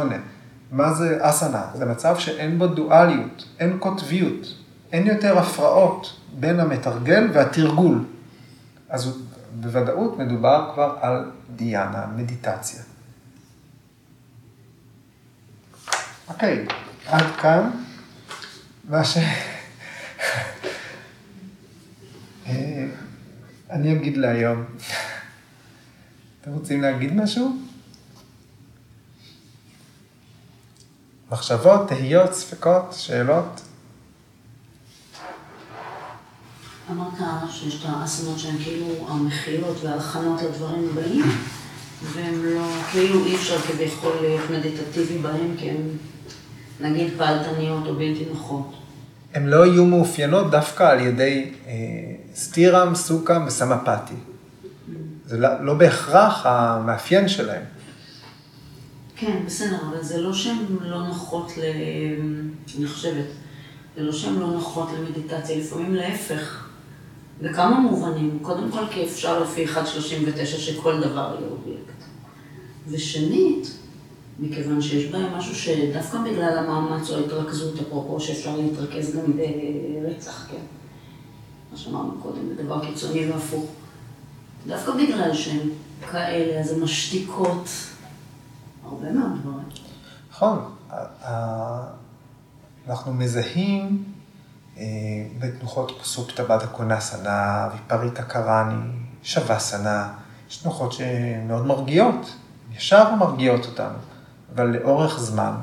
מה 0.71 0.93
זה 0.93 1.17
אסנה? 1.21 1.65
זה 1.75 1.85
מצב 1.85 2.19
שאין 2.19 2.59
בו 2.59 2.67
דואליות, 2.67 3.45
אין 3.59 3.77
קוטביות, 3.79 4.47
אין 4.91 5.07
יותר 5.07 5.39
הפרעות 5.39 6.19
בין 6.39 6.59
המתרגל 6.59 7.29
והתרגול. 7.33 8.05
אז 8.89 9.17
בוודאות 9.59 10.17
מדובר 10.17 10.71
כבר 10.73 10.97
על 11.01 11.31
דיאנה, 11.55 12.05
מדיטציה. 12.15 12.81
אוקיי, 16.27 16.65
עד 17.07 17.25
כאן 17.41 17.69
מה 18.89 19.03
ש... 19.03 19.17
אה, 22.47 22.85
אני 23.69 23.93
אגיד 23.93 24.17
להיום. 24.17 24.65
אתם 26.41 26.51
רוצים 26.51 26.81
להגיד 26.81 27.15
משהו? 27.15 27.57
מחשבות, 31.31 31.87
תהיות, 31.87 32.33
ספקות, 32.33 32.93
שאלות? 32.97 33.61
אמרת 36.91 37.13
שיש 37.51 37.85
את 37.85 37.89
האסונות 37.89 38.39
שהן 38.39 38.57
כאילו 38.63 39.07
המחילות 39.07 39.77
וההכנות 39.83 40.41
לדברים 40.41 40.89
הבאים, 40.91 41.25
והם 42.13 42.45
לא, 42.45 42.67
כאילו 42.91 43.25
אי 43.25 43.35
אפשר 43.35 43.57
כביכול 43.57 44.11
להיות 44.21 44.49
מדיטטיבי 44.49 45.17
בהם, 45.17 45.55
כי 45.57 45.69
הן 45.69 45.81
נגיד 46.79 47.13
פעלתניות 47.17 47.87
או 47.87 47.95
בלתי 47.95 48.25
נוחות. 48.33 48.73
הן 49.33 49.45
לא 49.45 49.65
יהיו 49.65 49.85
מאופיינות 49.85 50.51
דווקא 50.51 50.83
על 50.83 50.99
ידי 50.99 51.51
אה, 51.67 51.73
סטירם, 52.35 52.95
סוכם 52.95 53.45
וסמפתי. 53.47 54.15
זה 55.25 55.37
לא, 55.37 55.49
לא 55.61 55.73
בהכרח 55.73 56.45
המאפיין 56.45 57.27
שלהם. 57.27 57.63
כן, 59.15 59.37
בסדר, 59.45 59.77
אבל 59.89 60.03
זה 60.03 60.21
לא 60.21 60.33
שהן 60.33 60.57
לא 60.81 61.07
נוחות 61.07 61.51
ל... 61.57 61.61
אני 62.77 62.87
חושבת, 62.87 63.25
זה 63.97 64.03
לא 64.03 64.11
שהן 64.11 64.39
לא 64.39 64.47
נוחות 64.47 64.89
למדיטציה, 64.97 65.57
לפעמים 65.57 65.95
להפך. 65.95 66.64
בכמה 67.41 67.79
מובנים. 67.79 68.39
קודם 68.41 68.71
כל, 68.71 68.87
כי 68.91 69.03
אפשר 69.03 69.43
לפי 69.43 69.65
1.39 69.65 70.45
שכל 70.45 71.01
דבר 71.01 71.35
יהיה 71.39 71.51
אובייקט. 71.51 72.03
ושנית, 72.87 73.77
מכיוון 74.39 74.81
שיש 74.81 75.11
בהם 75.11 75.37
משהו 75.37 75.55
שדווקא 75.55 76.17
בגלל 76.17 76.57
המאמץ 76.57 77.09
או 77.09 77.15
ההתרכזות, 77.15 77.79
אפרופו 77.79 78.19
שאפשר 78.19 78.57
להתרכז 78.57 79.15
גם 79.15 79.33
ברצח, 80.01 80.47
כן? 80.51 80.61
מה 81.71 81.77
שאמרנו 81.77 82.11
קודם, 82.21 82.49
בדבר 82.49 82.85
קיצוני 82.85 83.31
והפוך. 83.31 83.65
דווקא 84.67 84.91
בגלל 84.91 85.33
שהם 85.33 85.69
כאלה, 86.11 86.59
אז 86.59 86.71
הן 86.71 86.79
משתיקות 86.79 87.67
הרבה 88.83 89.11
מאוד 89.11 89.31
דברים. 89.41 89.65
נכון. 90.31 90.59
אנחנו 92.89 93.13
מזהים 93.13 94.03
אה, 94.03 94.14
בתנוחות 95.39 96.01
סופטה 96.03 96.43
בדה 96.43 96.67
קונסנה, 96.67 97.69
ויפריטה 97.73 98.23
קראני, 98.23 98.75
שווסנה, 99.23 100.09
יש 100.49 100.57
תנוחות 100.57 100.93
שמאוד 100.93 101.65
מרגיעות, 101.65 102.35
ישר 102.75 103.15
מרגיעות 103.15 103.65
אותנו, 103.65 103.97
אבל 104.55 104.67
לאורך 104.67 105.19
זמן, 105.19 105.53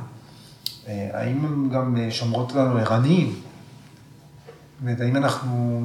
אה, 0.89 1.11
האם 1.13 1.45
הן 1.45 1.69
גם 1.69 1.97
שומרות 2.11 2.51
אותנו 2.51 2.79
ערניים? 2.79 3.41
זאת 4.87 5.01
האם 5.01 5.17
אנחנו 5.17 5.83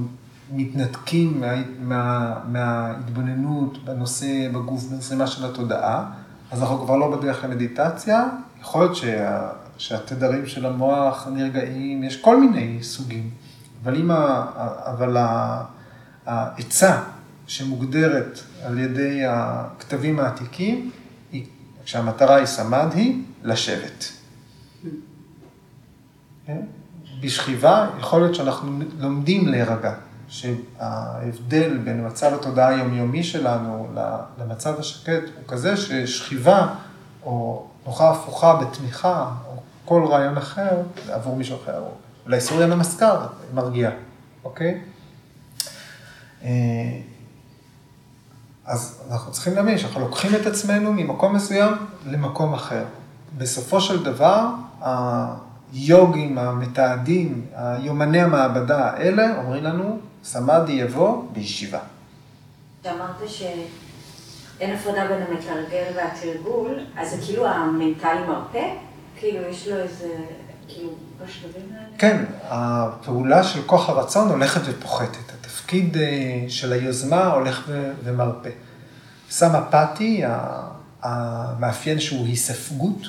מתנתקים 0.52 1.42
מה, 1.42 1.56
מה, 1.80 2.34
מההתבוננות 2.48 3.86
בנושא, 3.86 4.50
בגוף, 4.54 4.84
בזרימה 4.84 5.28
של 5.28 5.46
התודעה, 5.46 6.12
אז 6.52 6.62
אנחנו 6.62 6.86
כבר 6.86 6.96
לא 6.96 7.18
בדרך 7.18 7.44
למדיטציה, 7.44 8.26
יכול 8.62 8.82
להיות 8.82 8.96
שה, 8.96 9.50
שהתדרים 9.78 10.48
של 10.48 10.66
המוח 10.66 11.28
נרגעים, 11.28 12.04
יש 12.04 12.22
כל 12.22 12.40
מיני 12.40 12.84
סוגים, 12.84 13.30
אבל 13.84 13.96
אם 13.96 14.12
ה... 14.12 14.46
אבל 14.86 15.18
העצה 16.26 17.04
שמוגדרת 17.48 18.40
על 18.64 18.80
ידי 18.80 19.22
הכתבים 19.26 20.20
העתיקים, 20.20 20.92
היא, 21.32 21.46
כשהמטרה 21.86 22.36
היא 22.36 22.46
סמד 22.46 22.88
היא 22.94 23.24
לשבת. 23.44 24.12
כן? 26.46 26.62
בשכיבה 27.22 27.90
יכול 28.00 28.22
להיות 28.22 28.36
שאנחנו 28.36 28.80
לומדים 29.00 29.48
להירגע, 29.48 29.94
שההבדל 30.28 31.78
בין 31.78 32.08
מצב 32.08 32.34
התודעה 32.34 32.68
היומיומי 32.68 33.24
שלנו 33.24 33.88
למצב 34.40 34.80
השקט 34.80 35.24
הוא 35.36 35.44
כזה 35.48 35.78
ששכיבה 35.78 36.68
או 37.24 37.68
נוחה 37.86 38.12
הפוכה 38.12 38.56
בתמיכה 38.56 39.32
כל 39.88 40.06
רעיון 40.06 40.38
אחר 40.38 40.82
עבור 41.10 41.36
מישהו 41.36 41.58
אחר, 41.64 41.84
אולי 42.26 42.42
סוריה 42.42 42.68
נמסקר 42.68 43.28
מרגיע, 43.54 43.92
אוקיי? 44.44 44.82
אה, 46.44 46.50
אז 48.66 49.02
אנחנו 49.12 49.32
צריכים 49.32 49.56
להבין 49.56 49.78
שאנחנו 49.78 50.00
לוקחים 50.00 50.36
את 50.36 50.46
עצמנו 50.46 50.94
ממקום 50.94 51.36
מסוים 51.36 51.74
למקום 52.06 52.54
אחר. 52.54 52.84
בסופו 53.38 53.82
של 53.82 54.04
דבר, 54.04 54.46
היוגים, 55.74 56.38
המתעדים, 56.38 57.46
היומני 57.56 58.22
המעבדה 58.22 58.90
האלה 58.90 59.38
אומרים 59.38 59.64
לנו, 59.64 60.00
סמאדי 60.24 60.72
יבוא 60.72 61.24
בישיבה. 61.34 61.80
אמרת 62.86 63.30
שאין 63.30 64.76
הפרדה 64.76 65.08
בין 65.08 65.24
המתרגל 65.30 65.86
והתרגול, 65.96 66.80
אז 66.98 67.10
זה 67.10 67.18
כאילו 67.26 67.48
המנטלי 67.48 68.28
מרפא? 68.28 68.87
כאילו 69.20 69.50
יש 69.50 69.68
לו 69.68 69.76
איזה, 69.76 70.16
כאילו, 70.68 70.90
בשלבים 71.26 71.70
האלה? 71.76 71.88
כן, 71.98 72.26
הפעולה 72.44 73.44
של 73.44 73.62
כוח 73.66 73.90
הרצון 73.90 74.30
הולכת 74.30 74.62
ופוחתת. 74.66 75.32
התפקיד 75.40 75.98
אה, 75.98 76.46
של 76.48 76.74
היוזמה 76.74 77.26
הולך 77.28 77.72
ומרפא. 78.04 78.50
סמפתי, 79.30 80.22
המאפיין 81.02 82.00
שהוא 82.00 82.26
היספגות, 82.26 83.02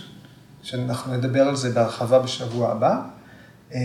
שאנחנו 0.62 1.14
נדבר 1.14 1.48
על 1.48 1.56
זה 1.56 1.70
בהרחבה 1.70 2.18
בשבוע 2.18 2.70
הבא, 2.70 3.00
אה, 3.74 3.80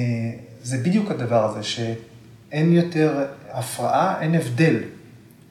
זה 0.62 0.78
בדיוק 0.78 1.12
הדבר 1.12 1.46
הזה, 1.46 1.64
שאין 1.64 2.74
יותר 2.74 3.26
הפרעה, 3.52 4.22
אין 4.22 4.36
הבדל. 4.36 4.76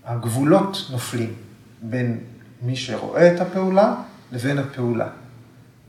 הגבולות 0.04 0.76
נופלים 0.90 1.34
בין 1.82 2.18
מי 2.62 2.76
שרואה 2.76 3.34
את 3.34 3.40
הפעולה 3.40 3.94
לבין 4.32 4.58
הפעולה. 4.58 5.08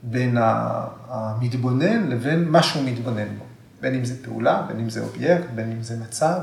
בין 0.04 0.38
המתבונן 1.08 2.10
לבין 2.10 2.50
מה 2.50 2.64
שהוא 2.64 2.84
מתבונן 2.84 3.38
בו. 3.38 3.44
בין 3.82 3.96
אם 3.96 4.06
זה 4.06 4.24
פעולה, 4.24 4.62
בין 4.68 4.80
אם 4.80 4.90
זה 4.90 5.02
אובייקט, 5.02 5.50
בין 5.56 5.72
אם 5.72 5.84
זה 5.84 5.98
מצב. 5.98 6.40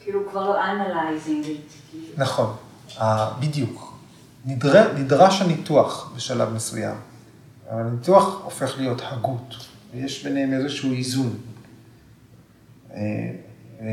כאילו 0.00 0.20
כבר 0.30 0.50
לא 0.50 0.62
analyzing 0.62 1.46
it. 1.46 1.96
נכון, 2.16 2.56
בדיוק. 3.40 3.98
נדר, 4.44 4.92
נדרש 4.98 5.42
הניתוח 5.42 6.12
בשלב 6.16 6.52
מסוים, 6.52 6.96
אבל 7.70 7.80
הניתוח 7.80 8.40
הופך 8.44 8.78
להיות 8.78 9.02
הגות, 9.04 9.54
ויש 9.92 10.24
ביניהם 10.24 10.52
איזשהו 10.52 10.92
איזון. 10.92 11.36
אה, 12.94 12.98
אה, 13.80 13.86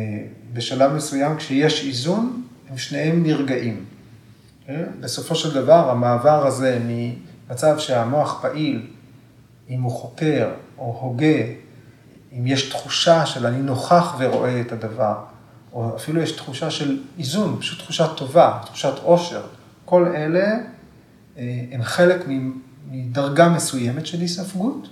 בשלב 0.54 0.94
מסוים, 0.94 1.38
כשיש 1.38 1.88
איזון, 1.88 2.48
הם 2.70 2.78
שניהם 2.78 3.24
נרגעים. 3.24 3.86
אה, 4.70 4.84
בסופו 5.00 5.36
של 5.36 5.54
דבר, 5.54 5.90
המעבר 5.90 6.48
הזה 6.48 6.80
מצב 7.50 7.80
שהמוח 7.80 8.40
פעיל, 8.42 8.88
אם 9.70 9.82
הוא 9.82 9.92
חוקר 9.92 10.50
או 10.78 11.00
הוגה, 11.02 11.44
אם 12.34 12.48
יש 12.48 12.70
תחושה 12.70 13.26
של 13.26 13.46
אני 13.46 13.62
נוכח 13.62 14.16
ורואה 14.20 14.62
את 14.62 14.72
הדבר, 14.72 15.16
או 15.74 15.96
אפילו 15.96 16.22
יש 16.22 16.32
תחושה 16.32 16.72
של 16.72 17.00
איזון, 17.18 17.58
פשוט 17.60 17.80
תחושה 17.80 18.08
טובה, 18.08 18.60
תחושת 18.66 18.94
עושר, 19.04 19.42
כל 19.86 20.06
אלה 20.16 20.58
אה, 21.38 21.66
הם 21.72 21.84
חלק 21.84 22.26
מדרגה 22.88 23.50
מסוימת 23.50 24.06
של 24.06 24.20
היספגות, 24.20 24.88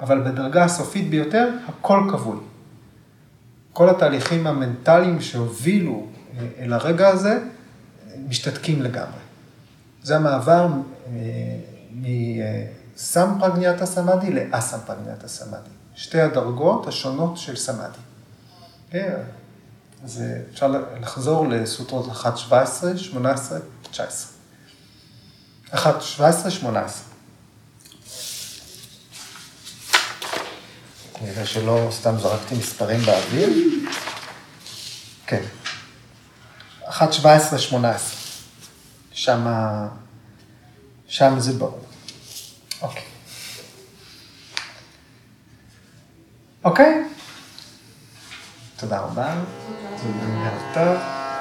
אבל 0.00 0.20
בדרגה 0.20 0.64
הסופית 0.64 1.10
ביותר, 1.10 1.48
הכל 1.68 2.08
כבוי. 2.10 2.38
כל 3.72 3.90
התהליכים 3.90 4.46
המנטליים 4.46 5.20
שהובילו 5.20 6.06
אה, 6.38 6.46
אל 6.58 6.72
הרגע 6.72 7.08
הזה, 7.08 7.38
משתתקים 8.28 8.82
לגמרי. 8.82 9.21
זה 10.02 10.16
המעבר 10.16 10.66
אה, 11.06 11.12
מסם 11.92 13.28
פרגניאטה 13.40 13.86
סמאדי 13.86 14.32
לאסם 14.32 14.78
פרגניאטה 14.86 15.28
סמאדי. 15.28 15.70
שתי 15.94 16.20
הדרגות 16.20 16.86
השונות 16.86 17.38
של 17.38 17.56
סמאדי. 17.56 17.98
כן, 18.90 19.14
אז 20.04 20.22
אפשר 20.52 20.74
לחזור 21.00 21.48
לסוטרות 21.48 22.10
1, 22.10 22.36
17, 22.36 22.98
18, 22.98 23.58
19. 23.90 24.32
1, 25.70 26.02
17, 26.02 26.50
18. 26.50 27.04
נראה 31.22 31.46
שלא 31.46 31.88
סתם 31.90 32.14
זרקתי 32.18 32.54
מספרים 32.54 33.00
באוויר. 33.00 33.48
כן. 35.26 35.42
1, 36.88 37.12
17, 37.12 37.58
18. 37.58 38.21
שם, 39.12 39.46
שם 41.08 41.34
זה 41.38 41.52
ברור. 41.52 41.80
אוקיי. 42.82 43.02
אוקיי? 46.64 47.04
תודה 48.76 49.00
רבה. 49.00 49.34
תודה. 50.02 50.74
טוב. 50.74 51.31